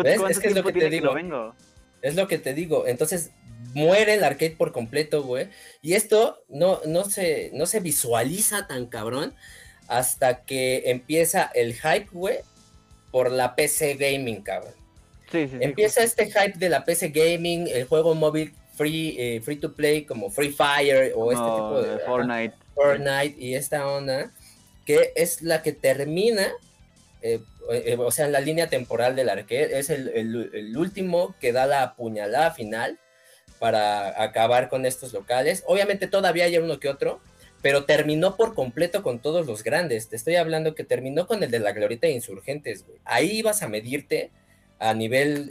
Es 0.06 0.40
que 0.40 0.48
es 0.48 0.56
lo 0.56 0.64
que 0.64 0.74
te 0.74 0.90
digo. 0.90 1.14
vengo? 1.14 1.54
Es 2.02 2.16
lo 2.16 2.28
que 2.28 2.40
te 2.40 2.54
digo. 2.54 2.88
Entonces, 2.88 3.32
muere 3.74 4.16
el 4.16 4.24
arcade 4.24 4.56
por 4.58 4.72
completo, 4.72 5.24
güey. 5.24 5.50
Y 5.82 5.94
esto 5.94 6.44
no, 6.50 6.82
no, 6.86 7.06
se, 7.06 7.52
no 7.54 7.68
se 7.68 7.80
visualiza 7.80 8.68
tan 8.68 8.88
cabrón 8.88 9.36
hasta 9.88 10.44
que 10.44 10.84
empieza 10.90 11.50
el 11.54 11.74
hype, 11.74 12.08
güey, 12.12 12.40
por 13.12 13.32
la 13.32 13.56
PC 13.56 13.96
gaming, 13.96 14.42
cabrón. 14.42 14.74
Sí, 15.32 15.48
sí, 15.48 15.58
Empieza 15.60 16.04
este 16.04 16.28
hype 16.28 16.58
de 16.58 16.70
la 16.70 16.86
PC 16.86 17.10
gaming, 17.10 17.68
el 17.68 17.86
juego 17.86 18.16
móvil 18.16 18.54
free, 18.78 19.16
eh, 19.18 19.42
free 19.42 19.58
to 19.58 19.74
play 19.74 20.06
como 20.06 20.30
Free 20.30 20.52
Fire 20.52 21.12
o 21.16 21.32
este 21.32 21.44
tipo 21.44 21.82
de... 21.82 22.00
Fortnite. 22.06 22.56
Fortnite 22.76 23.36
y 23.38 23.56
esta 23.56 23.88
onda, 23.88 24.32
que 24.86 25.12
es 25.16 25.42
la 25.42 25.64
que 25.64 25.74
termina, 25.74 26.48
eh, 27.22 27.42
eh, 27.72 27.98
o 28.00 28.12
sea, 28.12 28.28
la 28.28 28.40
línea 28.40 28.70
temporal 28.70 29.16
del 29.16 29.30
arcade, 29.30 29.80
es 29.80 29.90
el, 29.90 30.78
último 30.78 31.36
que 31.42 31.52
da 31.52 31.66
la 31.66 31.96
puñalada 31.96 32.52
final 32.52 33.00
para 33.60 34.22
acabar 34.22 34.70
con 34.70 34.86
estos 34.86 35.12
locales. 35.12 35.64
Obviamente 35.66 36.08
todavía 36.08 36.46
hay 36.46 36.58
uno 36.58 36.80
que 36.80 36.90
otro, 36.90 37.20
pero 37.68 37.84
terminó 37.84 38.38
por 38.38 38.56
completo 38.56 39.04
con 39.04 39.20
todos 39.20 39.46
los 39.46 39.62
grandes. 39.62 40.08
Te 40.08 40.16
estoy 40.16 40.38
hablando 40.38 40.74
que 40.74 40.86
terminó 40.86 41.28
con 41.28 41.44
el 41.44 41.52
de 41.52 41.60
la 41.60 41.74
glorieta 41.74 42.08
de 42.08 42.14
insurgentes, 42.14 42.86
güey. 42.88 42.98
Ahí 43.04 43.40
ibas 43.40 43.62
a 43.62 43.68
medirte 43.68 44.32
a 44.80 44.94
nivel 44.94 45.50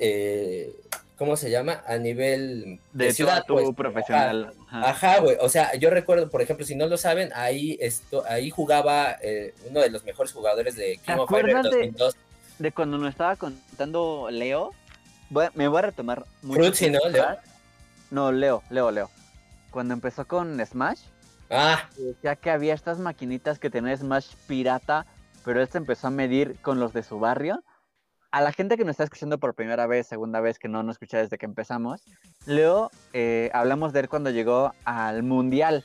¿cómo 1.19 1.37
se 1.37 1.51
llama? 1.51 1.83
A 1.87 1.99
nivel 1.99 2.81
de, 2.95 3.13
ciudad 3.13 3.45
pues, 3.47 3.69
profesional. 3.77 4.55
Ajá, 4.71 5.19
güey. 5.19 5.37
O 5.43 5.51
sea, 5.51 5.75
yo 5.75 5.91
recuerdo, 5.91 6.31
por 6.31 6.41
ejemplo, 6.41 6.65
si 6.65 6.75
no 6.75 6.87
lo 6.87 6.97
saben, 6.97 7.29
ahí 7.35 7.77
esto, 7.83 8.25
ahí 8.27 8.49
jugaba 8.49 9.19
eh, 9.21 9.53
uno 9.69 9.81
de 9.81 9.91
los 9.91 10.03
mejores 10.05 10.33
jugadores 10.33 10.75
de 10.75 10.99
King 11.05 11.19
of 11.19 11.29
Fighters 11.29 11.65
2002. 11.65 12.15
De, 12.15 12.65
de, 12.65 12.73
cuando 12.73 12.97
nos 12.97 13.11
estaba 13.11 13.37
contando 13.37 14.29
Leo, 14.31 14.73
me 15.53 15.69
voy 15.69 15.81
a 15.81 15.83
retomar 15.83 16.25
mucho. 16.41 16.61
Fruitsy, 16.61 16.89
¿no, 16.89 17.01
Leo? 17.11 17.37
No, 18.11 18.33
Leo, 18.33 18.63
Leo, 18.71 18.91
Leo. 18.91 19.11
Cuando 19.71 19.93
empezó 19.93 20.27
con 20.27 20.65
Smash, 20.65 21.01
ah. 21.51 21.89
ya 22.23 22.37
que 22.37 22.51
había 22.51 22.75
estas 22.75 22.99
maquinitas 22.99 23.59
que 23.59 23.71
tenía 23.71 23.97
Smash 23.97 24.35
pirata, 24.47 25.07
pero 25.45 25.61
él 25.61 25.69
se 25.69 25.79
empezó 25.79 26.09
a 26.09 26.11
medir 26.11 26.57
con 26.63 26.81
los 26.81 26.93
de 26.93 27.03
su 27.03 27.19
barrio 27.19 27.63
a 28.37 28.43
la 28.43 28.53
gente 28.53 28.77
que 28.77 28.85
nos 28.85 28.93
está 28.93 29.05
escuchando 29.05 29.39
por 29.39 29.55
primera 29.55 29.87
vez, 29.87 30.07
segunda 30.07 30.41
vez, 30.41 30.59
que 30.59 30.69
no 30.69 30.83
nos 30.83 30.97
escucha 30.97 31.17
desde 31.17 31.39
que 31.39 31.47
empezamos, 31.47 32.03
Leo, 32.45 32.91
eh, 33.15 33.51
hablamos 33.55 33.95
de 33.95 34.01
él 34.01 34.09
cuando 34.11 34.29
llegó 34.29 34.75
al 34.85 35.23
Mundial. 35.23 35.85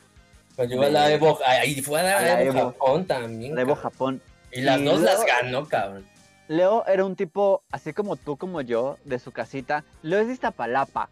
Cuando 0.58 0.76
llegó 0.76 0.86
a 0.86 0.90
la 0.90 1.12
Evo, 1.12 1.40
ahí 1.46 1.82
fue 1.82 2.02
a 2.02 2.04
la, 2.04 2.44
Evo, 2.44 2.74
Japón 2.74 3.06
también. 3.06 3.58
Evo 3.58 3.76
Japón. 3.76 4.22
Y 4.52 4.62
las 4.62 4.84
dos 4.84 5.00
las 5.00 5.26
ganó, 5.26 5.66
cabrón. 5.66 6.06
Leo 6.50 6.86
era 6.88 7.06
un 7.06 7.16
tipo, 7.16 7.64
así 7.72 7.94
como 7.94 8.18
tú, 8.18 8.36
como 8.36 8.60
yo, 8.60 8.98
de 9.06 9.20
su 9.20 9.32
casita. 9.32 9.86
Leo 10.02 10.20
es 10.20 10.28
de 10.28 10.34
Iztapalapa. 10.34 11.10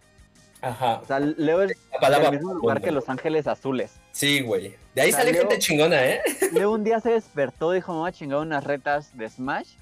Ajá. 0.62 1.00
O 1.02 1.06
sea, 1.06 1.20
Leo 1.20 1.62
es 1.64 1.70
del 2.02 2.32
mismo 2.32 2.54
lugar 2.54 2.82
que 2.82 2.92
Los 2.92 3.08
Ángeles 3.08 3.48
Azules. 3.48 3.94
Sí, 4.12 4.42
güey. 4.42 4.76
De 4.94 5.02
ahí 5.02 5.12
sale 5.12 5.34
gente 5.34 5.58
chingona, 5.60 6.06
¿eh? 6.06 6.22
Leo 6.54 6.72
un 6.72 6.84
día 6.84 7.00
se 7.00 7.12
despertó 7.12 7.72
dijo, 7.72 7.94
me 7.94 8.00
voy 8.00 8.10
a 8.10 8.12
chingar 8.12 8.40
unas 8.40 8.64
retas 8.64 9.16
de 9.18 9.30
Smash 9.30 9.76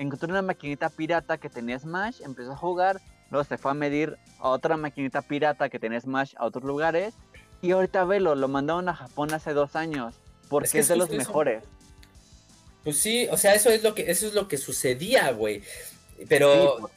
encontró 0.00 0.30
una 0.30 0.42
maquinita 0.42 0.88
pirata 0.88 1.36
que 1.36 1.50
tenía 1.50 1.78
Smash, 1.78 2.22
empezó 2.22 2.52
a 2.52 2.56
jugar, 2.56 3.00
luego 3.30 3.44
se 3.44 3.58
fue 3.58 3.70
a 3.70 3.74
medir 3.74 4.16
a 4.38 4.48
otra 4.48 4.76
maquinita 4.76 5.20
pirata 5.20 5.68
que 5.68 5.78
tenía 5.78 6.00
Smash 6.00 6.32
a 6.38 6.46
otros 6.46 6.64
lugares, 6.64 7.14
y 7.60 7.72
ahorita 7.72 8.04
velo, 8.04 8.34
lo 8.34 8.48
mandaron 8.48 8.88
a 8.88 8.94
Japón 8.94 9.34
hace 9.34 9.52
dos 9.52 9.76
años, 9.76 10.14
porque 10.48 10.78
es, 10.78 10.88
de 10.88 10.96
los 10.96 11.10
mejores. 11.10 11.62
Pues 12.82 12.98
sí, 12.98 13.28
o 13.30 13.36
sea, 13.36 13.54
eso 13.54 13.68
es 13.68 13.82
lo 13.82 13.94
que, 13.94 14.10
eso 14.10 14.26
es 14.26 14.32
lo 14.32 14.48
que 14.48 14.56
sucedía, 14.56 15.30
güey. 15.32 15.62
Pero, 16.28 16.90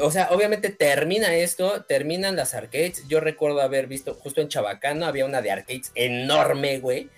o 0.00 0.10
sea, 0.10 0.28
obviamente 0.30 0.70
termina 0.70 1.34
esto, 1.34 1.84
terminan 1.84 2.36
las 2.36 2.54
arcades. 2.54 3.06
Yo 3.08 3.20
recuerdo 3.20 3.60
haber 3.60 3.86
visto, 3.86 4.14
justo 4.14 4.40
en 4.40 4.48
Chabacano 4.48 5.06
había 5.06 5.26
una 5.26 5.42
de 5.42 5.50
arcades 5.50 5.92
enorme, 5.94 6.78
güey. 6.78 7.10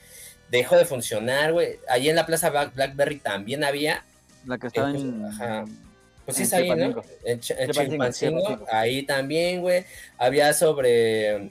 Dejó 0.50 0.76
de 0.76 0.84
funcionar, 0.84 1.52
güey. 1.52 1.78
Allí 1.88 2.08
en 2.08 2.16
la 2.16 2.26
Plaza 2.26 2.50
Blackberry 2.50 3.18
también 3.18 3.64
había. 3.64 4.04
La 4.44 4.58
que 4.58 4.66
está 4.66 4.90
en. 4.90 5.24
Ajá. 5.24 5.64
Pues 6.24 6.36
sí, 6.36 6.42
es 6.44 6.52
ahí, 6.52 6.68
¿no? 6.70 7.02
En, 7.24 7.40
Chilpancingo, 7.40 8.64
ahí 8.70 9.02
también, 9.02 9.60
güey. 9.60 9.84
Había 10.18 10.52
sobre. 10.52 11.50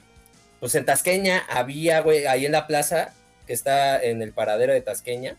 Pues 0.60 0.74
en 0.74 0.84
Tasqueña 0.84 1.44
había, 1.48 2.00
güey, 2.00 2.26
ahí 2.26 2.46
en 2.46 2.52
la 2.52 2.66
plaza, 2.66 3.12
que 3.46 3.52
está 3.52 4.02
en 4.02 4.22
el 4.22 4.32
paradero 4.32 4.72
de 4.72 4.80
Tasqueña. 4.80 5.36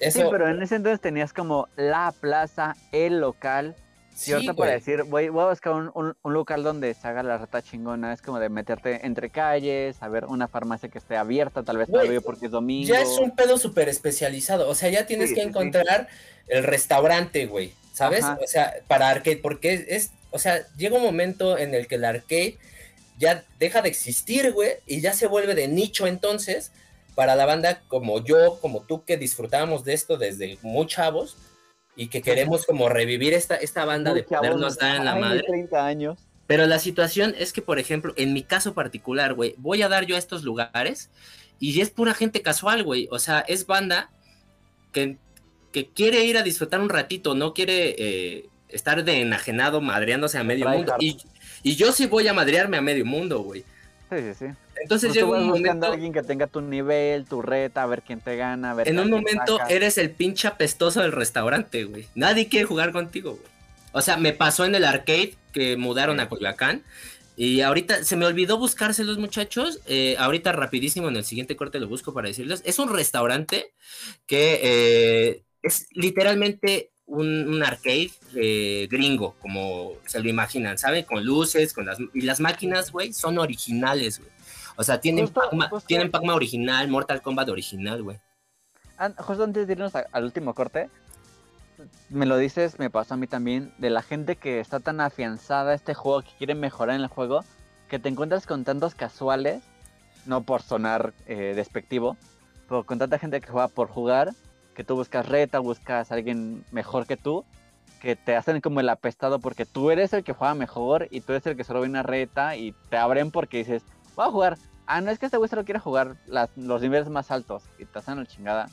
Sí, 0.00 0.22
pero 0.30 0.48
en 0.48 0.62
ese 0.62 0.76
entonces 0.76 1.00
tenías 1.00 1.32
como 1.32 1.68
la 1.76 2.12
plaza, 2.20 2.76
el 2.92 3.20
local, 3.20 3.74
Sí, 4.14 4.32
ahorita 4.32 4.54
para 4.54 4.72
decir, 4.72 5.02
voy, 5.02 5.28
voy 5.28 5.44
a 5.44 5.48
buscar 5.48 5.72
un, 5.72 6.14
un, 6.22 6.32
local 6.32 6.62
donde 6.62 6.94
se 6.94 7.08
haga 7.08 7.24
la 7.24 7.36
rata 7.36 7.62
chingona, 7.62 8.12
es 8.12 8.22
como 8.22 8.38
de 8.38 8.48
meterte 8.48 9.04
entre 9.04 9.28
calles, 9.28 9.96
a 10.00 10.08
ver 10.08 10.26
una 10.26 10.46
farmacia 10.46 10.88
que 10.88 10.98
esté 10.98 11.16
abierta, 11.16 11.64
tal 11.64 11.78
vez 11.78 11.88
todavía 11.88 12.20
porque 12.20 12.46
es 12.46 12.52
domingo. 12.52 12.94
Ya 12.94 13.00
es 13.00 13.18
un 13.18 13.34
pedo 13.34 13.58
súper 13.58 13.88
especializado, 13.88 14.68
o 14.68 14.74
sea, 14.76 14.88
ya 14.88 15.06
tienes 15.06 15.34
que 15.34 15.42
encontrar 15.42 16.08
el 16.46 16.62
restaurante, 16.62 17.46
güey, 17.46 17.72
¿sabes? 17.92 18.24
O 18.24 18.46
sea, 18.46 18.74
para 18.86 19.08
arcade, 19.08 19.38
porque 19.38 19.84
es, 19.88 20.12
o 20.30 20.38
sea, 20.38 20.64
llega 20.76 20.96
un 20.96 21.02
momento 21.02 21.58
en 21.58 21.74
el 21.74 21.88
que 21.88 21.96
el 21.96 22.04
arcade 22.04 22.56
ya 23.18 23.44
deja 23.58 23.82
de 23.82 23.88
existir, 23.88 24.52
güey, 24.52 24.74
y 24.86 25.00
ya 25.00 25.12
se 25.12 25.26
vuelve 25.26 25.56
de 25.56 25.66
nicho 25.66 26.06
entonces 26.06 26.70
para 27.16 27.34
la 27.34 27.46
banda 27.46 27.82
como 27.88 28.22
yo, 28.22 28.60
como 28.60 28.82
tú, 28.82 29.04
que 29.04 29.16
disfrutábamos 29.16 29.84
de 29.84 29.94
esto 29.94 30.16
desde 30.18 30.58
muy 30.62 30.86
chavos 30.86 31.36
y 31.96 32.08
que 32.08 32.22
queremos 32.22 32.66
como 32.66 32.88
revivir 32.88 33.34
esta, 33.34 33.56
esta 33.56 33.84
banda 33.84 34.14
de 34.14 34.22
podernos 34.22 34.78
dar 34.78 34.96
en 34.96 35.04
la 35.04 35.14
madre. 35.16 35.44
30 35.46 35.86
años. 35.86 36.18
Pero 36.46 36.66
la 36.66 36.78
situación 36.78 37.34
es 37.38 37.52
que, 37.52 37.62
por 37.62 37.78
ejemplo, 37.78 38.12
en 38.16 38.32
mi 38.32 38.42
caso 38.42 38.74
particular, 38.74 39.34
güey, 39.34 39.54
voy 39.58 39.82
a 39.82 39.88
dar 39.88 40.04
yo 40.04 40.16
a 40.16 40.18
estos 40.18 40.44
lugares 40.44 41.10
y 41.58 41.80
es 41.80 41.90
pura 41.90 42.14
gente 42.14 42.42
casual, 42.42 42.82
güey. 42.82 43.08
O 43.10 43.18
sea, 43.18 43.40
es 43.40 43.66
banda 43.66 44.10
que, 44.92 45.16
que 45.72 45.88
quiere 45.88 46.24
ir 46.24 46.36
a 46.36 46.42
disfrutar 46.42 46.80
un 46.80 46.90
ratito, 46.90 47.34
no 47.34 47.54
quiere 47.54 47.94
eh, 47.98 48.48
estar 48.68 49.02
de 49.04 49.22
enajenado 49.22 49.80
madreándose 49.80 50.36
a 50.36 50.44
medio 50.44 50.68
mundo. 50.68 50.96
Y, 50.98 51.16
y, 51.62 51.76
yo 51.76 51.92
sí 51.92 52.06
voy 52.06 52.28
a 52.28 52.34
madrearme 52.34 52.76
a 52.76 52.82
medio 52.82 53.06
mundo, 53.06 53.40
güey. 53.40 53.64
Sí, 54.10 54.18
sí, 54.18 54.34
sí. 54.38 54.46
Entonces 54.76 55.12
llega 55.12 55.26
un 55.26 55.46
momento. 55.46 55.86
alguien 55.86 56.12
que 56.12 56.22
tenga 56.22 56.46
tu 56.46 56.60
nivel, 56.60 57.24
tu 57.24 57.42
reta, 57.42 57.82
a 57.82 57.86
ver 57.86 58.02
quién 58.02 58.20
te 58.20 58.36
gana. 58.36 58.72
A 58.72 58.74
ver 58.74 58.88
en 58.88 58.98
un 58.98 59.10
momento 59.10 59.58
eres 59.68 59.98
el 59.98 60.10
pinche 60.10 60.48
apestoso 60.48 61.00
del 61.00 61.12
restaurante, 61.12 61.84
güey. 61.84 62.06
Nadie 62.14 62.48
quiere 62.48 62.66
jugar 62.66 62.92
contigo, 62.92 63.32
güey. 63.32 63.54
O 63.92 64.02
sea, 64.02 64.16
me 64.16 64.32
pasó 64.32 64.64
en 64.64 64.74
el 64.74 64.84
arcade 64.84 65.34
que 65.52 65.76
mudaron 65.76 66.20
a 66.20 66.28
Coyoacán. 66.28 66.82
Y 67.36 67.62
ahorita 67.62 68.04
se 68.04 68.16
me 68.16 68.26
olvidó 68.26 68.58
buscárselos, 68.58 69.18
muchachos. 69.18 69.80
Eh, 69.86 70.16
ahorita 70.18 70.52
rapidísimo 70.52 71.08
en 71.08 71.16
el 71.16 71.24
siguiente 71.24 71.56
corte 71.56 71.80
lo 71.80 71.88
busco 71.88 72.12
para 72.12 72.28
decirles. 72.28 72.62
Es 72.64 72.78
un 72.78 72.92
restaurante 72.92 73.72
que 74.26 74.60
eh, 74.62 75.44
es 75.62 75.86
literalmente 75.92 76.90
un, 77.06 77.62
arcade 77.62 78.10
eh, 78.34 78.88
gringo, 78.90 79.36
como 79.40 79.92
se 80.06 80.20
lo 80.20 80.28
imaginan, 80.28 80.78
¿saben? 80.78 81.04
Con 81.04 81.24
luces, 81.24 81.72
con 81.72 81.86
las... 81.86 81.98
Y 82.12 82.22
las 82.22 82.40
máquinas, 82.40 82.90
güey, 82.90 83.12
son 83.12 83.38
originales, 83.38 84.18
güey. 84.18 84.30
O 84.76 84.82
sea, 84.82 85.00
tienen 85.00 85.28
Pac-Man 85.28 86.30
original, 86.30 86.88
Mortal 86.88 87.22
Kombat 87.22 87.48
original, 87.48 88.02
güey. 88.02 88.18
justo 89.18 89.44
antes 89.44 89.66
de 89.66 89.72
irnos 89.74 89.92
al 89.94 90.24
último 90.24 90.54
corte, 90.54 90.90
me 92.08 92.26
lo 92.26 92.36
dices, 92.36 92.78
me 92.78 92.90
pasó 92.90 93.14
a 93.14 93.16
mí 93.16 93.26
también, 93.26 93.72
de 93.78 93.90
la 93.90 94.02
gente 94.02 94.36
que 94.36 94.60
está 94.60 94.80
tan 94.80 95.00
afianzada 95.00 95.72
a 95.72 95.74
este 95.74 95.94
juego, 95.94 96.22
que 96.22 96.32
quiere 96.38 96.54
mejorar 96.54 96.96
en 96.96 97.02
el 97.02 97.08
juego, 97.08 97.44
que 97.88 97.98
te 97.98 98.08
encuentras 98.08 98.46
con 98.46 98.64
tantos 98.64 98.94
casuales, 98.94 99.62
no 100.26 100.42
por 100.42 100.62
sonar 100.62 101.12
eh, 101.26 101.52
despectivo, 101.54 102.16
pero 102.68 102.84
con 102.84 102.98
tanta 102.98 103.18
gente 103.18 103.40
que 103.40 103.48
juega 103.48 103.68
por 103.68 103.88
jugar, 103.88 104.32
que 104.74 104.84
tú 104.84 104.94
buscas 104.94 105.26
reta, 105.26 105.58
buscas 105.58 106.10
a 106.10 106.14
alguien 106.14 106.64
mejor 106.70 107.06
que 107.06 107.16
tú, 107.16 107.44
que 108.00 108.16
te 108.16 108.36
hacen 108.36 108.60
como 108.60 108.80
el 108.80 108.88
apestado 108.88 109.38
porque 109.38 109.64
tú 109.64 109.90
eres 109.90 110.12
el 110.12 110.24
que 110.24 110.34
juega 110.34 110.54
mejor 110.54 111.08
y 111.10 111.22
tú 111.22 111.32
eres 111.32 111.46
el 111.46 111.56
que 111.56 111.64
solo 111.64 111.80
viene 111.80 111.92
una 111.92 112.02
reta 112.02 112.56
y 112.56 112.72
te 112.90 112.98
abren 112.98 113.30
porque 113.30 113.58
dices, 113.58 113.82
voy 114.14 114.26
a 114.26 114.30
jugar. 114.30 114.58
Ah, 114.86 115.00
no 115.00 115.10
es 115.10 115.18
que 115.18 115.26
este 115.26 115.38
güey 115.38 115.48
solo 115.48 115.64
quiere 115.64 115.80
jugar 115.80 116.16
los 116.56 116.82
niveles 116.82 117.08
más 117.08 117.30
altos 117.30 117.62
y 117.78 117.86
te 117.86 117.98
hacen 117.98 118.18
la 118.18 118.26
chingada. 118.26 118.68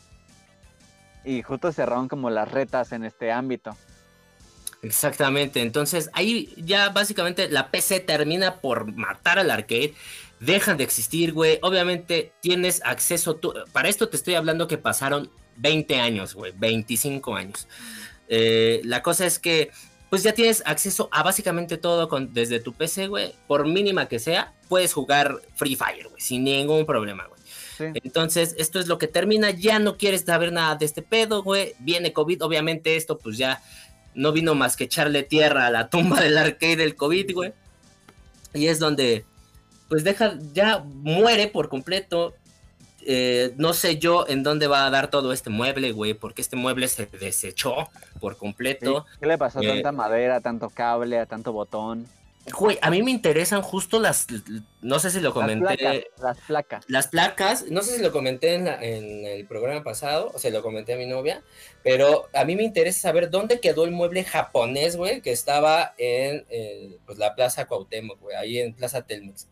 Y 1.24 1.42
justo 1.44 1.72
cerraron 1.72 2.10
como 2.10 2.30
las 2.30 2.52
retas 2.52 2.92
en 2.92 3.06
este 3.06 3.32
ámbito. 3.32 3.78
Exactamente, 4.82 5.62
entonces 5.62 6.10
ahí 6.14 6.54
ya 6.58 6.90
básicamente 6.90 7.48
la 7.50 7.70
PC 7.70 8.00
termina 8.00 8.56
por 8.56 8.92
matar 8.94 9.38
al 9.38 9.52
arcade, 9.52 9.94
dejan 10.40 10.76
de 10.78 10.84
existir, 10.84 11.34
güey. 11.34 11.60
Obviamente 11.62 12.34
tienes 12.42 12.82
acceso, 12.84 13.40
para 13.72 13.90
esto 13.90 14.10
te 14.10 14.18
estoy 14.18 14.34
hablando 14.34 14.68
que 14.68 14.80
pasaron 14.80 15.30
20 15.62 16.00
años, 16.00 16.34
güey, 16.34 16.54
25 16.56 17.36
años. 17.36 17.68
Eh, 18.28 18.82
la 18.84 19.02
cosa 19.02 19.26
es 19.26 19.40
que 19.40 19.72
pues 20.10 20.24
ya 20.24 20.34
tienes 20.34 20.62
acceso 20.66 21.08
a 21.14 21.24
básicamente 21.24 21.78
todo 21.78 22.10
con, 22.10 22.34
desde 22.34 22.60
tu 22.60 22.74
PC, 22.74 23.08
güey. 23.08 23.34
Por 23.48 23.66
mínima 23.66 24.10
que 24.10 24.20
sea, 24.20 24.54
puedes 24.68 24.92
jugar 24.94 25.42
Free 25.56 25.78
Fire, 25.78 26.10
güey, 26.10 26.20
sin 26.20 26.44
ningún 26.44 26.86
problema, 26.86 27.28
güey. 27.28 27.40
Entonces, 28.04 28.54
esto 28.58 28.80
es 28.80 28.88
lo 28.88 28.98
que 28.98 29.08
termina. 29.08 29.52
Ya 29.52 29.80
no 29.80 29.98
quieres 29.98 30.22
saber 30.22 30.52
nada 30.52 30.76
de 30.76 30.86
este 30.86 31.02
pedo, 31.02 31.44
güey. 31.44 31.74
Viene 31.80 32.14
COVID, 32.14 32.44
obviamente 32.44 32.96
esto 32.96 33.18
pues 33.18 33.38
ya 33.38 33.62
no 34.14 34.32
vino 34.34 34.54
más 34.54 34.76
que 34.76 34.84
echarle 34.84 35.24
tierra 35.24 35.68
a 35.68 35.72
la 35.72 35.90
tumba 35.90 36.20
del 36.22 36.38
arcade 36.38 36.76
del 36.76 36.96
COVID, 36.96 37.34
güey. 37.34 37.54
Y 38.54 38.68
es 38.68 38.80
donde, 38.80 39.26
pues 39.88 40.04
deja, 40.04 40.38
ya 40.54 40.80
muere 40.80 41.48
por 41.48 41.70
completo. 41.70 42.36
Eh, 43.06 43.54
no 43.58 43.74
sé 43.74 43.98
yo 43.98 44.26
en 44.28 44.44
dónde 44.44 44.68
va 44.68 44.86
a 44.86 44.90
dar 44.90 45.10
todo 45.10 45.34
este 45.34 45.50
mueble, 45.50 45.92
güey, 45.92 46.14
porque 46.14 46.42
este 46.42 46.56
mueble 46.56 46.88
se 46.88 47.06
desechó 47.06 47.90
por 48.20 48.38
completo. 48.38 49.06
¿Qué 49.20 49.28
le 49.28 49.38
pasó 49.38 49.60
a 49.60 49.64
tanta 49.64 49.90
eh, 49.90 49.94
madera, 49.94 50.42
tanto 50.42 50.70
cable, 50.70 51.20
a 51.20 51.26
tanto 51.26 51.52
botón? 51.52 52.08
Güey, 52.58 52.80
a 52.82 52.90
mí 52.90 53.04
me 53.04 53.12
interesan 53.12 53.62
justo 53.62 54.00
las, 54.00 54.26
no 54.82 54.98
sé 54.98 55.12
si 55.12 55.20
lo 55.20 55.32
comenté. 55.32 56.08
Las 56.18 56.40
placas. 56.40 56.86
Las 56.88 57.08
placas, 57.08 57.66
no 57.70 57.84
sé 57.84 57.98
si 57.98 58.02
lo 58.02 58.12
comenté 58.12 58.56
en, 58.56 58.68
en, 58.68 59.26
el 59.26 59.46
programa 59.46 59.84
pasado, 59.84 60.32
o 60.34 60.40
se 60.40 60.50
lo 60.50 60.64
comenté 60.64 60.94
a 60.94 60.98
mi 60.98 61.06
novia, 61.06 61.44
pero 61.84 62.30
a 62.34 62.44
mí 62.44 62.56
me 62.56 62.64
interesa 62.64 63.02
saber 63.02 63.30
dónde 63.30 63.60
quedó 63.60 63.86
el 63.86 63.92
mueble 63.92 64.24
japonés, 64.24 64.96
güey, 64.98 65.22
que 65.22 65.32
estaba 65.32 65.94
en 66.00 66.46
eh, 66.50 66.98
pues, 67.06 67.20
la 67.20 67.36
Plaza 67.36 67.68
Cuauhtémoc, 67.68 68.20
güey, 68.20 68.36
ahí 68.36 68.58
en 68.58 68.74
Plaza 68.74 69.04
Telmex. 69.04 69.48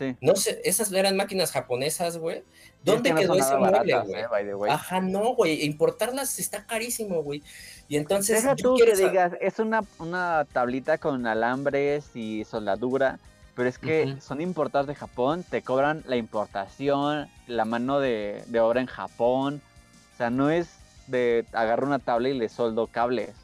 Sí. 0.00 0.16
No 0.22 0.34
sé, 0.34 0.62
esas 0.64 0.90
eran 0.92 1.14
máquinas 1.14 1.52
japonesas, 1.52 2.16
güey. 2.16 2.42
¿Dónde 2.82 3.14
quedó 3.14 3.34
ese 3.34 3.54
mueble, 3.54 3.92
eh, 3.92 4.54
güey? 4.54 4.72
Ajá, 4.72 5.02
no, 5.02 5.34
güey, 5.34 5.62
importarlas 5.62 6.38
está 6.38 6.64
carísimo, 6.64 7.22
güey. 7.22 7.42
Y 7.86 7.98
entonces. 7.98 8.42
Deja 8.42 8.56
tú 8.56 8.76
que 8.76 8.96
digas, 8.96 9.34
es 9.42 9.58
una, 9.58 9.82
una 9.98 10.46
tablita 10.50 10.96
con 10.96 11.26
alambres 11.26 12.16
y 12.16 12.44
soldadura, 12.46 13.18
pero 13.54 13.68
es 13.68 13.78
que 13.78 14.16
son 14.22 14.40
importadas 14.40 14.86
de 14.86 14.94
Japón, 14.94 15.44
te 15.44 15.60
cobran 15.60 16.02
la 16.06 16.16
importación, 16.16 17.28
la 17.46 17.66
mano 17.66 18.00
de, 18.00 18.42
obra 18.58 18.80
en 18.80 18.86
Japón. 18.86 19.60
O 20.14 20.16
sea, 20.16 20.30
no 20.30 20.48
es 20.48 20.78
de 21.08 21.44
agarrar 21.52 21.84
una 21.84 21.98
tabla 21.98 22.30
y 22.30 22.38
le 22.38 22.48
soldo 22.48 22.86
cables. 22.86 23.34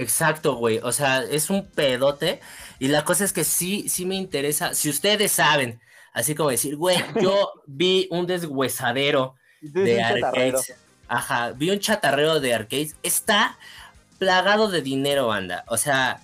Exacto, 0.00 0.56
güey. 0.56 0.80
O 0.82 0.92
sea, 0.92 1.22
es 1.22 1.50
un 1.50 1.66
pedote. 1.66 2.40
Y 2.78 2.88
la 2.88 3.04
cosa 3.04 3.24
es 3.24 3.34
que 3.34 3.44
sí, 3.44 3.88
sí 3.90 4.06
me 4.06 4.14
interesa. 4.14 4.72
Si 4.72 4.88
ustedes 4.88 5.32
saben, 5.32 5.78
así 6.14 6.34
como 6.34 6.48
decir, 6.48 6.76
güey, 6.76 6.96
yo 7.20 7.52
vi 7.66 8.08
un 8.10 8.26
deshuesadero 8.26 9.34
de 9.60 10.02
arcades. 10.02 10.74
Ajá, 11.06 11.52
vi 11.52 11.68
un 11.70 11.80
chatarrero 11.80 12.40
de 12.40 12.54
arcades. 12.54 12.96
Está 13.02 13.58
plagado 14.18 14.70
de 14.70 14.80
dinero, 14.80 15.26
banda. 15.26 15.64
O 15.68 15.76
sea, 15.76 16.22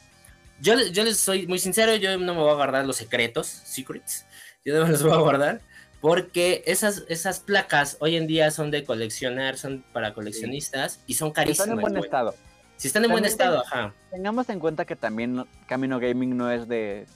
yo, 0.61 0.75
yo 0.91 1.05
les 1.05 1.19
soy 1.19 1.47
muy 1.47 1.59
sincero, 1.59 1.95
yo 1.97 2.17
no 2.17 2.35
me 2.35 2.41
voy 2.41 2.51
a 2.51 2.55
guardar 2.55 2.87
los 2.87 2.97
secretos, 2.97 3.47
secrets. 3.47 4.25
Yo 4.65 4.75
no 4.75 4.87
me 4.87 4.93
los 4.93 5.03
voy 5.03 5.13
a 5.13 5.17
guardar. 5.17 5.61
Porque 6.01 6.63
esas, 6.67 7.05
esas 7.09 7.41
placas 7.41 7.99
hoy 8.01 8.17
en 8.17 8.27
día 8.27 8.51
son 8.51 8.71
de 8.71 8.85
coleccionar, 8.85 9.59
son 9.59 9.85
para 9.93 10.15
coleccionistas 10.15 11.01
y 11.07 11.15
son 11.15 11.31
carísimas. 11.31 11.69
Están 11.69 11.79
en 11.79 11.83
buen 11.83 11.97
estado. 12.03 12.35
Si 12.77 12.89
están 12.89 13.05
en 13.05 13.11
buen 13.11 13.25
estado, 13.25 13.63
ajá. 13.67 13.95
Tengamos 14.11 14.49
en 14.49 14.61
cuenta 14.61 14.85
que 14.85 14.97
también 14.97 15.47
Camino 15.67 15.99
Gaming 15.99 16.37
no 16.37 16.51
es 16.51 16.69
de. 16.69 17.07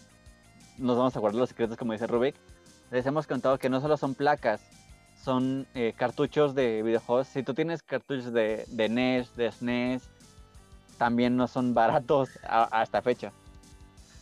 Nos 0.78 0.96
vamos 0.96 1.14
a 1.16 1.20
guardar 1.20 1.38
los 1.38 1.50
secretos, 1.50 1.76
como 1.76 1.92
dice 1.92 2.06
Rubik. 2.06 2.34
Les 2.90 3.04
hemos 3.06 3.26
contado 3.26 3.58
que 3.58 3.68
no 3.68 3.80
solo 3.80 3.96
son 3.96 4.14
placas, 4.14 4.60
son 5.22 5.66
eh, 5.74 5.92
cartuchos 5.96 6.54
de 6.54 6.82
videojuegos. 6.82 7.28
Si 7.28 7.42
tú 7.42 7.54
tienes 7.54 7.82
cartuchos 7.82 8.32
de, 8.32 8.64
de 8.68 8.88
NES, 8.88 9.36
de 9.36 9.52
SNES, 9.52 10.02
también 11.00 11.34
no 11.34 11.48
son 11.48 11.72
baratos 11.72 12.28
a, 12.42 12.82
esta 12.82 13.00
fecha. 13.00 13.32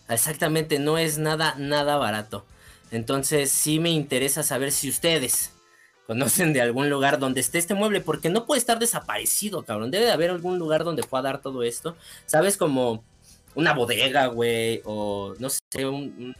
Exactamente, 0.08 0.78
no 0.78 0.96
es 0.96 1.18
nada, 1.18 1.56
nada 1.58 1.96
barato. 1.96 2.44
Entonces 2.92 3.50
sí 3.50 3.80
me 3.80 3.90
interesa 3.90 4.44
saber 4.44 4.70
si 4.70 4.88
ustedes 4.88 5.52
conocen 6.08 6.54
de 6.54 6.62
algún 6.62 6.88
lugar 6.88 7.18
donde 7.18 7.40
esté 7.40 7.58
este 7.58 7.74
mueble, 7.74 8.00
porque 8.00 8.30
no 8.30 8.46
puede 8.46 8.58
estar 8.58 8.78
desaparecido, 8.78 9.62
cabrón. 9.62 9.90
Debe 9.90 10.06
de 10.06 10.12
haber 10.12 10.30
algún 10.30 10.58
lugar 10.58 10.82
donde 10.82 11.02
pueda 11.02 11.22
dar 11.22 11.42
todo 11.42 11.62
esto. 11.62 11.96
¿Sabes? 12.24 12.56
Como 12.56 13.04
una 13.54 13.74
bodega, 13.74 14.26
güey, 14.28 14.80
o 14.86 15.34
no 15.38 15.50
sé, 15.50 15.84
un 15.84 16.34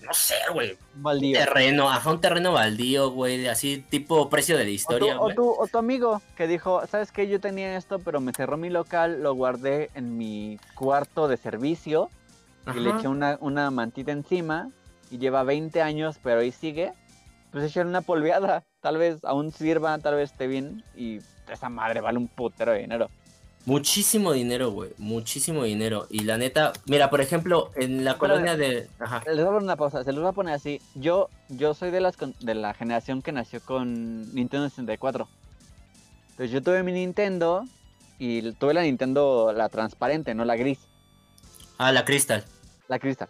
no 0.00 0.14
sé, 0.14 0.34
güey. 0.50 0.78
Un 1.02 1.32
terreno, 1.32 1.90
ajá, 1.90 2.10
un 2.10 2.22
terreno 2.22 2.52
baldío, 2.52 3.10
güey, 3.10 3.46
así 3.48 3.84
tipo 3.90 4.30
precio 4.30 4.56
de 4.56 4.64
la 4.64 4.70
historia. 4.70 5.20
O 5.20 5.28
tu, 5.34 5.46
o, 5.46 5.66
tu, 5.66 5.76
amigo 5.76 6.22
que 6.34 6.46
dijo, 6.46 6.86
¿sabes 6.86 7.12
qué? 7.12 7.28
Yo 7.28 7.40
tenía 7.40 7.76
esto, 7.76 7.98
pero 7.98 8.20
me 8.20 8.32
cerró 8.32 8.56
mi 8.56 8.70
local, 8.70 9.22
lo 9.22 9.34
guardé 9.34 9.90
en 9.94 10.16
mi 10.16 10.58
cuarto 10.74 11.28
de 11.28 11.36
servicio 11.36 12.08
y 12.74 12.80
le 12.80 12.90
eché 12.90 13.08
una, 13.08 13.36
una 13.40 13.70
mantita 13.70 14.12
encima 14.12 14.70
y 15.10 15.18
lleva 15.18 15.42
20 15.42 15.82
años, 15.82 16.18
pero 16.22 16.40
ahí 16.40 16.50
sigue. 16.50 16.92
Pues 17.54 17.66
echaron 17.66 17.90
una 17.90 18.00
polveada, 18.00 18.64
tal 18.80 18.98
vez 18.98 19.18
aún 19.22 19.52
sirva, 19.52 19.96
tal 19.98 20.16
vez 20.16 20.32
esté 20.32 20.48
bien 20.48 20.82
y 20.96 21.20
esa 21.48 21.68
madre 21.68 22.00
vale 22.00 22.18
un 22.18 22.26
putero 22.26 22.72
de 22.72 22.80
dinero. 22.80 23.08
Muchísimo 23.64 24.32
dinero, 24.32 24.72
güey. 24.72 24.90
Muchísimo 24.98 25.62
dinero. 25.62 26.08
Y 26.10 26.24
la 26.24 26.36
neta, 26.36 26.72
mira, 26.86 27.10
por 27.10 27.20
ejemplo, 27.20 27.70
en 27.76 28.04
la 28.04 28.18
colonia 28.18 28.56
de. 28.56 28.88
Ajá. 28.98 29.22
Les 29.26 29.36
voy 29.36 29.44
a 29.44 29.46
poner 29.46 29.62
una 29.62 29.76
pausa, 29.76 30.02
se 30.02 30.10
los 30.10 30.22
voy 30.22 30.30
a 30.30 30.34
poner 30.34 30.52
así. 30.52 30.82
Yo, 30.96 31.28
yo 31.48 31.74
soy 31.74 31.92
de 31.92 32.00
las 32.00 32.16
de 32.40 32.54
la 32.56 32.74
generación 32.74 33.22
que 33.22 33.30
nació 33.30 33.60
con 33.60 34.34
Nintendo 34.34 34.68
64. 34.68 35.28
Entonces 36.30 36.50
yo 36.50 36.60
tuve 36.60 36.82
mi 36.82 36.90
Nintendo 36.90 37.62
y 38.18 38.50
tuve 38.54 38.74
la 38.74 38.82
Nintendo, 38.82 39.52
la 39.52 39.68
transparente, 39.68 40.34
no 40.34 40.44
la 40.44 40.56
gris. 40.56 40.80
Ah, 41.78 41.92
la 41.92 42.04
Crystal. 42.04 42.44
La 42.88 42.98
Crystal. 42.98 43.28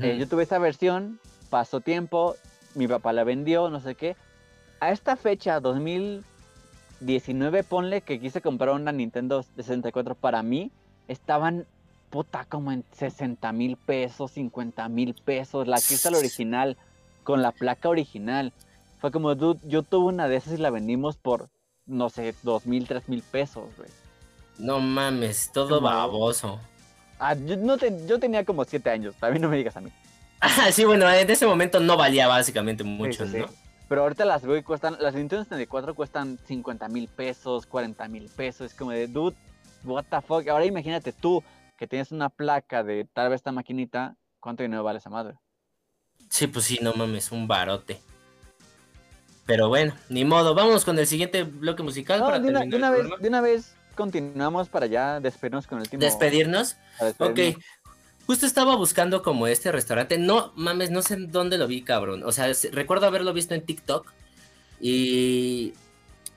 Eh, 0.00 0.16
yo 0.16 0.28
tuve 0.28 0.44
esa 0.44 0.60
versión, 0.60 1.18
pasó 1.50 1.80
tiempo, 1.80 2.36
mi 2.78 2.88
papá 2.88 3.12
la 3.12 3.24
vendió, 3.24 3.68
no 3.68 3.80
sé 3.80 3.94
qué. 3.94 4.16
A 4.80 4.92
esta 4.92 5.16
fecha, 5.16 5.60
2000 5.60 6.24
19, 7.00 7.62
ponle 7.64 8.00
que 8.00 8.20
quise 8.20 8.40
comprar 8.40 8.74
una 8.74 8.92
Nintendo 8.92 9.44
64 9.56 10.14
para 10.14 10.42
mí, 10.42 10.70
estaban 11.06 11.66
puta 12.10 12.44
como 12.46 12.72
en 12.72 12.84
60 12.92 13.52
mil 13.52 13.76
pesos, 13.76 14.32
50 14.32 14.88
mil 14.88 15.14
pesos, 15.14 15.68
la 15.68 15.76
Crystal 15.76 16.14
original, 16.14 16.76
con 17.22 17.42
la 17.42 17.52
placa 17.52 17.88
original. 17.88 18.52
Fue 19.00 19.12
como, 19.12 19.34
yo 19.34 19.82
tuve 19.82 20.06
una 20.06 20.28
de 20.28 20.36
esas 20.36 20.54
y 20.54 20.56
la 20.56 20.70
vendimos 20.70 21.16
por, 21.16 21.50
no 21.86 22.08
sé, 22.08 22.34
2 22.42 22.66
mil, 22.66 22.88
3 22.88 23.08
mil 23.08 23.22
pesos, 23.22 23.68
güey. 23.76 23.90
No 24.58 24.80
mames, 24.80 25.52
todo 25.52 25.80
baboso. 25.80 26.58
Ah, 27.20 27.34
yo, 27.34 27.56
no 27.56 27.76
yo 27.76 28.18
tenía 28.18 28.44
como 28.44 28.64
7 28.64 28.90
años, 28.90 29.14
mí 29.30 29.38
no 29.38 29.48
me 29.48 29.56
digas 29.56 29.76
a 29.76 29.80
mí. 29.80 29.92
Ah, 30.40 30.68
sí, 30.72 30.84
bueno, 30.84 31.10
en 31.10 31.30
ese 31.30 31.46
momento 31.46 31.80
no 31.80 31.96
valía 31.96 32.28
básicamente 32.28 32.84
mucho, 32.84 33.24
¿no? 33.26 33.46
Pero 33.88 34.02
ahorita 34.02 34.24
las 34.24 34.42
veo 34.42 34.56
y 34.56 34.62
cuestan, 34.62 34.96
las 35.00 35.14
Nintendo 35.14 35.44
64 35.44 35.94
cuestan 35.94 36.38
50 36.46 36.88
mil 36.88 37.08
pesos, 37.08 37.66
40 37.66 38.06
mil 38.08 38.28
pesos. 38.28 38.72
Es 38.72 38.74
como 38.76 38.90
de, 38.90 39.06
dude, 39.06 39.36
what 39.84 40.04
the 40.10 40.20
fuck. 40.20 40.46
Ahora 40.48 40.66
imagínate 40.66 41.12
tú 41.12 41.42
que 41.76 41.86
tienes 41.86 42.12
una 42.12 42.28
placa 42.28 42.82
de 42.82 43.06
tal 43.12 43.30
vez 43.30 43.36
esta 43.36 43.52
maquinita, 43.52 44.16
¿cuánto 44.40 44.62
dinero 44.62 44.84
vale 44.84 44.98
esa 44.98 45.08
madre? 45.08 45.38
Sí, 46.28 46.46
pues 46.48 46.66
sí, 46.66 46.78
no 46.82 46.92
mames, 46.92 47.32
un 47.32 47.48
barote. 47.48 47.98
Pero 49.46 49.68
bueno, 49.68 49.94
ni 50.10 50.26
modo. 50.26 50.54
Vamos 50.54 50.84
con 50.84 50.98
el 50.98 51.06
siguiente 51.06 51.44
bloque 51.44 51.82
musical. 51.82 52.20
para 52.20 52.38
de, 52.38 52.48
una, 52.50 52.60
de, 52.66 52.76
una 52.76 52.90
vez, 52.90 53.06
de 53.18 53.28
una 53.28 53.40
vez 53.40 53.74
continuamos 53.94 54.68
para 54.68 54.86
ya 54.86 55.18
despedirnos 55.18 55.66
con 55.66 55.80
el 55.80 55.88
tiempo. 55.88 56.04
¿Despedirnos? 56.04 56.76
Ok, 57.18 57.40
Justo 58.28 58.44
estaba 58.44 58.76
buscando 58.76 59.22
como 59.22 59.46
este 59.46 59.72
restaurante. 59.72 60.18
No 60.18 60.52
mames, 60.54 60.90
no 60.90 61.00
sé 61.00 61.16
dónde 61.16 61.56
lo 61.56 61.66
vi, 61.66 61.80
cabrón. 61.80 62.22
O 62.24 62.30
sea, 62.30 62.52
recuerdo 62.72 63.06
haberlo 63.06 63.32
visto 63.32 63.54
en 63.54 63.64
TikTok. 63.64 64.12
Y 64.82 65.72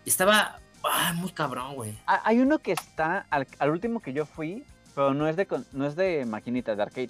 estaba 0.05 0.61
ah, 0.85 1.11
muy 1.17 1.31
cabrón, 1.31 1.75
güey. 1.75 1.99
Hay 2.05 2.39
uno 2.39 2.59
que 2.59 2.71
está 2.71 3.25
al, 3.29 3.69
último 3.69 3.99
que 3.99 4.13
yo 4.13 4.25
fui, 4.25 4.63
pero 4.95 5.13
no 5.13 5.27
es 5.27 5.35
de 5.35 5.45
no 5.73 5.85
es 5.85 5.97
de 5.97 6.23
maquinitas 6.25 6.77
de 6.77 6.83
arcade. 6.83 7.09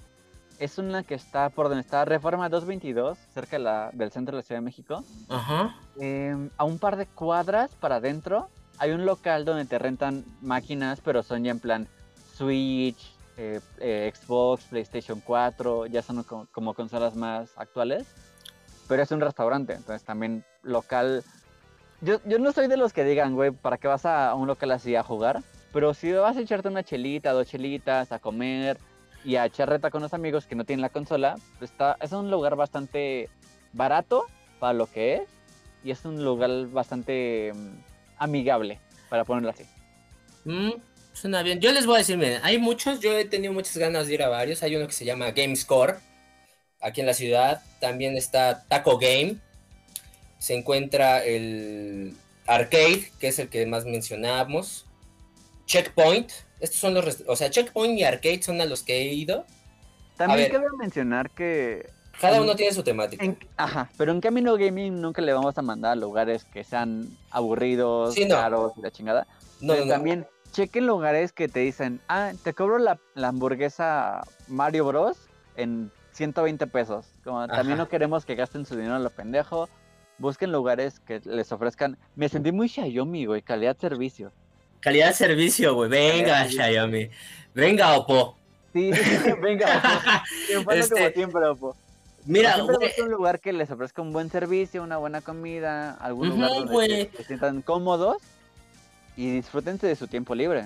Es 0.58 0.78
una 0.78 1.04
que 1.04 1.14
está 1.14 1.48
por 1.50 1.68
donde 1.68 1.82
está 1.82 2.04
Reforma 2.04 2.48
222, 2.48 3.16
cerca 3.32 3.92
del 3.92 4.10
centro 4.10 4.32
de 4.32 4.42
la 4.42 4.44
Ciudad 4.44 4.60
de 4.60 4.64
México. 4.64 5.04
Ajá. 5.28 5.76
Em, 6.00 6.50
a 6.56 6.64
un 6.64 6.80
par 6.80 6.96
de 6.96 7.06
cuadras 7.06 7.70
para 7.76 7.96
adentro 7.96 8.48
hay 8.78 8.90
un 8.90 9.06
local 9.06 9.44
donde 9.44 9.64
te 9.64 9.78
rentan 9.78 10.24
máquinas, 10.40 11.00
pero 11.00 11.22
son 11.22 11.44
ya 11.44 11.52
en 11.52 11.60
plan 11.60 11.88
Switch, 12.34 13.12
eh, 13.36 13.60
eh, 13.78 14.12
Xbox, 14.14 14.64
PlayStation 14.64 15.20
4, 15.20 15.86
ya 15.86 16.02
son 16.02 16.24
como, 16.24 16.74
consolas 16.74 17.14
más 17.14 17.52
actuales. 17.56 18.06
Pero 18.88 19.02
es 19.02 19.10
un 19.10 19.20
restaurante, 19.20 19.74
entonces 19.74 20.04
también 20.04 20.44
local. 20.62 21.24
Yo, 22.00 22.20
yo 22.24 22.38
no 22.38 22.52
soy 22.52 22.66
de 22.66 22.76
los 22.76 22.92
que 22.92 23.04
digan, 23.04 23.34
güey, 23.34 23.50
¿para 23.52 23.78
qué 23.78 23.88
vas 23.88 24.04
a 24.06 24.34
un 24.34 24.46
local 24.46 24.70
así 24.72 24.96
a 24.96 25.02
jugar? 25.02 25.42
Pero 25.72 25.94
si 25.94 26.12
vas 26.12 26.36
a 26.36 26.40
echarte 26.40 26.68
una 26.68 26.82
chelita, 26.82 27.32
dos 27.32 27.46
chelitas, 27.46 28.12
a 28.12 28.18
comer 28.18 28.78
y 29.24 29.36
a 29.36 29.46
echar 29.46 29.68
reta 29.68 29.90
con 29.90 30.02
los 30.02 30.12
amigos 30.12 30.46
que 30.46 30.54
no 30.54 30.64
tienen 30.64 30.82
la 30.82 30.90
consola, 30.90 31.36
pues 31.58 31.70
está, 31.70 31.96
es 32.00 32.12
un 32.12 32.30
lugar 32.30 32.56
bastante 32.56 33.30
barato 33.72 34.26
para 34.58 34.74
lo 34.74 34.86
que 34.86 35.14
es 35.14 35.22
y 35.82 35.90
es 35.90 36.04
un 36.04 36.24
lugar 36.24 36.50
bastante 36.68 37.52
mm, 37.54 37.78
amigable, 38.18 38.78
para 39.08 39.24
ponerlo 39.24 39.50
así. 39.50 39.64
Mm, 40.44 40.72
Suena 41.12 41.42
bien. 41.42 41.60
Yo 41.60 41.72
les 41.72 41.86
voy 41.86 41.96
a 41.96 41.98
decir, 41.98 42.16
miren, 42.16 42.40
hay 42.42 42.58
muchos, 42.58 43.00
yo 43.00 43.16
he 43.16 43.24
tenido 43.24 43.52
muchas 43.52 43.76
ganas 43.76 44.06
de 44.06 44.14
ir 44.14 44.22
a 44.22 44.28
varios. 44.28 44.62
Hay 44.62 44.74
uno 44.76 44.86
que 44.86 44.92
se 44.92 45.04
llama 45.04 45.30
GameScore, 45.30 45.96
aquí 46.80 47.00
en 47.00 47.06
la 47.06 47.14
ciudad. 47.14 47.62
También 47.80 48.16
está 48.16 48.64
Taco 48.68 48.98
Game. 48.98 49.36
Se 50.38 50.54
encuentra 50.54 51.24
el 51.24 52.16
Arcade, 52.46 53.12
que 53.20 53.28
es 53.28 53.38
el 53.38 53.48
que 53.48 53.64
más 53.66 53.84
mencionamos. 53.84 54.86
Checkpoint. 55.66 56.30
Estos 56.60 56.80
son 56.80 56.94
los... 56.94 57.22
O 57.26 57.36
sea, 57.36 57.50
Checkpoint 57.50 57.98
y 57.98 58.04
Arcade 58.04 58.42
son 58.42 58.60
a 58.60 58.64
los 58.64 58.82
que 58.82 58.96
he 58.96 59.12
ido. 59.12 59.46
También 60.16 60.50
quiero 60.50 60.76
mencionar 60.76 61.30
que... 61.30 61.88
Cada 62.20 62.40
uno 62.40 62.54
tiene 62.54 62.72
su 62.72 62.84
temática. 62.84 63.24
ajá, 63.56 63.90
pero 63.96 64.12
en 64.12 64.20
Camino 64.20 64.56
Gaming 64.56 65.00
nunca 65.00 65.22
le 65.22 65.32
vamos 65.32 65.56
a 65.58 65.62
mandar 65.62 65.92
a 65.92 65.96
lugares 65.96 66.44
que 66.44 66.62
sean 66.62 67.08
aburridos, 67.30 68.14
caros, 68.28 68.72
la 68.76 68.90
chingada. 68.92 69.26
No, 69.60 69.74
no, 69.74 69.86
también 69.86 70.26
chequen 70.52 70.86
lugares 70.86 71.32
que 71.32 71.48
te 71.48 71.60
dicen, 71.60 72.00
ah, 72.08 72.32
te 72.44 72.52
cobro 72.52 72.78
la, 72.78 72.98
hamburguesa 73.16 74.22
Mario 74.48 74.84
Bros. 74.86 75.16
en 75.56 75.90
120 76.12 76.66
pesos. 76.66 77.06
Como 77.24 77.48
también 77.48 77.78
no 77.78 77.88
queremos 77.88 78.24
que 78.24 78.34
gasten 78.34 78.66
su 78.66 78.76
dinero 78.76 78.96
en 78.96 79.02
lo 79.02 79.10
pendejo. 79.10 79.68
Busquen 80.18 80.52
lugares 80.52 81.00
que 81.00 81.20
les 81.24 81.50
ofrezcan. 81.50 81.98
Me 82.14 82.28
sentí 82.28 82.52
muy 82.52 82.68
Xiaomi, 82.68 83.24
güey, 83.24 83.42
calidad-servicio. 83.42 84.30
Calidad-servicio, 84.80 85.74
güey. 85.74 85.88
Venga, 85.88 86.46
Xiaomi. 86.46 87.08
Venga, 87.54 87.96
Oppo. 87.96 88.36
Sí, 88.72 88.90
venga, 89.42 89.82
Oppo. 90.58 90.72
este... 90.72 91.12
siempre, 91.14 91.46
Oppo. 91.46 91.74
Mira, 92.24 92.60
güey. 92.60 92.92
un 93.02 93.10
lugar 93.10 93.40
que 93.40 93.52
les 93.52 93.70
ofrezca 93.70 94.00
un 94.02 94.12
buen 94.12 94.30
servicio, 94.30 94.82
una 94.82 94.98
buena 94.98 95.22
comida, 95.22 95.92
algún 95.94 96.28
lugar 96.28 96.50
donde 96.50 97.10
se, 97.16 97.24
sientan 97.24 97.62
cómodos 97.62 98.18
y 99.16 99.30
disfrútense 99.30 99.86
de 99.86 99.96
su 99.96 100.06
tiempo 100.06 100.34
libre. 100.34 100.64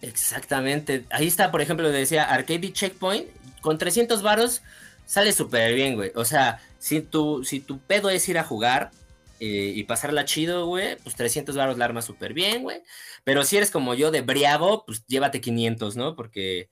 Exactamente. 0.00 1.04
Ahí 1.10 1.28
está, 1.28 1.50
por 1.50 1.60
ejemplo, 1.60 1.90
decía 1.90 2.24
Arcade 2.24 2.72
Checkpoint. 2.72 3.28
Con 3.60 3.78
300 3.78 4.22
varos 4.22 4.62
sale 5.06 5.32
súper 5.32 5.74
bien, 5.74 5.94
güey. 5.94 6.10
O 6.14 6.24
sea, 6.24 6.60
si 6.78 7.00
tu, 7.00 7.44
si 7.44 7.60
tu 7.60 7.78
pedo 7.78 8.10
es 8.10 8.28
ir 8.28 8.38
a 8.38 8.44
jugar 8.44 8.90
eh, 9.38 9.72
y 9.74 9.84
pasarla 9.84 10.24
chido, 10.24 10.66
güey, 10.66 10.96
pues 11.02 11.14
300 11.14 11.56
varos 11.56 11.78
la 11.78 11.84
arma 11.84 12.02
súper 12.02 12.34
bien, 12.34 12.62
güey. 12.62 12.82
Pero 13.24 13.44
si 13.44 13.56
eres 13.56 13.70
como 13.70 13.94
yo 13.94 14.10
de 14.10 14.22
briago, 14.22 14.84
pues 14.84 15.06
llévate 15.06 15.40
500, 15.40 15.96
¿no? 15.96 16.16
Porque 16.16 16.68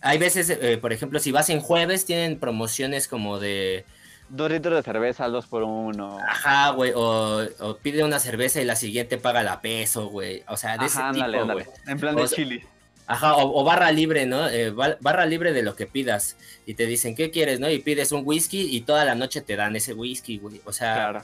hay 0.00 0.18
veces, 0.18 0.50
eh, 0.50 0.78
por 0.78 0.92
ejemplo, 0.92 1.18
si 1.20 1.32
vas 1.32 1.48
en 1.48 1.60
jueves, 1.60 2.04
tienen 2.04 2.38
promociones 2.38 3.08
como 3.08 3.38
de... 3.38 3.84
Dos 4.28 4.50
litros 4.50 4.74
de 4.74 4.82
cerveza, 4.82 5.28
dos 5.28 5.46
por 5.46 5.62
uno. 5.62 6.18
Ajá, 6.28 6.70
güey, 6.70 6.92
o, 6.94 7.46
pide 7.80 8.02
una 8.02 8.18
cerveza 8.18 8.60
y 8.60 8.64
la 8.64 8.76
siguiente 8.76 9.18
paga 9.18 9.42
la 9.42 9.60
peso, 9.60 10.08
güey. 10.08 10.42
O 10.48 10.56
sea, 10.56 10.76
de 10.78 10.86
ese 10.86 11.00
tipo, 11.12 11.44
güey. 11.52 11.64
En 11.86 11.98
plan 11.98 12.16
de 12.16 12.28
chili. 12.28 12.62
Ajá, 13.06 13.36
o, 13.36 13.62
barra 13.62 13.92
libre, 13.92 14.26
¿no? 14.26 14.48
Eh, 14.48 14.70
barra 14.70 15.26
libre 15.26 15.52
de 15.52 15.62
lo 15.62 15.76
que 15.76 15.86
pidas. 15.86 16.36
Y 16.66 16.74
te 16.74 16.86
dicen, 16.86 17.14
¿qué 17.14 17.30
quieres, 17.30 17.60
no? 17.60 17.70
Y 17.70 17.78
pides 17.78 18.10
un 18.10 18.22
whisky 18.24 18.76
y 18.76 18.80
toda 18.80 19.04
la 19.04 19.14
noche 19.14 19.42
te 19.42 19.54
dan 19.54 19.76
ese 19.76 19.94
whisky, 19.94 20.38
güey. 20.38 20.60
O 20.64 20.72
sea, 20.72 20.94
claro. 20.94 21.22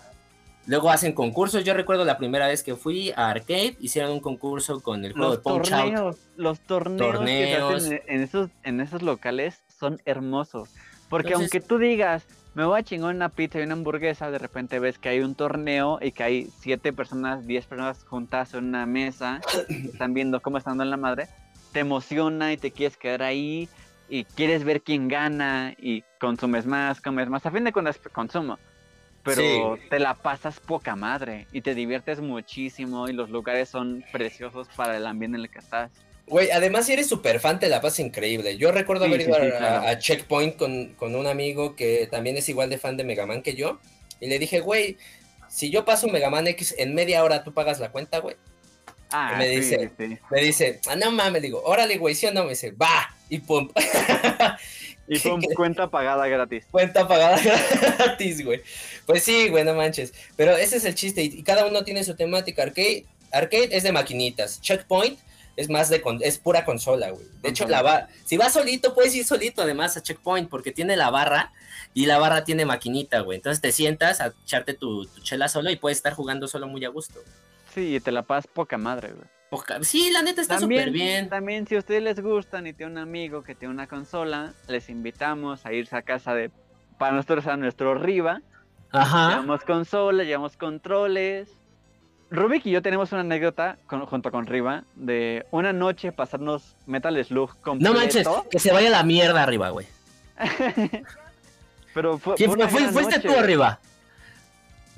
Luego 0.66 0.90
hacen 0.90 1.12
concursos. 1.12 1.64
Yo 1.64 1.74
recuerdo 1.74 2.04
la 2.04 2.18
primera 2.18 2.46
vez 2.46 2.62
que 2.62 2.76
fui 2.76 3.10
a 3.16 3.30
Arcade, 3.30 3.76
hicieron 3.80 4.12
un 4.12 4.20
concurso 4.20 4.80
con 4.80 5.04
el 5.04 5.12
juego 5.12 5.32
de 5.32 5.38
Punch 5.38 5.70
torneos, 5.70 6.16
Los 6.36 6.60
torneos, 6.60 7.24
que 7.24 7.56
hacen 7.56 8.02
en 8.06 8.22
esos, 8.22 8.50
en 8.62 8.80
esos 8.80 9.02
locales 9.02 9.62
son 9.78 10.00
hermosos. 10.04 10.70
Porque 11.08 11.34
aunque 11.34 11.60
tú 11.60 11.78
digas, 11.78 12.24
me 12.54 12.64
voy 12.64 12.78
a 12.78 12.82
chingar 12.82 13.14
una 13.14 13.28
pizza 13.28 13.60
y 13.60 13.62
una 13.62 13.74
hamburguesa, 13.74 14.30
de 14.30 14.38
repente 14.38 14.78
ves 14.78 14.98
que 14.98 15.08
hay 15.08 15.20
un 15.20 15.34
torneo 15.34 15.98
y 16.00 16.12
que 16.12 16.22
hay 16.22 16.50
siete 16.60 16.92
personas, 16.92 17.46
diez 17.46 17.66
personas 17.66 18.04
juntas 18.04 18.54
en 18.54 18.64
una 18.64 18.86
mesa, 18.86 19.40
están 19.68 20.14
viendo 20.14 20.40
cómo 20.40 20.58
están 20.58 20.72
dando 20.72 20.84
en 20.84 20.90
la 20.90 20.96
madre, 20.96 21.28
te 21.72 21.80
emociona 21.80 22.52
y 22.52 22.56
te 22.56 22.70
quieres 22.70 22.96
quedar 22.96 23.22
ahí 23.22 23.68
y 24.08 24.24
quieres 24.24 24.64
ver 24.64 24.82
quién 24.82 25.08
gana 25.08 25.74
y 25.78 26.04
consumes 26.20 26.66
más, 26.66 27.00
comes 27.00 27.28
más. 27.28 27.46
A 27.46 27.50
fin 27.50 27.64
de 27.64 27.72
cuentas, 27.72 27.98
consumo 28.12 28.58
pero 29.22 29.78
te 29.88 29.98
la 29.98 30.14
pasas 30.14 30.58
poca 30.60 30.96
madre 30.96 31.46
y 31.52 31.60
te 31.60 31.74
diviertes 31.74 32.20
muchísimo 32.20 33.08
y 33.08 33.12
los 33.12 33.30
lugares 33.30 33.68
son 33.68 34.04
preciosos 34.12 34.68
para 34.74 34.96
el 34.96 35.06
ambiente 35.06 35.38
en 35.38 35.44
el 35.44 35.50
que 35.50 35.60
estás. 35.60 35.90
Güey, 36.26 36.50
además 36.50 36.86
si 36.86 36.92
eres 36.92 37.08
súper 37.08 37.40
fan 37.40 37.58
te 37.58 37.68
la 37.68 37.80
pasas 37.80 38.00
increíble. 38.00 38.56
Yo 38.56 38.72
recuerdo 38.72 39.04
haber 39.04 39.22
ido 39.22 39.36
a, 39.36 39.98
Checkpoint 39.98 40.56
con, 40.56 40.96
un 41.00 41.26
amigo 41.26 41.76
que 41.76 42.08
también 42.10 42.36
es 42.36 42.48
igual 42.48 42.70
de 42.70 42.78
fan 42.78 42.96
de 42.96 43.04
Mega 43.04 43.26
Man 43.26 43.42
que 43.42 43.54
yo 43.54 43.78
y 44.20 44.28
le 44.28 44.38
dije, 44.38 44.60
güey, 44.60 44.96
si 45.48 45.70
yo 45.70 45.84
paso 45.84 46.08
Mega 46.08 46.30
Man 46.30 46.46
X 46.46 46.74
en 46.78 46.94
media 46.94 47.24
hora, 47.24 47.44
¿tú 47.44 47.52
pagas 47.52 47.80
la 47.80 47.90
cuenta, 47.90 48.18
güey? 48.18 48.36
Ah, 49.10 49.34
me 49.36 49.46
dice, 49.48 49.90
me 50.30 50.40
dice, 50.40 50.80
ah, 50.88 50.96
no 50.96 51.10
mames, 51.10 51.42
digo, 51.42 51.60
órale, 51.64 51.98
güey, 51.98 52.14
sí 52.14 52.26
o 52.26 52.32
no, 52.32 52.44
me 52.44 52.50
dice, 52.50 52.70
va, 52.70 53.14
y 53.28 53.40
pum. 53.40 53.68
Y 55.08 55.18
con 55.28 55.40
cuenta 55.42 55.88
pagada 55.90 56.26
gratis. 56.28 56.64
Cuenta 56.70 57.06
pagada 57.06 57.40
gratis, 57.98 58.44
güey. 58.44 58.62
Pues 59.06 59.22
sí, 59.22 59.48
güey, 59.48 59.64
no 59.64 59.74
manches. 59.74 60.12
Pero 60.36 60.56
ese 60.56 60.76
es 60.76 60.84
el 60.84 60.94
chiste. 60.94 61.22
Y, 61.22 61.42
cada 61.42 61.66
uno 61.66 61.84
tiene 61.84 62.04
su 62.04 62.14
temática. 62.14 62.62
Arcade, 62.62 63.04
arcade 63.32 63.68
es 63.72 63.82
de 63.82 63.92
maquinitas. 63.92 64.60
Checkpoint 64.60 65.18
es 65.56 65.68
más 65.68 65.88
de 65.88 66.02
es 66.20 66.38
pura 66.38 66.64
consola, 66.64 67.10
güey. 67.10 67.26
De 67.42 67.50
hecho, 67.50 67.66
la 67.66 67.82
va 67.82 68.08
si 68.24 68.36
vas 68.36 68.52
solito, 68.52 68.94
puedes 68.94 69.14
ir 69.14 69.24
solito 69.24 69.62
además 69.62 69.96
a 69.96 70.02
Checkpoint, 70.02 70.48
porque 70.48 70.72
tiene 70.72 70.96
la 70.96 71.10
barra 71.10 71.52
y 71.94 72.06
la 72.06 72.18
barra 72.18 72.44
tiene 72.44 72.64
maquinita, 72.64 73.20
güey. 73.20 73.36
Entonces 73.36 73.60
te 73.60 73.72
sientas 73.72 74.20
a 74.20 74.32
echarte 74.44 74.74
tu, 74.74 75.06
tu 75.06 75.20
chela 75.20 75.48
solo 75.48 75.70
y 75.70 75.76
puedes 75.76 75.98
estar 75.98 76.14
jugando 76.14 76.48
solo 76.48 76.66
muy 76.66 76.84
a 76.84 76.88
gusto. 76.88 77.20
Sí, 77.74 78.00
te 78.00 78.12
la 78.12 78.22
pasas 78.22 78.46
poca 78.46 78.78
madre, 78.78 79.12
güey. 79.12 79.28
Sí, 79.82 80.10
la 80.10 80.22
neta 80.22 80.40
está 80.40 80.58
súper 80.58 80.90
bien. 80.90 81.28
También, 81.28 81.66
si 81.66 81.76
a 81.76 81.78
ustedes 81.78 82.02
les 82.02 82.20
gustan 82.20 82.66
y 82.66 82.72
tiene 82.72 82.92
un 82.92 82.98
amigo 82.98 83.42
que 83.42 83.54
tiene 83.54 83.74
una 83.74 83.86
consola, 83.86 84.54
les 84.66 84.88
invitamos 84.88 85.66
a 85.66 85.72
irse 85.72 85.96
a 85.96 86.02
casa 86.02 86.34
de. 86.34 86.50
Para 86.98 87.14
nosotros, 87.14 87.46
a 87.46 87.56
nuestro 87.56 87.94
Riva. 87.94 88.40
Ajá. 88.90 89.30
Llevamos 89.30 89.62
consolas, 89.64 90.26
llevamos 90.26 90.56
controles. 90.56 91.50
Rubik 92.32 92.64
y 92.66 92.70
yo 92.70 92.80
tenemos 92.80 93.12
una 93.12 93.20
anécdota 93.20 93.76
junto 93.86 94.30
con 94.30 94.46
Riva 94.46 94.84
de 94.96 95.44
una 95.50 95.72
noche 95.74 96.12
pasarnos 96.12 96.76
Metal 96.86 97.22
Slug 97.22 97.60
completo. 97.60 97.92
No 97.92 97.98
manches, 97.98 98.26
que 98.50 98.58
se 98.58 98.72
vaya 98.72 98.88
la 98.88 99.02
mierda 99.02 99.42
arriba, 99.42 99.68
güey. 99.68 99.86
Pero 101.94 102.16
fue, 102.16 102.36
¿Quién 102.36 102.50
fue, 102.50 102.68
fuiste 102.68 103.20
tú 103.20 103.32
arriba? 103.32 103.78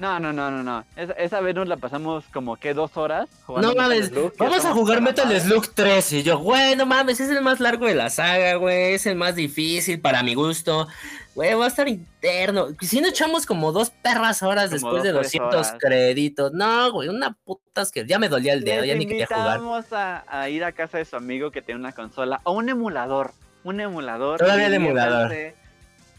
No, 0.04 0.20
no, 0.20 0.34
no, 0.34 0.50
no, 0.50 0.62
no. 0.62 0.84
Esa, 0.96 1.40
vez 1.40 1.54
nos 1.54 1.66
la 1.66 1.78
pasamos 1.78 2.24
como 2.30 2.56
que 2.56 2.74
dos 2.74 2.94
horas 2.98 3.26
jugando. 3.46 3.68
No 3.68 3.74
mames, 3.74 4.12
vamos 4.36 4.62
a 4.66 4.74
jugar 4.74 5.00
Metal 5.00 5.40
Slug 5.40 5.68
3. 5.72 6.12
Y 6.12 6.22
yo, 6.22 6.40
güey, 6.40 6.76
no 6.76 6.84
mames, 6.84 7.20
es 7.20 7.30
el 7.30 7.40
más 7.40 7.58
largo 7.58 7.86
de 7.86 7.94
la 7.94 8.10
saga, 8.10 8.56
güey. 8.56 8.92
Es 8.92 9.06
el 9.06 9.16
más 9.16 9.34
difícil 9.34 10.02
para 10.02 10.22
mi 10.22 10.34
gusto. 10.34 10.88
Güey, 11.34 11.54
va 11.54 11.64
a 11.64 11.68
estar 11.68 11.88
interno. 11.88 12.66
Si 12.82 13.00
no 13.00 13.08
echamos 13.08 13.46
como 13.46 13.72
dos 13.72 13.88
perras 13.88 14.42
horas 14.42 14.70
después 14.70 15.02
de 15.02 15.12
200 15.12 15.72
créditos. 15.78 16.52
No, 16.52 16.92
güey, 16.92 17.08
una 17.08 17.32
putas 17.32 17.90
que 17.90 18.04
ya 18.06 18.18
me 18.18 18.28
dolía 18.28 18.52
el 18.52 18.62
dedo, 18.62 18.84
ya 18.84 18.96
ni 18.96 19.06
quería 19.06 19.26
jugar. 19.26 19.58
Vamos 19.58 19.90
a, 19.94 20.22
a, 20.28 20.50
ir 20.50 20.64
a 20.64 20.72
casa 20.72 20.98
de 20.98 21.06
su 21.06 21.16
amigo 21.16 21.50
que 21.50 21.62
tiene 21.62 21.80
una 21.80 21.92
consola 21.92 22.42
o 22.44 22.52
un 22.52 22.68
emulador. 22.68 23.32
Un 23.64 23.80
emulador. 23.80 24.38
Todavía 24.38 24.66
el 24.66 24.74
emulador. 24.74 25.32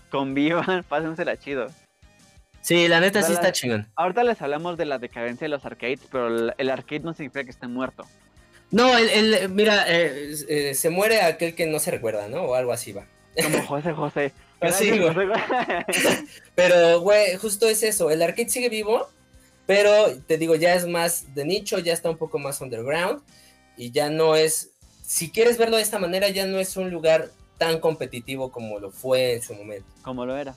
Convivan, 0.09 0.83
pásensela 0.89 1.37
chido. 1.37 1.67
Sí, 2.65 2.87
la 2.87 2.99
neta 2.99 3.21
sí 3.21 3.31
está 3.31 3.51
chingón. 3.51 3.87
Ahorita 3.95 4.23
les 4.23 4.41
hablamos 4.41 4.75
de 4.75 4.85
la 4.85 4.97
decadencia 4.97 5.45
de 5.45 5.49
los 5.49 5.63
arcades, 5.65 5.99
pero 6.11 6.51
el, 6.57 6.69
arcade 6.71 7.01
no 7.01 7.13
significa 7.13 7.43
que 7.43 7.51
esté 7.51 7.67
muerto. 7.67 8.07
No, 8.71 8.97
el, 8.97 9.49
mira, 9.49 9.85
eh, 9.87 10.33
eh, 10.49 10.73
se 10.73 10.89
muere 10.89 11.21
aquel 11.21 11.53
que 11.53 11.67
no 11.67 11.77
se 11.77 11.91
recuerda, 11.91 12.27
¿no? 12.27 12.41
O 12.41 12.55
algo 12.55 12.71
así 12.71 12.91
va. 12.91 13.05
Como 13.39 13.61
José 13.67 13.93
José. 13.93 14.31
Así, 14.61 14.97
güey. 14.97 15.13
pero, 16.55 17.01
güey, 17.01 17.35
justo 17.35 17.69
es 17.69 17.83
eso. 17.83 18.09
El 18.09 18.23
arcade 18.23 18.49
sigue 18.49 18.69
vivo, 18.69 19.09
pero 19.67 20.17
te 20.25 20.39
digo, 20.39 20.55
ya 20.55 20.73
es 20.73 20.87
más 20.87 21.35
de 21.35 21.45
nicho, 21.45 21.77
ya 21.77 21.93
está 21.93 22.09
un 22.09 22.17
poco 22.17 22.39
más 22.39 22.61
underground. 22.61 23.21
Y 23.77 23.91
ya 23.91 24.09
no 24.09 24.35
es. 24.35 24.71
Si 25.03 25.29
quieres 25.29 25.59
verlo 25.59 25.77
de 25.77 25.83
esta 25.83 25.99
manera, 25.99 26.29
ya 26.29 26.47
no 26.47 26.57
es 26.57 26.75
un 26.77 26.89
lugar 26.89 27.29
tan 27.59 27.79
competitivo 27.79 28.51
como 28.51 28.79
lo 28.79 28.89
fue 28.89 29.33
en 29.33 29.43
su 29.43 29.53
momento. 29.53 29.87
Como 30.01 30.25
lo 30.25 30.35
era. 30.35 30.55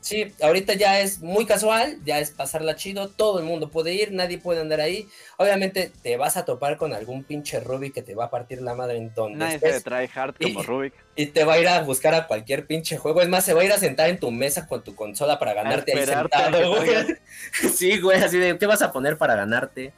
Sí. 0.00 0.32
ahorita 0.42 0.74
ya 0.74 1.00
es 1.00 1.20
muy 1.20 1.46
casual, 1.46 1.98
ya 2.04 2.18
es 2.18 2.30
pasarla 2.30 2.76
chido, 2.76 3.08
todo 3.08 3.38
el 3.38 3.44
mundo 3.44 3.70
puede 3.70 3.94
ir, 3.94 4.12
nadie 4.12 4.38
puede 4.38 4.60
andar 4.60 4.80
ahí. 4.80 5.08
Obviamente 5.36 5.90
te 6.02 6.16
vas 6.16 6.36
a 6.36 6.44
topar 6.44 6.76
con 6.76 6.92
algún 6.92 7.24
pinche 7.24 7.60
Rubik 7.60 7.94
que 7.94 8.02
te 8.02 8.14
va 8.14 8.26
a 8.26 8.30
partir 8.30 8.62
la 8.62 8.74
madre 8.74 8.96
en 8.96 9.12
donde 9.14 9.38
Nadie 9.38 9.58
se 9.58 9.80
trae 9.80 10.08
hard 10.14 10.34
como 10.40 10.62
Rubik. 10.62 10.94
Y 11.16 11.26
te 11.26 11.44
va 11.44 11.54
a 11.54 11.58
ir 11.58 11.68
a 11.68 11.82
buscar 11.82 12.14
a 12.14 12.26
cualquier 12.26 12.66
pinche 12.66 12.96
juego. 12.96 13.20
Es 13.20 13.28
más, 13.28 13.44
se 13.44 13.54
va 13.54 13.62
a 13.62 13.64
ir 13.64 13.72
a 13.72 13.78
sentar 13.78 14.08
en 14.08 14.18
tu 14.18 14.30
mesa 14.30 14.66
con 14.66 14.82
tu 14.82 14.94
consola 14.94 15.38
para 15.38 15.54
ganarte 15.54 15.92
ahí 15.92 16.06
sentado, 16.06 16.76
sí, 17.74 17.98
güey, 18.00 18.22
así 18.22 18.38
de, 18.38 18.58
¿qué 18.58 18.66
vas 18.66 18.82
a 18.82 18.92
poner 18.92 19.16
para 19.16 19.34
ganarte? 19.34 19.92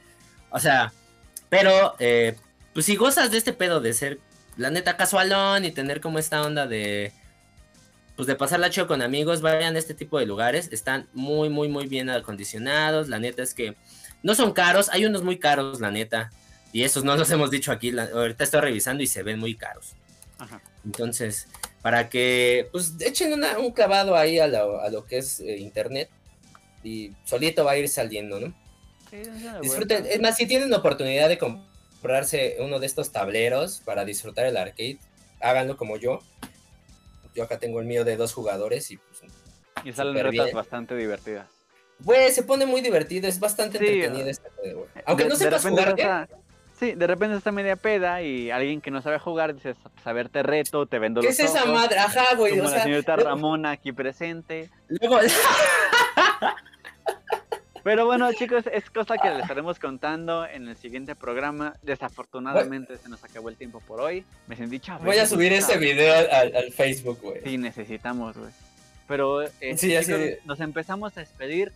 O 0.49 0.59
sea, 0.59 0.93
pero, 1.49 1.95
eh, 1.99 2.35
pues 2.73 2.85
si 2.85 2.95
gozas 2.95 3.31
de 3.31 3.37
este 3.37 3.53
pedo 3.53 3.79
de 3.79 3.93
ser, 3.93 4.19
la 4.57 4.69
neta, 4.69 4.97
casualón 4.97 5.65
y 5.65 5.71
tener 5.71 6.01
como 6.01 6.19
esta 6.19 6.41
onda 6.41 6.67
de 6.67 7.11
pues 8.15 8.27
de 8.27 8.35
pasar 8.35 8.59
la 8.59 8.69
chido 8.69 8.87
con 8.87 9.01
amigos, 9.01 9.41
vayan 9.41 9.75
a 9.75 9.79
este 9.79 9.93
tipo 9.93 10.19
de 10.19 10.25
lugares, 10.25 10.69
están 10.71 11.07
muy, 11.13 11.49
muy, 11.49 11.67
muy 11.67 11.87
bien 11.87 12.09
acondicionados, 12.09 13.09
la 13.09 13.19
neta 13.19 13.41
es 13.41 13.53
que 13.53 13.75
no 14.21 14.35
son 14.35 14.53
caros, 14.53 14.89
hay 14.89 15.05
unos 15.05 15.23
muy 15.23 15.39
caros, 15.39 15.81
la 15.81 15.91
neta, 15.91 16.31
y 16.71 16.83
esos 16.83 17.03
no 17.03 17.15
los 17.15 17.29
hemos 17.31 17.49
dicho 17.51 17.71
aquí, 17.71 17.97
ahorita 17.97 18.43
estoy 18.43 18.61
revisando 18.61 19.03
y 19.03 19.07
se 19.07 19.23
ven 19.23 19.39
muy 19.39 19.55
caros. 19.55 19.95
Entonces, 20.85 21.47
para 21.81 22.09
que, 22.09 22.69
pues, 22.71 22.93
echen 22.99 23.41
un 23.59 23.71
clavado 23.71 24.15
ahí 24.15 24.39
a 24.39 24.47
lo, 24.47 25.05
que 25.05 25.19
es 25.19 25.39
eh, 25.39 25.57
internet 25.57 26.09
y 26.83 27.11
solito 27.23 27.63
va 27.63 27.71
a 27.71 27.77
ir 27.77 27.87
saliendo, 27.87 28.39
¿no? 28.39 28.53
Disfruten, 29.61 30.05
es 30.05 30.19
más, 30.19 30.35
si 30.35 30.45
tienen 30.47 30.73
oportunidad 30.73 31.29
de 31.29 31.37
comprarse 31.37 32.57
uno 32.59 32.79
de 32.79 32.87
estos 32.87 33.11
tableros 33.11 33.81
para 33.85 34.05
disfrutar 34.05 34.45
el 34.45 34.57
arcade, 34.57 34.97
háganlo 35.39 35.77
como 35.77 35.97
yo 35.97 36.19
yo 37.33 37.43
acá 37.43 37.59
tengo 37.59 37.79
el 37.79 37.85
mío 37.85 38.03
de 38.03 38.17
dos 38.17 38.33
jugadores 38.33 38.89
y 38.91 38.97
pues. 38.97 39.21
Y 39.83 39.93
salen 39.93 40.23
retas 40.23 40.53
bastante 40.53 40.95
divertidas. 40.95 41.47
Güey, 41.99 42.31
se 42.31 42.43
pone 42.43 42.65
muy 42.65 42.81
divertido, 42.81 43.27
es 43.27 43.39
bastante 43.39 43.77
entretenido 43.77 44.27
este 44.27 44.49
juego, 44.49 44.87
Aunque 45.05 45.25
no 45.25 45.35
sepas 45.35 45.65
jugar, 45.65 45.95
Sí, 45.97 46.35
Sí, 46.79 46.95
de 46.95 47.07
repente 47.07 47.37
está 47.37 47.51
media 47.51 47.75
peda 47.75 48.21
y 48.21 48.49
alguien 48.49 48.81
que 48.81 48.91
no 48.91 49.01
sabe 49.01 49.19
jugar 49.19 49.53
dice, 49.53 49.75
saber 50.03 50.29
te 50.29 50.43
reto, 50.43 50.85
te 50.87 50.99
vendo 50.99 51.21
¿Qué 51.21 51.27
es 51.27 51.39
esa 51.39 51.65
madre? 51.65 51.99
Ajá, 51.99 52.35
güey. 52.35 52.57
Como 52.57 52.69
la 52.69 52.83
señorita 52.83 53.15
Ramona 53.15 53.71
aquí 53.71 53.93
presente. 53.93 54.69
Luego... 54.87 55.19
Pero 57.83 58.05
bueno, 58.05 58.31
chicos, 58.31 58.63
es 58.71 58.89
cosa 58.89 59.17
que 59.17 59.29
les 59.29 59.41
estaremos 59.41 59.77
contando 59.77 60.45
en 60.47 60.69
el 60.69 60.77
siguiente 60.77 61.15
programa. 61.15 61.75
Desafortunadamente 61.81 62.97
se 62.97 63.09
nos 63.09 63.21
acabó 63.23 63.49
el 63.49 63.57
tiempo 63.57 63.81
por 63.81 63.99
hoy. 63.99 64.25
Me 64.47 64.55
sentí 64.55 64.79
chaval. 64.79 65.05
Voy 65.05 65.17
a 65.17 65.25
subir 65.25 65.51
ese 65.51 65.77
video 65.77 66.15
al, 66.31 66.71
Facebook, 66.71 67.19
güey. 67.21 67.41
Sí, 67.43 67.57
necesitamos, 67.57 68.37
güey. 68.37 68.51
Pero 69.05 69.41
eh, 69.41 69.51
sí, 69.75 69.93
chicos, 69.99 70.21
nos 70.45 70.61
empezamos 70.61 71.17
a 71.17 71.19
despedir. 71.19 71.73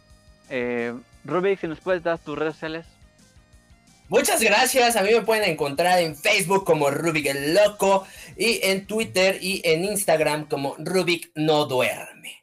Eh, 0.49 0.93
Rubik, 1.25 1.59
si 1.59 1.67
nos 1.67 1.81
puedes 1.81 2.03
dar 2.03 2.17
tus 2.19 2.37
redes 2.37 2.53
sociales. 2.53 2.85
Muchas 4.07 4.41
gracias. 4.41 4.95
A 4.95 5.01
mí 5.01 5.09
me 5.11 5.21
pueden 5.21 5.43
encontrar 5.49 5.99
en 5.99 6.15
Facebook 6.15 6.63
como 6.63 6.89
Rubik 6.89 7.25
el 7.25 7.53
Loco 7.53 8.07
y 8.37 8.61
en 8.63 8.87
Twitter 8.87 9.37
y 9.41 9.61
en 9.65 9.83
Instagram 9.83 10.47
como 10.47 10.75
Rubik 10.79 11.31
No 11.35 11.65
Duerme. 11.65 12.36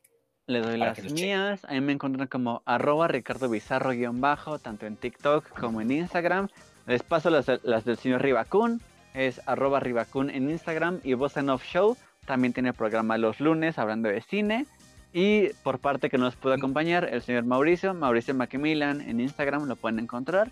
Le 0.46 0.60
doy 0.60 0.76
las 0.76 1.02
mías. 1.10 1.64
A 1.64 1.72
mí 1.72 1.80
me 1.80 1.92
encuentran 1.92 2.28
como 2.28 2.62
arroba 2.66 3.08
Ricardo 3.08 3.48
Bizarro 3.48 3.90
guion 3.90 4.20
bajo, 4.20 4.58
tanto 4.58 4.84
en 4.86 4.96
TikTok 4.96 5.58
como 5.58 5.80
en 5.80 5.90
Instagram. 5.90 6.48
Les 6.86 7.02
paso 7.02 7.30
las, 7.30 7.46
del 7.46 7.96
señor 7.96 8.22
Ribacun. 8.22 8.82
Es 9.14 9.40
arroba 9.46 9.80
Ribacun 9.80 10.28
en 10.28 10.50
Instagram 10.50 11.00
y 11.02 11.14
Voz 11.14 11.38
en 11.38 11.48
Off 11.48 11.64
Show. 11.64 11.96
También 12.26 12.52
tiene 12.52 12.74
programa 12.74 13.16
los 13.16 13.40
lunes 13.40 13.78
hablando 13.78 14.10
de 14.10 14.20
cine. 14.20 14.66
Y 15.14 15.48
por 15.62 15.78
parte 15.78 16.10
que 16.10 16.18
nos 16.18 16.36
pudo 16.36 16.54
acompañar, 16.54 17.08
el 17.10 17.22
señor 17.22 17.44
Mauricio, 17.44 17.94
Mauricio 17.94 18.34
Macmillan 18.34 19.00
en 19.00 19.20
Instagram, 19.20 19.66
lo 19.66 19.76
pueden 19.76 19.98
encontrar. 20.00 20.50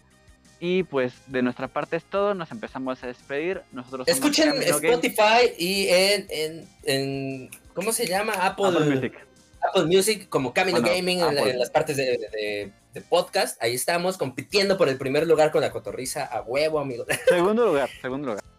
Y 0.59 0.85
pues 0.85 1.13
de 1.27 1.43
nuestra 1.43 1.67
parte 1.69 1.97
es 1.97 2.05
todo, 2.05 2.35
nos 2.35 2.53
empezamos 2.53 3.03
a 3.03 3.09
despedir. 3.09 3.63
Nosotros 3.73 4.07
Escuchen 4.07 4.55
Spotify 4.63 5.51
y 5.59 5.89
en, 5.89 6.69
en, 6.85 7.51
¿cómo 7.75 7.93
se 7.93 8.07
llama? 8.07 8.33
Apple 8.35 8.71
Music. 8.89 9.13
Apple 9.69 9.85
Music 9.85 10.29
como 10.29 10.53
Camino 10.53 10.81
Gaming 10.81 11.21
en, 11.21 11.59
las 11.59 11.71
partes 11.71 11.97
de, 11.97 12.73
podcast. 13.09 13.63
Ahí 13.63 13.75
estamos 13.75 14.19
compitiendo 14.19 14.77
por 14.77 14.89
el 14.89 14.99
primer 14.99 15.27
lugar 15.27 15.51
con 15.51 15.63
la 15.63 15.71
cotorriza 15.71 16.25
a 16.25 16.43
huevo, 16.43 16.79
amigo. 16.79 17.05
Segundo 17.29 17.67
lugar, 17.67 17.89
segundo 18.01 18.29
lugar. 18.29 18.52